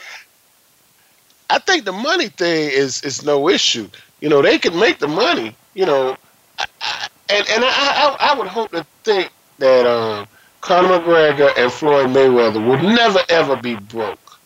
I 1.50 1.60
think 1.60 1.86
the 1.86 1.92
money 1.92 2.30
thing 2.30 2.70
is 2.72 3.02
is 3.04 3.24
no 3.24 3.50
issue. 3.50 3.90
You 4.22 4.30
know, 4.30 4.42
they 4.42 4.58
can 4.60 4.78
make 4.80 5.00
the 5.00 5.08
money. 5.08 5.56
You 5.74 5.86
know, 5.86 6.18
I, 6.60 6.66
I, 6.82 7.08
and 7.30 7.48
and 7.50 7.64
I, 7.66 7.70
I 7.70 8.32
I 8.32 8.38
would 8.38 8.48
hope 8.48 8.72
to 8.72 8.86
think 9.04 9.32
that 9.60 9.86
um, 9.86 10.28
Conor 10.62 11.00
McGregor 11.00 11.52
and 11.58 11.72
Floyd 11.72 12.08
Mayweather 12.10 12.66
would 12.66 12.84
never 12.84 13.20
ever 13.30 13.56
be 13.56 13.76
broke. 13.76 14.40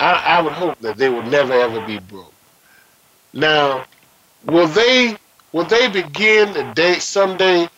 I, 0.00 0.12
I 0.38 0.42
would 0.42 0.52
hope 0.52 0.78
that 0.80 0.96
they 0.96 1.08
will 1.08 1.22
never 1.22 1.52
ever 1.52 1.80
be 1.86 1.98
broke. 1.98 2.34
Now, 3.32 3.84
will 4.44 4.66
they 4.68 5.16
will 5.52 5.64
they 5.64 5.88
begin 5.88 6.54
to 6.54 6.72
date 6.74 7.02
someday 7.02 7.68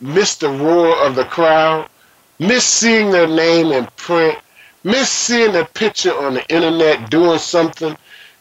miss 0.00 0.36
the 0.36 0.48
roar 0.48 0.96
of 1.04 1.14
the 1.14 1.24
crowd, 1.24 1.88
miss 2.38 2.64
seeing 2.64 3.10
their 3.10 3.26
name 3.28 3.72
in 3.72 3.86
print, 3.96 4.38
miss 4.84 5.10
seeing 5.10 5.56
a 5.56 5.64
picture 5.64 6.14
on 6.16 6.34
the 6.34 6.48
internet 6.54 7.10
doing 7.10 7.38
something, 7.38 7.96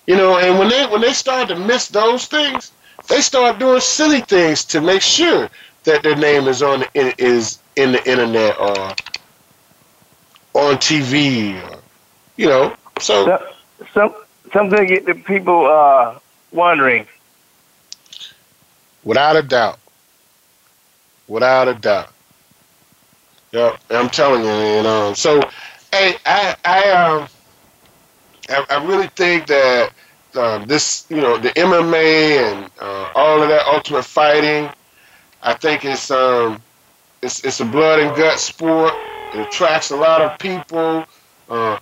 you 0.07 0.15
know, 0.15 0.37
and 0.37 0.59
when 0.59 0.69
they 0.69 0.85
when 0.87 1.01
they 1.01 1.13
start 1.13 1.49
to 1.49 1.55
miss 1.55 1.87
those 1.89 2.25
things, 2.27 2.73
they 3.09 3.21
start 3.21 3.59
doing 3.59 3.81
silly 3.81 4.21
things 4.21 4.65
to 4.65 4.81
make 4.81 5.01
sure 5.01 5.49
that 5.85 6.03
their 6.03 6.15
name 6.15 6.47
is 6.47 6.61
on 6.63 6.81
the, 6.81 7.15
is 7.23 7.59
in 7.75 7.91
the 7.93 8.09
internet 8.09 8.59
or 8.59 8.95
on 10.53 10.75
TV 10.77 11.61
or 11.71 11.79
you 12.37 12.47
know 12.47 12.75
so, 12.99 13.33
some 13.93 14.13
something 14.53 14.85
get 14.87 15.05
the 15.05 15.15
people 15.15 15.65
uh, 15.67 16.19
wondering. 16.51 17.07
Without 19.03 19.35
a 19.37 19.43
doubt. 19.43 19.79
Without 21.27 21.67
a 21.67 21.73
doubt. 21.75 22.09
Yep, 23.51 23.79
I'm 23.91 24.09
telling 24.09 24.43
you, 24.43 24.51
you 24.77 24.83
know. 24.83 25.13
So, 25.13 25.41
hey, 25.93 26.15
I 26.25 26.55
I 26.65 26.89
um 26.91 27.27
I, 28.49 28.65
I 28.69 28.85
really 28.85 29.07
think 29.07 29.47
that 29.47 29.93
um, 30.35 30.65
this, 30.65 31.05
you 31.09 31.17
know, 31.21 31.37
the 31.37 31.49
MMA 31.59 32.51
and 32.51 32.71
uh, 32.79 33.11
all 33.15 33.41
of 33.41 33.49
that 33.49 33.65
ultimate 33.67 34.03
fighting, 34.03 34.69
I 35.43 35.53
think 35.53 35.85
it's 35.85 36.11
um 36.11 36.61
it's 37.21 37.43
it's 37.45 37.59
a 37.59 37.65
blood 37.65 37.99
and 37.99 38.15
gut 38.15 38.39
sport. 38.39 38.93
It 39.33 39.41
attracts 39.47 39.91
a 39.91 39.95
lot 39.95 40.21
of 40.21 40.37
people. 40.39 41.05
Uh, 41.49 41.79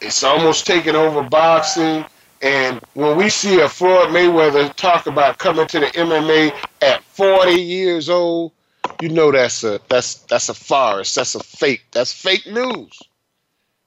it's 0.00 0.22
almost 0.22 0.66
taking 0.66 0.94
over 0.94 1.22
boxing. 1.22 2.04
And 2.42 2.80
when 2.94 3.16
we 3.16 3.30
see 3.30 3.60
a 3.60 3.68
Floyd 3.68 4.10
Mayweather 4.10 4.74
talk 4.76 5.06
about 5.06 5.38
coming 5.38 5.66
to 5.68 5.80
the 5.80 5.86
MMA 5.98 6.52
at 6.82 7.02
40 7.04 7.52
years 7.60 8.08
old, 8.10 8.52
you 9.00 9.08
know 9.08 9.32
that's 9.32 9.64
a 9.64 9.80
that's 9.88 10.16
that's 10.24 10.48
a 10.48 10.54
farce. 10.54 11.14
That's 11.14 11.34
a 11.34 11.42
fake. 11.42 11.84
That's 11.92 12.12
fake 12.12 12.46
news. 12.46 13.05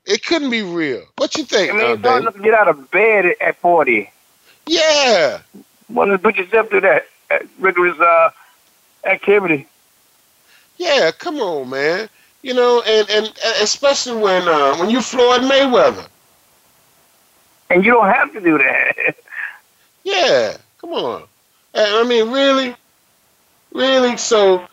It 0.09 0.25
couldn't 0.25 0.49
be 0.49 0.63
real. 0.63 1.03
What 1.17 1.37
you 1.37 1.43
think? 1.43 1.71
I 1.71 1.77
mean, 1.77 1.85
uh, 1.85 1.99
starting 1.99 2.33
to 2.33 2.39
get 2.39 2.55
out 2.55 2.67
of 2.67 2.89
bed 2.89 3.35
at 3.39 3.55
40. 3.57 4.11
Yeah. 4.65 5.39
Want 5.87 6.09
to 6.09 6.17
put 6.17 6.35
yourself 6.35 6.69
through 6.69 6.81
that 6.81 7.05
rigorous 7.59 7.97
uh, 7.99 8.31
activity. 9.05 9.67
Yeah, 10.77 11.11
come 11.11 11.37
on, 11.37 11.69
man. 11.69 12.09
You 12.41 12.55
know, 12.55 12.81
and, 12.87 13.07
and 13.11 13.33
especially 13.61 14.19
when 14.19 14.47
uh, 14.47 14.77
when 14.77 14.89
you 14.89 14.99
Floyd 14.99 15.41
Mayweather. 15.41 16.07
And 17.69 17.85
you 17.85 17.91
don't 17.91 18.07
have 18.07 18.33
to 18.33 18.41
do 18.41 18.57
that. 18.57 19.15
yeah, 20.03 20.57
come 20.79 20.91
on. 20.93 21.23
I 21.75 22.03
mean, 22.05 22.31
really, 22.31 22.75
really. 23.73 24.17
So 24.17 24.65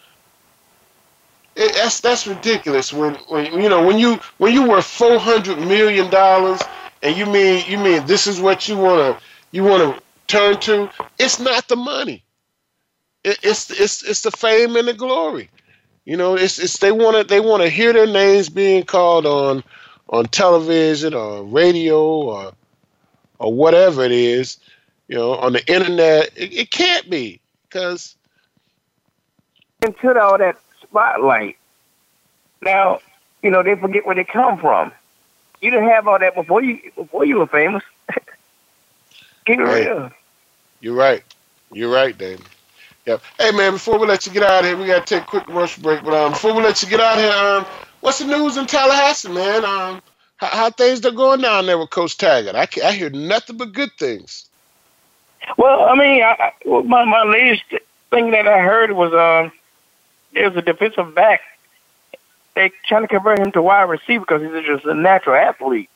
it, 1.56 1.74
that's 1.74 2.00
that's 2.00 2.26
ridiculous. 2.26 2.92
When 2.92 3.14
when 3.28 3.46
you 3.60 3.68
know 3.68 3.84
when 3.84 3.98
you 3.98 4.20
when 4.38 4.52
you 4.52 4.68
were 4.68 4.82
four 4.82 5.18
hundred 5.18 5.58
million 5.58 6.10
dollars, 6.10 6.60
and 7.02 7.16
you 7.16 7.26
mean 7.26 7.64
you 7.66 7.78
mean 7.78 8.06
this 8.06 8.26
is 8.26 8.40
what 8.40 8.68
you 8.68 8.76
wanna 8.76 9.18
you 9.52 9.64
wanna 9.64 9.98
turn 10.26 10.60
to? 10.60 10.90
It's 11.18 11.40
not 11.40 11.66
the 11.68 11.76
money. 11.76 12.22
It, 13.24 13.38
it's 13.42 13.70
it's 13.70 14.02
it's 14.04 14.22
the 14.22 14.30
fame 14.30 14.76
and 14.76 14.86
the 14.86 14.94
glory. 14.94 15.48
You 16.04 16.16
know, 16.16 16.34
it's 16.34 16.58
it's 16.58 16.78
they 16.78 16.92
want 16.92 17.16
to 17.16 17.24
they 17.24 17.40
want 17.40 17.62
to 17.62 17.68
hear 17.70 17.92
their 17.92 18.06
names 18.06 18.48
being 18.48 18.84
called 18.84 19.26
on 19.26 19.64
on 20.10 20.26
television 20.26 21.14
or 21.14 21.42
radio 21.42 22.02
or 22.02 22.52
or 23.38 23.52
whatever 23.52 24.04
it 24.04 24.12
is. 24.12 24.58
You 25.08 25.16
know, 25.16 25.34
on 25.36 25.52
the 25.54 25.66
internet, 25.72 26.32
it, 26.36 26.52
it 26.52 26.70
can't 26.70 27.08
be 27.08 27.40
because 27.68 28.14
into 29.82 30.20
all 30.20 30.38
that 30.38 30.56
spotlight. 30.96 31.56
Now, 32.62 33.00
you 33.42 33.50
know 33.50 33.62
they 33.62 33.76
forget 33.76 34.06
where 34.06 34.14
they 34.14 34.24
come 34.24 34.58
from. 34.58 34.92
You 35.60 35.70
didn't 35.70 35.88
have 35.88 36.08
all 36.08 36.18
that 36.18 36.34
before 36.34 36.62
you 36.62 36.80
before 36.96 37.24
you 37.24 37.36
were 37.36 37.46
famous. 37.46 37.82
Get 39.46 39.58
right. 39.58 39.86
real. 39.86 40.10
You're 40.80 40.94
right. 40.94 41.22
You're 41.72 41.92
right, 41.92 42.16
David. 42.16 42.46
Yep. 43.04 43.22
Hey 43.38 43.50
man, 43.52 43.72
before 43.74 43.98
we 43.98 44.06
let 44.06 44.26
you 44.26 44.32
get 44.32 44.42
out 44.42 44.64
of 44.64 44.66
here, 44.66 44.76
we 44.76 44.86
gotta 44.86 45.04
take 45.04 45.22
a 45.22 45.26
quick 45.26 45.44
commercial 45.44 45.82
break. 45.82 46.02
But 46.02 46.14
um, 46.14 46.32
before 46.32 46.54
we 46.54 46.62
let 46.62 46.82
you 46.82 46.88
get 46.88 47.00
out 47.00 47.18
of 47.18 47.22
here, 47.22 47.32
um, 47.32 47.66
what's 48.00 48.18
the 48.18 48.24
news 48.24 48.56
in 48.56 48.66
Tallahassee, 48.66 49.28
man? 49.28 49.64
Um, 49.64 50.02
how, 50.38 50.46
how 50.48 50.70
things 50.70 51.04
are 51.06 51.12
going 51.12 51.40
down 51.40 51.66
there 51.66 51.78
with 51.78 51.90
Coach 51.90 52.16
Taggart? 52.16 52.56
I 52.56 52.66
I 52.84 52.92
hear 52.92 53.10
nothing 53.10 53.58
but 53.58 53.72
good 53.72 53.92
things. 53.98 54.46
Well, 55.56 55.84
I 55.84 55.94
mean, 55.94 56.22
I, 56.22 56.52
my 56.64 57.04
my 57.04 57.22
latest 57.22 57.62
thing 58.10 58.32
that 58.32 58.48
I 58.48 58.58
heard 58.58 58.90
was 58.90 59.12
um, 59.14 59.52
there's 60.36 60.56
a 60.56 60.62
defensive 60.62 61.14
back. 61.14 61.40
They 62.54 62.70
trying 62.86 63.02
to 63.02 63.08
convert 63.08 63.38
him 63.38 63.52
to 63.52 63.62
wide 63.62 63.82
receiver 63.82 64.24
because 64.26 64.42
he's 64.42 64.66
just 64.66 64.84
a 64.84 64.94
natural 64.94 65.36
athlete. 65.36 65.90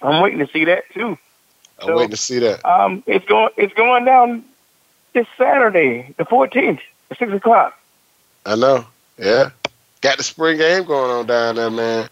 I'm 0.00 0.20
waiting 0.20 0.40
to 0.40 0.52
see 0.52 0.64
that 0.64 0.84
too. 0.92 1.16
I'm 1.78 1.86
so, 1.86 1.96
waiting 1.96 2.10
to 2.10 2.16
see 2.16 2.40
that. 2.40 2.64
Um, 2.64 3.02
it's 3.06 3.24
going 3.26 3.50
it's 3.56 3.74
going 3.74 4.04
down 4.04 4.44
this 5.12 5.26
Saturday, 5.38 6.14
the 6.18 6.24
14th, 6.24 6.80
at 7.10 7.18
six 7.18 7.32
o'clock. 7.32 7.78
I 8.44 8.56
know. 8.56 8.86
Yeah, 9.18 9.50
got 10.00 10.18
the 10.18 10.24
spring 10.24 10.58
game 10.58 10.84
going 10.84 11.10
on 11.10 11.26
down 11.26 11.56
there, 11.56 11.70
man. 11.70 12.08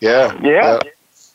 Yeah. 0.00 0.36
Yeah. 0.42 0.80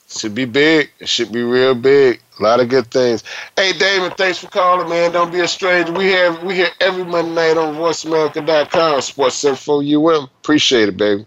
Should 0.09 0.35
be 0.35 0.45
big. 0.45 0.91
It 0.99 1.07
should 1.07 1.31
be 1.31 1.41
real 1.41 1.73
big. 1.73 2.21
A 2.39 2.43
lot 2.43 2.59
of 2.59 2.69
good 2.69 2.91
things. 2.91 3.23
Hey, 3.55 3.73
Damon, 3.73 4.11
thanks 4.11 4.37
for 4.37 4.47
calling, 4.47 4.89
man. 4.89 5.11
Don't 5.11 5.31
be 5.31 5.39
a 5.39 5.47
stranger. 5.47 5.91
We 5.91 6.11
have 6.11 6.43
we 6.43 6.55
here 6.55 6.69
every 6.79 7.03
Monday 7.03 7.33
night 7.33 7.57
on 7.57 7.75
VoiceAmerica.com, 7.75 9.01
Sports 9.01 9.43
Info 9.43 9.81
UM. 9.81 10.29
Appreciate 10.41 10.89
it, 10.89 10.97
baby. 10.97 11.25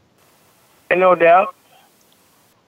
And 0.90 1.00
no 1.00 1.14
doubt. 1.14 1.54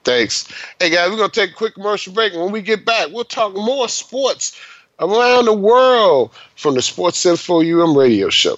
Thanks. 0.03 0.47
Hey, 0.79 0.89
guys, 0.89 1.09
we're 1.09 1.17
going 1.17 1.29
to 1.29 1.39
take 1.39 1.51
a 1.51 1.55
quick 1.55 1.75
commercial 1.75 2.13
break. 2.13 2.33
When 2.33 2.51
we 2.51 2.61
get 2.61 2.85
back, 2.85 3.09
we'll 3.11 3.23
talk 3.23 3.53
more 3.53 3.87
sports 3.87 4.59
around 4.99 5.45
the 5.45 5.53
world 5.53 6.33
from 6.55 6.75
the 6.75 6.81
Sports 6.81 7.25
Info 7.25 7.61
UM 7.61 7.97
radio 7.97 8.29
show. 8.29 8.57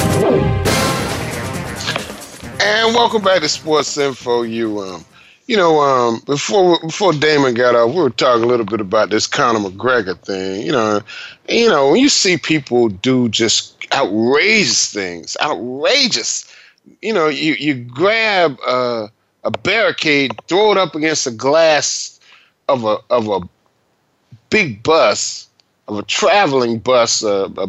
And 2.63 2.95
welcome 2.95 3.21
back 3.21 3.43
to 3.43 3.49
Sports 3.51 3.99
Info 3.99 4.45
UM. 4.45 5.05
You 5.47 5.59
know, 5.59 5.81
um, 5.81 6.23
before 6.25 6.81
before 6.81 7.13
Damon 7.13 7.53
got 7.53 7.75
off, 7.75 7.95
we 7.95 8.01
were 8.01 8.09
talking 8.09 8.45
a 8.45 8.47
little 8.47 8.65
bit 8.65 8.81
about 8.81 9.11
this 9.11 9.27
Conor 9.27 9.59
McGregor 9.59 10.19
thing. 10.25 10.65
You 10.65 10.73
know, 10.73 11.03
you 11.51 11.69
know 11.69 11.91
when 11.91 12.01
you 12.01 12.09
see 12.09 12.39
people 12.39 12.89
do 12.89 13.29
just 13.29 13.77
outrageous 13.93 14.91
things, 14.91 15.37
outrageous 15.43 16.47
you 17.01 17.13
know, 17.13 17.29
you 17.29 17.55
you 17.55 17.75
grab 17.75 18.59
a, 18.67 19.11
a 19.45 19.51
barricade, 19.51 20.33
throw 20.49 20.73
it 20.73 20.79
up 20.79 20.95
against 20.95 21.25
the 21.25 21.31
glass 21.31 22.21
of 22.69 22.85
a 22.85 22.99
of 23.11 23.29
a 23.29 23.41
big 24.51 24.83
bus, 24.83 25.49
of 25.89 25.99
a 25.99 26.03
traveling 26.03 26.79
bus, 26.79 27.25
uh, 27.25 27.49
uh, 27.57 27.67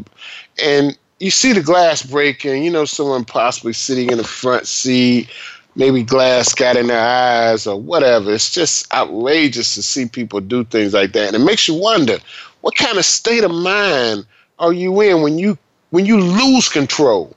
and 0.62 0.98
you 1.20 1.32
see 1.32 1.54
the 1.54 1.62
glass 1.62 2.04
breaking. 2.04 2.64
You 2.64 2.72
know, 2.72 2.86
someone 2.86 3.26
possibly 3.26 3.74
sitting 3.74 4.12
in 4.12 4.18
the 4.18 4.24
front 4.24 4.68
seat, 4.68 5.30
maybe 5.76 6.04
glass 6.04 6.54
got 6.54 6.76
in 6.78 6.88
their 6.88 7.06
eyes 7.06 7.68
or 7.68 7.80
whatever. 7.80 8.34
It's 8.34 8.52
just 8.52 8.92
outrageous 8.94 9.76
to 9.76 9.84
see 9.84 10.08
people 10.08 10.42
do 10.42 10.64
things 10.64 10.94
like 10.94 11.14
that, 11.14 11.28
and 11.28 11.36
it 11.36 11.46
makes 11.46 11.68
you 11.68 11.76
wonder 11.76 12.18
what 12.62 12.76
kind 12.76 12.98
of 12.98 13.06
state 13.06 13.44
of 13.44 13.52
mind 13.52 14.26
are 14.60 14.74
you 14.74 15.02
in 15.02 15.22
when 15.22 15.38
you 15.38 15.58
when 15.90 16.06
you 16.06 16.20
lose 16.20 16.70
control 16.70 17.36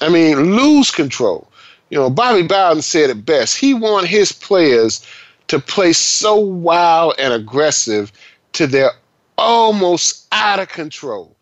I 0.00 0.08
mean, 0.08 0.56
lose 0.56 0.90
control. 0.90 1.48
You 1.90 1.98
know, 1.98 2.10
Bobby 2.10 2.42
Bowden 2.42 2.82
said 2.82 3.10
it 3.10 3.24
best. 3.24 3.56
He 3.56 3.74
wanted 3.74 4.08
his 4.08 4.32
players 4.32 5.06
to 5.48 5.58
play 5.58 5.92
so 5.92 6.36
wild 6.36 7.14
and 7.18 7.32
aggressive 7.32 8.10
to 8.54 8.66
their 8.66 8.90
almost 9.38 10.26
out 10.32 10.60
of 10.60 10.68
control. 10.68 11.36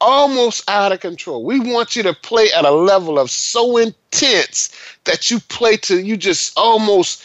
Almost 0.00 0.68
out 0.70 0.92
of 0.92 1.00
control. 1.00 1.44
We 1.44 1.60
want 1.60 1.94
you 1.94 2.02
to 2.04 2.14
play 2.14 2.50
at 2.52 2.64
a 2.64 2.70
level 2.70 3.18
of 3.18 3.30
so 3.30 3.76
intense 3.76 4.70
that 5.04 5.30
you 5.30 5.40
play 5.40 5.76
to 5.78 6.00
you 6.00 6.16
just 6.16 6.56
almost 6.56 7.22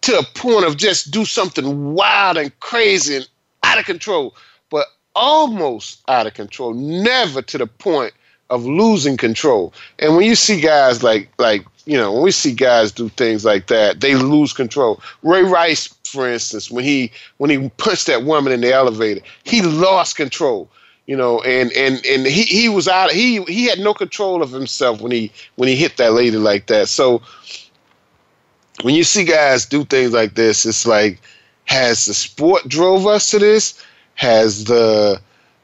to 0.00 0.18
a 0.18 0.24
point 0.24 0.64
of 0.64 0.76
just 0.76 1.10
do 1.10 1.24
something 1.24 1.94
wild 1.94 2.36
and 2.36 2.58
crazy 2.60 3.16
and 3.16 3.28
out 3.62 3.78
of 3.78 3.84
control, 3.84 4.34
but 4.70 4.86
almost 5.14 6.00
out 6.08 6.26
of 6.26 6.34
control, 6.34 6.72
never 6.74 7.42
to 7.42 7.58
the 7.58 7.66
point 7.66 8.12
of 8.50 8.64
losing 8.64 9.16
control. 9.16 9.72
And 9.98 10.16
when 10.16 10.24
you 10.24 10.34
see 10.34 10.60
guys 10.60 11.02
like 11.02 11.28
like 11.38 11.64
you 11.84 11.96
know 11.96 12.12
when 12.12 12.22
we 12.22 12.30
see 12.30 12.52
guys 12.52 12.92
do 12.92 13.08
things 13.10 13.44
like 13.44 13.66
that, 13.68 14.00
they 14.00 14.14
lose 14.14 14.52
control. 14.52 15.00
Ray 15.22 15.42
Rice, 15.42 15.88
for 16.04 16.28
instance, 16.28 16.70
when 16.70 16.84
he 16.84 17.12
when 17.38 17.50
he 17.50 17.68
punched 17.70 18.06
that 18.06 18.24
woman 18.24 18.52
in 18.52 18.60
the 18.60 18.72
elevator, 18.72 19.20
he 19.44 19.62
lost 19.62 20.16
control. 20.16 20.68
You 21.06 21.16
know, 21.16 21.40
and 21.40 21.72
and 21.72 22.04
and 22.04 22.26
he 22.26 22.42
he 22.42 22.68
was 22.68 22.86
out. 22.86 23.10
He 23.10 23.42
he 23.44 23.64
had 23.64 23.78
no 23.78 23.94
control 23.94 24.42
of 24.42 24.50
himself 24.50 25.00
when 25.00 25.10
he 25.10 25.32
when 25.56 25.68
he 25.68 25.74
hit 25.74 25.96
that 25.96 26.12
lady 26.12 26.36
like 26.36 26.66
that. 26.66 26.88
So 26.88 27.22
when 28.82 28.94
you 28.94 29.04
see 29.04 29.24
guys 29.24 29.64
do 29.64 29.84
things 29.84 30.12
like 30.12 30.34
this, 30.34 30.66
it's 30.66 30.86
like 30.86 31.20
has 31.64 32.06
the 32.06 32.14
sport 32.14 32.68
drove 32.68 33.06
us 33.06 33.30
to 33.30 33.38
this? 33.38 33.82
Has 34.16 34.64
the 34.64 35.20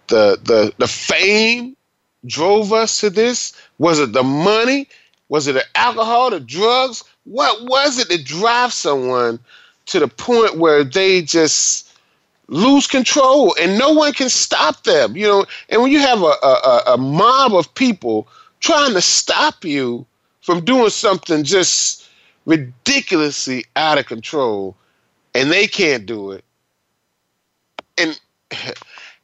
the 0.09 0.39
the 0.43 0.73
the 0.79 0.89
fame 0.89 1.74
drove 2.27 2.73
us 2.73 3.01
to 3.01 3.11
this? 3.11 3.53
Was 3.79 3.99
it 3.99 4.13
the 4.13 4.23
money? 4.23 4.89
Was 5.29 5.47
it 5.47 5.55
the 5.55 5.65
alcohol, 5.75 6.31
the 6.31 6.41
drugs? 6.41 7.05
What 7.25 7.65
was 7.69 7.99
it 7.99 8.09
that 8.09 8.25
drives 8.25 8.75
someone 8.75 9.39
to 9.87 10.01
the 10.01 10.09
point 10.09 10.59
where 10.59 10.85
they 10.85 11.23
just 11.23 11.85
lose 12.49 12.87
control 12.87 13.55
and 13.61 13.79
no 13.79 13.93
one 13.93 14.13
can 14.13 14.29
stop 14.29 14.85
them. 14.85 15.17
You 15.17 15.27
know, 15.27 15.47
and 15.69 15.83
when 15.83 15.93
you 15.93 16.01
have 16.01 16.23
a, 16.23 16.35
a, 16.43 16.83
a 16.89 16.99
mob 16.99 17.55
of 17.55 17.73
people 17.75 18.29
trying 18.61 18.93
to 18.95 19.01
stop 19.01 19.65
you 19.65 20.07
from 20.41 20.65
doing 20.65 20.91
something 20.91 21.45
just 21.45 22.09
ridiculously 22.47 23.65
out 23.77 23.99
of 23.99 24.07
control 24.07 24.77
and 25.35 25.51
they 25.51 25.67
can't 25.67 26.07
do 26.07 26.33
it. 26.33 26.45
And 27.97 28.19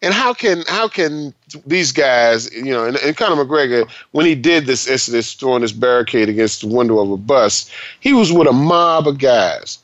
and 0.02 0.14
how 0.14 0.32
can 0.32 0.64
how 0.66 0.88
can 0.88 1.34
these 1.66 1.92
guys, 1.92 2.52
you 2.54 2.72
know, 2.72 2.86
and, 2.86 2.96
and 2.98 3.16
Conor 3.16 3.44
McGregor, 3.44 3.88
when 4.12 4.26
he 4.26 4.34
did 4.34 4.66
this 4.66 4.86
incident, 4.86 5.24
throwing 5.38 5.62
this 5.62 5.72
barricade 5.72 6.28
against 6.28 6.62
the 6.62 6.68
window 6.68 6.98
of 7.00 7.10
a 7.10 7.16
bus, 7.16 7.70
he 8.00 8.12
was 8.12 8.32
with 8.32 8.48
a 8.48 8.52
mob 8.52 9.06
of 9.06 9.18
guys. 9.18 9.78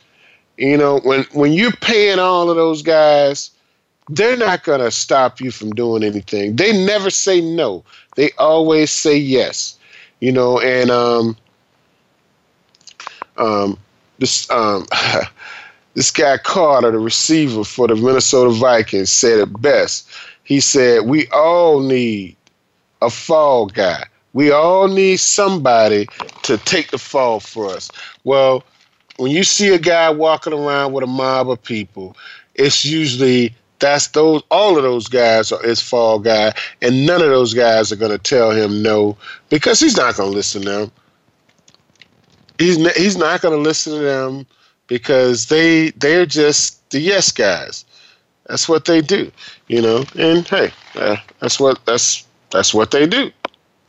You 0.56 0.76
know, 0.76 1.00
when 1.00 1.24
when 1.32 1.52
you're 1.52 1.72
paying 1.72 2.18
all 2.18 2.48
of 2.48 2.56
those 2.56 2.82
guys, 2.82 3.50
they're 4.08 4.38
not 4.38 4.64
gonna 4.64 4.90
stop 4.90 5.40
you 5.40 5.50
from 5.50 5.72
doing 5.72 6.02
anything. 6.02 6.56
They 6.56 6.72
never 6.86 7.10
say 7.10 7.40
no. 7.40 7.84
They 8.16 8.30
always 8.38 8.90
say 8.90 9.16
yes. 9.16 9.78
You 10.20 10.32
know, 10.32 10.58
and 10.60 10.90
um, 10.90 11.36
um, 13.36 13.78
this 14.18 14.50
um, 14.50 14.86
this 15.96 16.10
guy 16.10 16.36
Carter, 16.36 16.90
the 16.90 16.98
receiver 16.98 17.64
for 17.64 17.88
the 17.88 17.96
Minnesota 17.96 18.50
Vikings, 18.50 19.10
said 19.10 19.40
it 19.40 19.60
best. 19.62 20.06
He 20.44 20.60
said, 20.60 21.06
"We 21.06 21.26
all 21.28 21.80
need 21.80 22.36
a 23.00 23.08
fall 23.08 23.66
guy. 23.66 24.04
We 24.34 24.50
all 24.50 24.88
need 24.88 25.16
somebody 25.16 26.06
to 26.42 26.58
take 26.58 26.90
the 26.90 26.98
fall 26.98 27.40
for 27.40 27.70
us." 27.70 27.90
Well, 28.24 28.62
when 29.16 29.32
you 29.32 29.42
see 29.42 29.74
a 29.74 29.78
guy 29.78 30.10
walking 30.10 30.52
around 30.52 30.92
with 30.92 31.02
a 31.02 31.06
mob 31.06 31.50
of 31.50 31.62
people, 31.62 32.14
it's 32.54 32.84
usually 32.84 33.54
that's 33.78 34.08
those 34.08 34.42
all 34.50 34.76
of 34.76 34.82
those 34.82 35.08
guys 35.08 35.50
are 35.50 35.62
his 35.62 35.80
fall 35.80 36.18
guy, 36.18 36.52
and 36.82 37.06
none 37.06 37.22
of 37.22 37.30
those 37.30 37.54
guys 37.54 37.90
are 37.90 37.96
going 37.96 38.12
to 38.12 38.18
tell 38.18 38.50
him 38.50 38.82
no 38.82 39.16
because 39.48 39.80
he's 39.80 39.96
not 39.96 40.16
going 40.16 40.30
to 40.30 40.36
listen 40.36 40.60
to 40.62 40.68
them. 40.68 40.92
He's 42.58 42.76
he's 42.96 43.16
not 43.16 43.40
going 43.40 43.54
to 43.54 43.62
listen 43.62 43.94
to 43.94 44.00
them 44.00 44.46
because 44.86 45.46
they 45.46 45.90
they're 45.90 46.26
just 46.26 46.88
the 46.90 47.00
yes 47.00 47.32
guys. 47.32 47.84
That's 48.46 48.68
what 48.68 48.84
they 48.84 49.00
do, 49.00 49.30
you 49.68 49.82
know. 49.82 50.04
And 50.16 50.46
hey, 50.46 50.70
uh, 50.94 51.16
that's 51.40 51.58
what 51.58 51.84
that's 51.84 52.26
that's 52.50 52.72
what 52.72 52.90
they 52.90 53.06
do. 53.06 53.30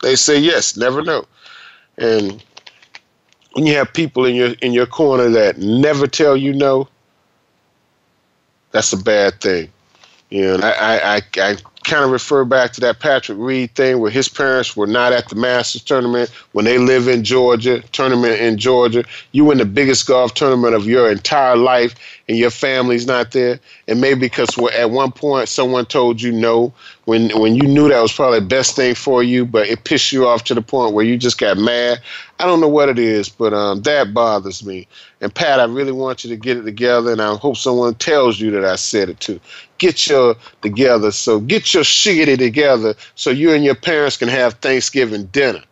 They 0.01 0.15
say 0.15 0.39
yes, 0.39 0.77
never 0.77 1.01
no. 1.01 1.25
And 1.97 2.43
when 3.53 3.65
you 3.65 3.75
have 3.75 3.93
people 3.93 4.25
in 4.25 4.35
your 4.35 4.53
in 4.61 4.73
your 4.73 4.85
corner 4.87 5.29
that 5.29 5.57
never 5.57 6.07
tell 6.07 6.37
you 6.37 6.53
no, 6.53 6.87
that's 8.71 8.93
a 8.93 8.97
bad 8.97 9.39
thing. 9.41 9.69
You 10.29 10.57
know, 10.57 10.57
I 10.57 11.17
I, 11.17 11.21
I 11.37 11.57
kind 11.87 12.03
of 12.03 12.11
refer 12.11 12.43
back 12.43 12.73
to 12.73 12.81
that 12.81 12.99
Patrick 12.99 13.37
Reed 13.39 13.73
thing 13.73 13.99
where 13.99 14.11
his 14.11 14.27
parents 14.27 14.75
were 14.75 14.87
not 14.87 15.13
at 15.13 15.29
the 15.29 15.35
Masters 15.35 15.81
tournament 15.81 16.29
when 16.51 16.65
they 16.65 16.77
live 16.77 17.07
in 17.07 17.23
Georgia, 17.23 17.81
tournament 17.93 18.41
in 18.41 18.57
Georgia. 18.57 19.05
You 19.31 19.45
win 19.45 19.57
the 19.57 19.65
biggest 19.65 20.05
golf 20.05 20.33
tournament 20.33 20.75
of 20.75 20.85
your 20.85 21.09
entire 21.09 21.55
life 21.55 21.95
and 22.27 22.37
your 22.37 22.49
family's 22.49 23.07
not 23.07 23.31
there. 23.31 23.59
And 23.87 24.01
maybe 24.01 24.19
because 24.19 24.49
at 24.73 24.91
one 24.91 25.13
point 25.13 25.47
someone 25.47 25.85
told 25.85 26.21
you 26.21 26.33
no 26.33 26.73
when 27.05 27.29
when 27.39 27.55
you 27.55 27.63
knew 27.63 27.87
that 27.87 28.01
was 28.01 28.11
probably 28.11 28.41
the 28.41 28.45
best 28.45 28.75
thing 28.75 28.93
for 28.93 29.23
you, 29.23 29.45
but 29.45 29.67
it 29.67 29.85
pissed 29.85 30.11
you 30.11 30.27
off 30.27 30.43
to 30.45 30.53
the 30.53 30.61
point 30.61 30.93
where 30.93 31.05
you 31.05 31.17
just 31.17 31.37
got 31.37 31.57
mad. 31.57 32.01
I 32.39 32.45
don't 32.45 32.59
know 32.59 32.67
what 32.67 32.89
it 32.89 32.99
is, 32.99 33.29
but 33.29 33.53
um, 33.53 33.81
that 33.83 34.13
bothers 34.13 34.63
me. 34.63 34.87
And 35.21 35.33
Pat, 35.33 35.59
I 35.61 35.63
really 35.63 35.93
want 35.93 36.23
you 36.23 36.29
to 36.29 36.35
get 36.35 36.57
it 36.57 36.63
together, 36.63 37.11
and 37.11 37.21
I 37.21 37.33
hope 37.35 37.57
someone 37.57 37.95
tells 37.95 38.39
you 38.39 38.51
that 38.51 38.65
I 38.65 38.75
said 38.75 39.09
it 39.09 39.19
too. 39.21 39.39
Get 39.77 40.07
your 40.07 40.35
together, 40.61 41.11
so 41.11 41.39
get 41.39 41.73
your 41.73 41.83
shiggity 41.83 42.37
together, 42.37 42.95
so 43.15 43.29
you 43.29 43.53
and 43.53 43.63
your 43.63 43.75
parents 43.75 44.17
can 44.17 44.27
have 44.27 44.55
Thanksgiving 44.55 45.25
dinner, 45.27 45.63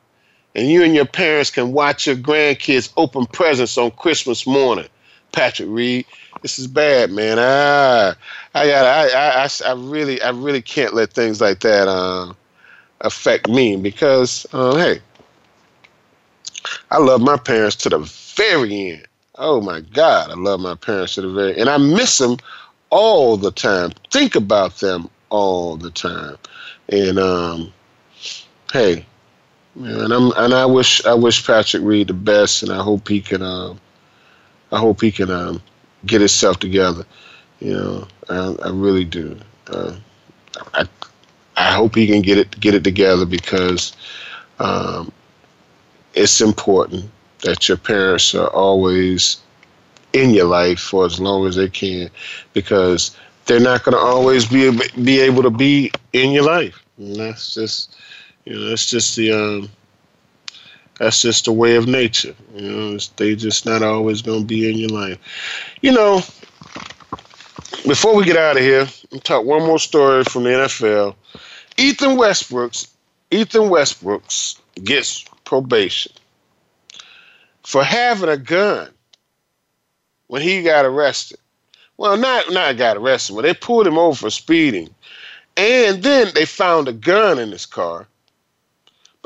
and 0.54 0.70
you 0.70 0.84
and 0.84 0.94
your 0.94 1.06
parents 1.06 1.50
can 1.50 1.74
watch 1.74 2.06
your 2.06 2.16
grandkids 2.16 2.92
open 2.98 3.26
presents 3.26 3.78
on 3.78 3.92
Christmas 3.92 4.46
morning. 4.46 4.88
Patrick 5.32 5.70
Reed, 5.72 6.06
this 6.42 6.60
is 6.60 6.68
bad, 6.68 7.12
man. 7.12 7.38
Ah, 7.40 8.16
I 8.54 8.68
got, 8.68 8.86
I, 8.86 9.10
I, 9.10 9.44
I, 9.44 9.50
I 9.66 9.74
really, 9.74 10.22
I 10.22 10.30
really 10.30 10.62
can't 10.62 10.94
let 10.94 11.12
things 11.12 11.42
like 11.42 11.62
that 11.62 11.88
uh, 11.88 12.32
affect 13.02 13.50
me 13.50 13.76
because, 13.76 14.46
uh, 14.54 14.76
hey, 14.76 15.02
I 16.92 17.00
love 17.00 17.22
my 17.22 17.38
parents 17.38 17.76
to 17.78 17.90
the 17.90 18.00
very 18.00 18.92
end. 18.92 19.08
Oh 19.38 19.60
my 19.60 19.82
God, 19.82 20.30
I 20.30 20.36
love 20.36 20.60
my 20.60 20.76
parents 20.76 21.16
to 21.16 21.22
the 21.22 21.30
very, 21.30 21.60
and 21.60 21.70
I 21.70 21.78
miss 21.78 22.20
them 22.20 22.38
all 22.96 23.36
the 23.36 23.52
time. 23.52 23.92
Think 24.10 24.36
about 24.36 24.78
them 24.78 25.10
all 25.30 25.76
the 25.76 25.92
time, 25.92 26.38
and 26.88 27.20
um, 27.20 27.74
hey, 28.72 29.06
and 29.76 30.14
I'm 30.14 30.32
and 30.38 30.54
I 30.54 30.66
wish 30.66 31.06
I 31.06 31.14
wish 31.14 31.46
Patrick 31.46 31.84
Reed 31.84 32.08
the 32.08 32.14
best, 32.14 32.64
and 32.64 32.72
I 32.72 32.82
hope 32.82 33.10
he 33.10 33.20
can. 33.20 33.42
Um, 33.42 33.82
I 34.72 34.80
hope 34.80 35.02
he 35.02 35.12
can 35.12 35.30
um, 35.30 35.62
get 36.06 36.22
himself 36.22 36.60
together. 36.60 37.06
You 37.60 37.74
know, 37.74 38.08
I, 38.30 38.56
I 38.64 38.70
really 38.70 39.04
do. 39.04 39.38
Uh, 39.68 39.98
I 40.74 40.88
I 41.58 41.74
hope 41.74 41.96
he 41.96 42.08
can 42.08 42.22
get 42.22 42.38
it 42.38 42.58
get 42.62 42.76
it 42.76 42.86
together 42.86 43.26
because 43.26 43.92
um, 44.60 45.12
it's 46.14 46.40
important 46.40 47.12
that 47.44 47.68
your 47.68 47.78
parents 47.78 48.34
are 48.34 48.48
always 48.48 49.42
in 50.16 50.32
your 50.32 50.46
life 50.46 50.80
for 50.80 51.06
as 51.06 51.20
long 51.20 51.46
as 51.46 51.56
they 51.56 51.70
can 51.70 52.10
because 52.54 53.16
they're 53.46 53.60
not 53.60 53.84
going 53.84 53.96
to 53.96 54.02
always 54.02 54.46
be 54.46 54.72
be 55.04 55.20
able 55.20 55.44
to 55.44 55.50
be 55.50 55.92
in 56.14 56.32
your 56.32 56.44
life. 56.44 56.84
And 56.98 57.16
that's 57.16 57.54
just 57.54 57.96
you 58.46 58.54
know 58.54 58.70
that's 58.70 58.90
just 58.90 59.16
the 59.16 59.32
um, 59.32 59.70
that's 61.00 61.22
just 61.22 61.46
the 61.46 61.52
way 61.52 61.76
of 61.76 61.88
nature. 61.88 62.36
You 62.56 62.72
know, 62.72 62.98
they 63.18 63.36
just 63.36 63.66
not 63.66 63.84
always 63.84 64.22
going 64.22 64.42
to 64.42 64.46
be 64.46 64.70
in 64.70 64.78
your 64.78 64.90
life. 64.90 65.20
You 65.82 65.92
know, 65.92 66.22
before 67.86 68.16
we 68.16 68.24
get 68.24 68.38
out 68.38 68.58
of 68.58 68.64
here, 68.64 68.88
I'll 69.14 69.20
talk 69.20 69.46
one 69.46 69.64
more 69.64 69.80
story 69.80 70.24
from 70.24 70.44
the 70.44 70.52
NFL. 70.52 71.16
Ethan 71.78 72.12
Westbrooks 72.12 72.88
Ethan 73.32 73.64
Westbrooks 73.64 74.60
gets 74.84 75.26
probation 75.44 76.12
for 77.64 77.84
having 77.84 78.30
a 78.30 78.38
gun 78.38 78.90
when 80.28 80.42
he 80.42 80.64
got 80.64 80.86
arrested. 80.86 81.40
Well, 81.98 82.18
not 82.18 82.52
not 82.52 82.78
got 82.78 82.98
arrested, 82.98 83.36
but 83.36 83.44
they 83.44 83.54
pulled 83.54 83.88
him 83.88 83.98
over 83.98 84.16
for 84.16 84.30
speeding, 84.30 84.94
and 85.56 86.04
then 86.04 86.32
they 86.34 86.46
found 86.46 86.88
a 86.88 86.94
gun 86.94 87.40
in 87.40 87.52
his 87.52 87.66
car 87.66 88.08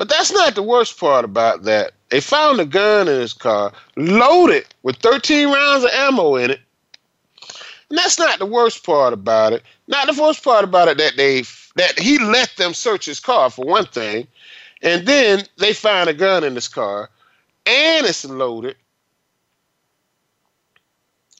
but 0.00 0.08
that's 0.08 0.32
not 0.32 0.54
the 0.54 0.62
worst 0.62 0.98
part 0.98 1.26
about 1.26 1.64
that. 1.64 1.92
They 2.08 2.22
found 2.22 2.58
a 2.58 2.64
gun 2.64 3.06
in 3.06 3.20
his 3.20 3.34
car, 3.34 3.70
loaded 3.96 4.64
with 4.82 4.96
13 4.96 5.52
rounds 5.52 5.84
of 5.84 5.90
ammo 5.92 6.36
in 6.36 6.52
it. 6.52 6.60
And 7.90 7.98
that's 7.98 8.18
not 8.18 8.38
the 8.38 8.46
worst 8.46 8.82
part 8.82 9.12
about 9.12 9.52
it. 9.52 9.62
Not 9.88 10.06
the 10.06 10.18
worst 10.18 10.42
part 10.42 10.64
about 10.64 10.88
it 10.88 10.96
that 10.96 11.18
they 11.18 11.42
that 11.76 11.98
he 11.98 12.18
let 12.18 12.48
them 12.56 12.72
search 12.72 13.04
his 13.04 13.20
car 13.20 13.50
for 13.50 13.66
one 13.66 13.84
thing, 13.84 14.26
and 14.80 15.06
then 15.06 15.44
they 15.58 15.74
find 15.74 16.08
a 16.08 16.14
gun 16.14 16.44
in 16.44 16.54
his 16.54 16.66
car, 16.66 17.10
and 17.66 18.06
it's 18.06 18.24
loaded. 18.24 18.76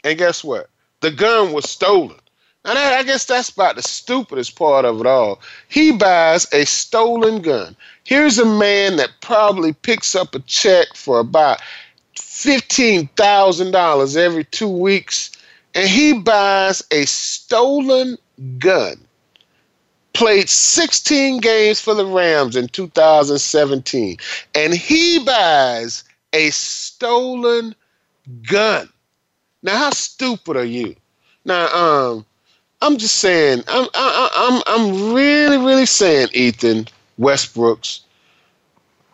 And 0.05 0.19
guess 0.19 0.43
what? 0.43 0.71
The 1.01 1.11
gun 1.11 1.53
was 1.53 1.69
stolen. 1.69 2.17
And 2.65 2.79
I, 2.79 2.99
I 2.99 3.03
guess 3.03 3.25
that's 3.25 3.49
about 3.49 3.75
the 3.77 3.83
stupidest 3.83 4.57
part 4.57 4.85
of 4.85 5.01
it 5.01 5.07
all. 5.07 5.41
He 5.69 5.93
buys 5.93 6.47
a 6.53 6.67
stolen 6.67 7.41
gun. 7.41 7.75
Here's 8.05 8.39
a 8.39 8.45
man 8.45 8.97
that 8.97 9.11
probably 9.23 9.73
picks 9.73 10.15
up 10.15 10.35
a 10.35 10.41
check 10.41 10.89
for 10.95 11.21
about 11.21 11.61
$15,000 12.17 14.17
every 14.17 14.45
two 14.45 14.69
weeks, 14.69 15.31
and 15.75 15.89
he 15.89 16.13
buys 16.13 16.83
a 16.91 17.07
stolen 17.07 18.19
gun. 18.59 19.07
Played 20.13 20.51
16 20.51 21.39
games 21.39 21.81
for 21.81 21.95
the 21.95 22.05
Rams 22.05 22.57
in 22.57 22.69
2017, 22.69 24.19
and 24.55 24.75
he 24.75 25.25
buys 25.25 26.05
a 26.33 26.51
stolen 26.51 27.75
gun. 28.43 28.89
Now, 29.63 29.77
how 29.77 29.91
stupid 29.91 30.57
are 30.57 30.65
you? 30.65 30.97
Now, 31.45 31.67
um, 31.75 32.27
I'm 32.83 32.97
just 32.97 33.17
saying, 33.17 33.63
I'm, 33.69 33.89
I, 33.95 34.31
I'm, 34.35 34.63
I'm 34.67 35.13
really, 35.13 35.59
really 35.59 35.87
saying, 35.87 36.29
Ethan 36.33 36.89
Westbrooks, 37.19 38.01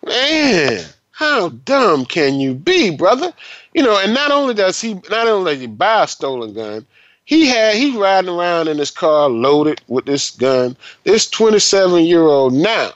man, 0.05 0.85
how 1.11 1.49
dumb 1.49 2.05
can 2.05 2.39
you 2.39 2.55
be, 2.55 2.91
brother? 2.91 3.33
You 3.75 3.83
know, 3.83 3.99
and 3.99 4.15
not 4.15 4.31
only 4.31 4.55
does 4.55 4.81
he, 4.81 4.95
not 5.11 5.27
only 5.27 5.53
does 5.55 5.61
he 5.61 5.67
buy 5.67 6.05
a 6.05 6.09
stolen 6.09 6.55
gun, 6.55 6.87
he 7.25 7.47
had 7.47 7.75
he 7.75 7.97
riding 7.99 8.31
around 8.31 8.69
in 8.69 8.79
his 8.79 8.93
car 8.93 9.29
loaded 9.29 9.81
with 9.89 10.05
this 10.07 10.31
gun. 10.31 10.77
This 11.03 11.29
27 11.29 12.05
year 12.05 12.23
old 12.23 12.53
now 12.55 12.93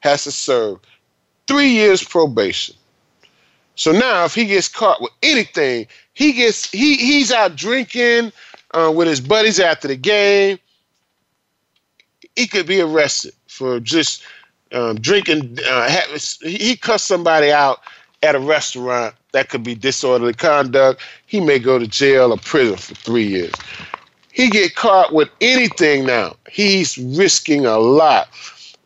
has 0.00 0.24
to 0.24 0.32
serve 0.32 0.80
three 1.46 1.68
years 1.68 2.02
probation. 2.02 2.74
So 3.76 3.92
now, 3.92 4.24
if 4.24 4.34
he 4.34 4.44
gets 4.46 4.68
caught 4.68 5.00
with 5.00 5.12
anything, 5.22 5.86
he 6.14 6.32
gets 6.32 6.70
he 6.70 6.96
he's 6.96 7.30
out 7.32 7.56
drinking 7.56 8.32
uh, 8.72 8.92
with 8.94 9.08
his 9.08 9.20
buddies 9.20 9.60
after 9.60 9.88
the 9.88 9.96
game. 9.96 10.58
He 12.36 12.46
could 12.46 12.66
be 12.66 12.80
arrested 12.80 13.32
for 13.46 13.78
just 13.80 14.24
um, 14.72 14.96
drinking. 14.96 15.58
Uh, 15.68 16.02
he 16.42 16.76
cussed 16.76 17.06
somebody 17.06 17.52
out 17.52 17.80
at 18.22 18.34
a 18.34 18.40
restaurant. 18.40 19.14
That 19.32 19.48
could 19.48 19.62
be 19.62 19.74
disorderly 19.74 20.34
conduct. 20.34 21.02
He 21.26 21.40
may 21.40 21.58
go 21.58 21.78
to 21.78 21.86
jail 21.86 22.32
or 22.32 22.38
prison 22.38 22.76
for 22.76 22.94
three 22.94 23.26
years. 23.26 23.52
He 24.32 24.50
get 24.50 24.74
caught 24.74 25.12
with 25.12 25.28
anything 25.40 26.06
now. 26.06 26.36
He's 26.50 26.98
risking 26.98 27.66
a 27.66 27.78
lot. 27.78 28.28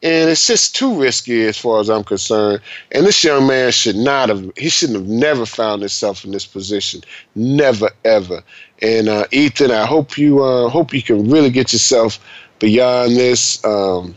And 0.01 0.31
it's 0.31 0.47
just 0.47 0.77
too 0.77 1.01
risky 1.01 1.45
as 1.45 1.59
far 1.59 1.81
as 1.81 1.91
I'm 1.91 2.05
concerned. 2.05 2.61
And 2.93 3.05
this 3.05 3.25
young 3.25 3.49
man 3.49 3.73
should 3.73 3.97
not 3.97 4.29
have, 4.29 4.49
he 4.57 4.69
shouldn't 4.69 4.99
have 4.99 5.09
never 5.09 5.45
found 5.45 5.83
himself 5.83 6.25
in 6.25 6.31
this 6.31 6.47
position. 6.47 7.03
Never, 7.35 7.91
ever. 8.05 8.43
And 8.81 9.09
uh, 9.09 9.27
Ethan, 9.33 9.73
I 9.73 9.87
hope 9.87 10.17
you 10.17 10.45
uh, 10.45 10.69
hope 10.69 10.95
you 10.95 11.03
can 11.03 11.29
really 11.29 11.51
get 11.51 11.73
yourself 11.73 12.21
beyond 12.61 13.17
this. 13.17 13.65
Um, 13.65 14.15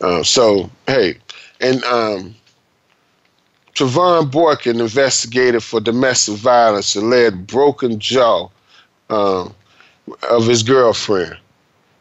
uh, 0.00 0.22
so, 0.22 0.70
hey, 0.86 1.18
and 1.60 1.84
um, 1.84 2.34
Trevone 3.74 4.30
Boykin 4.30 4.80
investigated 4.80 5.62
for 5.62 5.80
domestic 5.80 6.36
violence 6.36 6.96
led 6.96 7.46
broken 7.46 8.00
jaw 8.00 8.48
um, 9.10 9.54
of 10.30 10.46
his 10.46 10.62
girlfriend. 10.62 11.36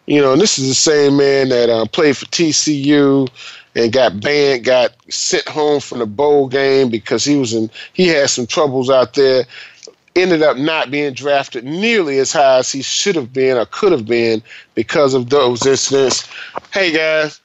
You 0.06 0.22
know, 0.22 0.34
and 0.34 0.41
this 0.41 0.60
is 0.60 0.68
the 0.68 0.76
same 0.76 1.18
man 1.18 1.49
that 1.49 1.70
uh, 1.70 1.86
played 1.86 2.16
for 2.16 2.26
TCU 2.26 3.28
and 3.76 3.91
got 3.91 4.20
banned, 4.22 4.64
got 4.64 4.95
sent 5.10 5.47
home 5.47 5.80
from 5.80 5.99
the 5.99 6.06
bowl 6.06 6.47
game 6.47 6.89
because 6.89 7.26
he 7.26 7.36
was 7.36 7.53
in, 7.53 7.70
he 7.93 8.08
had 8.08 8.30
some 8.30 8.45
troubles 8.45 8.89
out 8.89 9.14
there. 9.16 9.45
Ended 10.16 10.43
up 10.43 10.56
not 10.56 10.91
being 10.91 11.14
drafted 11.14 11.66
nearly 11.66 12.20
as 12.20 12.32
high 12.32 12.60
as 12.60 12.72
he 12.72 12.82
should 12.82 13.18
have 13.18 13.34
been 13.34 13.58
or 13.58 13.66
could 13.66 13.91
have 13.91 14.06
been 14.06 14.41
because 14.74 15.14
of 15.14 15.30
those 15.30 15.66
incidents. 15.66 16.26
Hey 16.72 16.93
guys, 16.93 17.41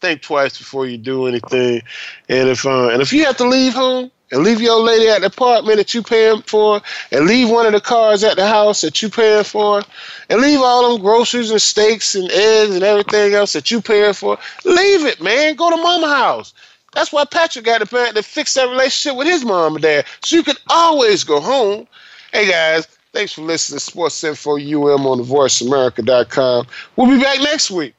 think 0.00 0.20
twice 0.20 0.58
before 0.58 0.86
you 0.86 0.98
do 0.98 1.26
anything. 1.26 1.80
And 2.28 2.48
if 2.50 2.66
uh, 2.66 2.88
and 2.88 3.00
if 3.00 3.12
you 3.12 3.24
have 3.24 3.38
to 3.38 3.48
leave 3.48 3.72
home, 3.72 4.10
and 4.32 4.42
leave 4.42 4.60
your 4.60 4.80
lady 4.80 5.08
at 5.08 5.20
the 5.20 5.26
apartment 5.26 5.78
that 5.78 5.94
you 5.94 6.02
paying 6.02 6.42
for, 6.42 6.80
and 7.12 7.26
leave 7.26 7.48
one 7.48 7.66
of 7.66 7.72
the 7.72 7.80
cars 7.80 8.24
at 8.24 8.36
the 8.36 8.46
house 8.46 8.80
that 8.80 9.00
you 9.02 9.08
paying 9.08 9.44
for, 9.44 9.82
and 10.28 10.40
leave 10.40 10.60
all 10.60 10.92
them 10.92 11.02
groceries 11.02 11.50
and 11.50 11.62
steaks 11.62 12.14
and 12.14 12.30
eggs 12.30 12.74
and 12.74 12.84
everything 12.84 13.34
else 13.34 13.52
that 13.52 13.70
you 13.70 13.80
paying 13.80 14.12
for. 14.12 14.38
Leave 14.64 15.04
it, 15.04 15.20
man. 15.22 15.54
Go 15.54 15.70
to 15.70 15.76
mama 15.76 16.08
house. 16.08 16.52
That's 16.92 17.12
why 17.12 17.24
Patrick 17.24 17.66
got 17.66 17.80
the 17.80 17.86
parent 17.86 18.16
to 18.16 18.22
fix 18.22 18.54
that 18.54 18.70
relationship 18.70 19.18
with 19.18 19.26
his 19.26 19.44
mom 19.44 19.74
and 19.74 19.82
dad, 19.82 20.06
so 20.22 20.36
you 20.36 20.42
can 20.42 20.56
always 20.70 21.24
go 21.24 21.40
home. 21.40 21.86
Hey 22.32 22.50
guys, 22.50 22.86
thanks 23.12 23.32
for 23.32 23.42
listening 23.42 23.78
to 23.78 23.84
Sports 23.84 24.24
Info 24.24 24.56
UM 24.56 25.06
on 25.06 25.18
the 25.18 25.24
VoiceAmerica.com. 25.24 26.66
We'll 26.96 27.10
be 27.10 27.22
back 27.22 27.38
next 27.40 27.70
week 27.70 27.94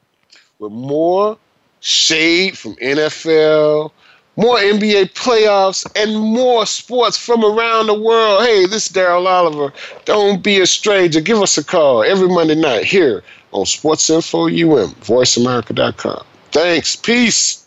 with 0.58 0.72
more 0.72 1.38
shade 1.80 2.58
from 2.58 2.74
NFL 2.76 3.92
more 4.38 4.56
NBA 4.56 5.14
playoffs, 5.14 5.84
and 5.96 6.16
more 6.16 6.64
sports 6.64 7.16
from 7.16 7.44
around 7.44 7.88
the 7.88 8.00
world. 8.00 8.44
Hey, 8.44 8.66
this 8.66 8.86
is 8.86 8.92
Daryl 8.92 9.26
Oliver. 9.26 9.72
Don't 10.04 10.42
be 10.42 10.60
a 10.60 10.66
stranger. 10.66 11.20
Give 11.20 11.42
us 11.42 11.58
a 11.58 11.64
call 11.64 12.04
every 12.04 12.28
Monday 12.28 12.54
night 12.54 12.84
here 12.84 13.24
on 13.50 13.66
Sports 13.66 14.08
Info 14.08 14.46
UM, 14.46 14.94
VoiceAmerica.com. 15.02 16.24
Thanks. 16.52 16.94
Peace. 16.94 17.66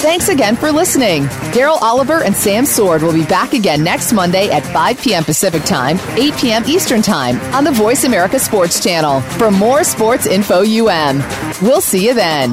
Thanks 0.00 0.28
again 0.28 0.56
for 0.56 0.72
listening. 0.72 1.24
Daryl 1.52 1.80
Oliver 1.80 2.22
and 2.24 2.34
Sam 2.34 2.64
Sword 2.66 3.02
will 3.02 3.12
be 3.12 3.26
back 3.26 3.52
again 3.52 3.84
next 3.84 4.12
Monday 4.12 4.50
at 4.50 4.64
5 4.72 5.00
p.m. 5.00 5.22
Pacific 5.22 5.62
Time, 5.64 5.98
8 6.18 6.34
p.m. 6.34 6.64
Eastern 6.66 7.02
Time 7.02 7.38
on 7.54 7.62
the 7.62 7.72
Voice 7.72 8.04
America 8.04 8.40
Sports 8.40 8.82
Channel 8.82 9.20
for 9.20 9.52
more 9.52 9.84
Sports 9.84 10.26
Info 10.26 10.62
UM. 10.62 11.18
We'll 11.62 11.80
see 11.80 12.06
you 12.06 12.14
then. 12.14 12.52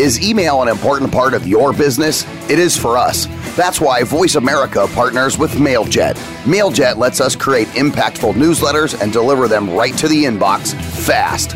Is 0.00 0.26
email 0.26 0.62
an 0.62 0.68
important 0.68 1.12
part 1.12 1.34
of 1.34 1.46
your 1.46 1.74
business? 1.74 2.24
It 2.48 2.58
is 2.58 2.74
for 2.74 2.96
us. 2.96 3.26
That's 3.54 3.82
why 3.82 4.02
Voice 4.02 4.34
America 4.34 4.88
partners 4.94 5.36
with 5.36 5.50
MailJet. 5.56 6.14
MailJet 6.44 6.96
lets 6.96 7.20
us 7.20 7.36
create 7.36 7.68
impactful 7.68 8.32
newsletters 8.32 8.98
and 8.98 9.12
deliver 9.12 9.46
them 9.46 9.68
right 9.68 9.94
to 9.98 10.08
the 10.08 10.24
inbox 10.24 10.72
fast. 11.04 11.50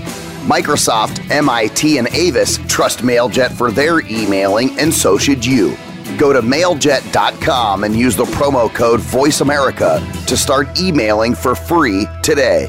Microsoft, 0.45 1.31
MIT, 1.31 1.97
and 1.97 2.07
Avis 2.09 2.59
trust 2.69 2.99
MailJet 2.99 3.51
for 3.51 3.71
their 3.71 4.01
emailing, 4.01 4.79
and 4.79 4.93
so 4.93 5.17
should 5.17 5.43
you. 5.43 5.75
Go 6.19 6.35
to 6.35 6.43
mailjet.com 6.43 7.85
and 7.85 7.97
use 7.97 8.15
the 8.15 8.25
promo 8.25 8.73
code 8.75 9.01
VoiceAmerica 9.01 10.27
to 10.27 10.37
start 10.37 10.79
emailing 10.79 11.35
for 11.35 11.55
free 11.55 12.07
today. 12.23 12.69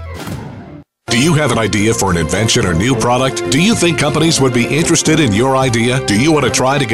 Do 1.11 1.21
you 1.21 1.35
have 1.35 1.51
an 1.51 1.59
idea 1.59 1.93
for 1.93 2.09
an 2.09 2.17
invention 2.17 2.65
or 2.65 2.73
new 2.73 2.95
product? 2.95 3.51
Do 3.51 3.61
you 3.61 3.75
think 3.75 3.99
companies 3.99 4.41
would 4.41 4.53
be 4.55 4.65
interested 4.65 5.19
in 5.19 5.31
your 5.33 5.55
idea? 5.55 6.03
Do 6.07 6.19
you 6.19 6.31
want 6.31 6.45
to 6.45 6.51
try 6.51 6.79
to 6.79 6.85
get 6.85 6.93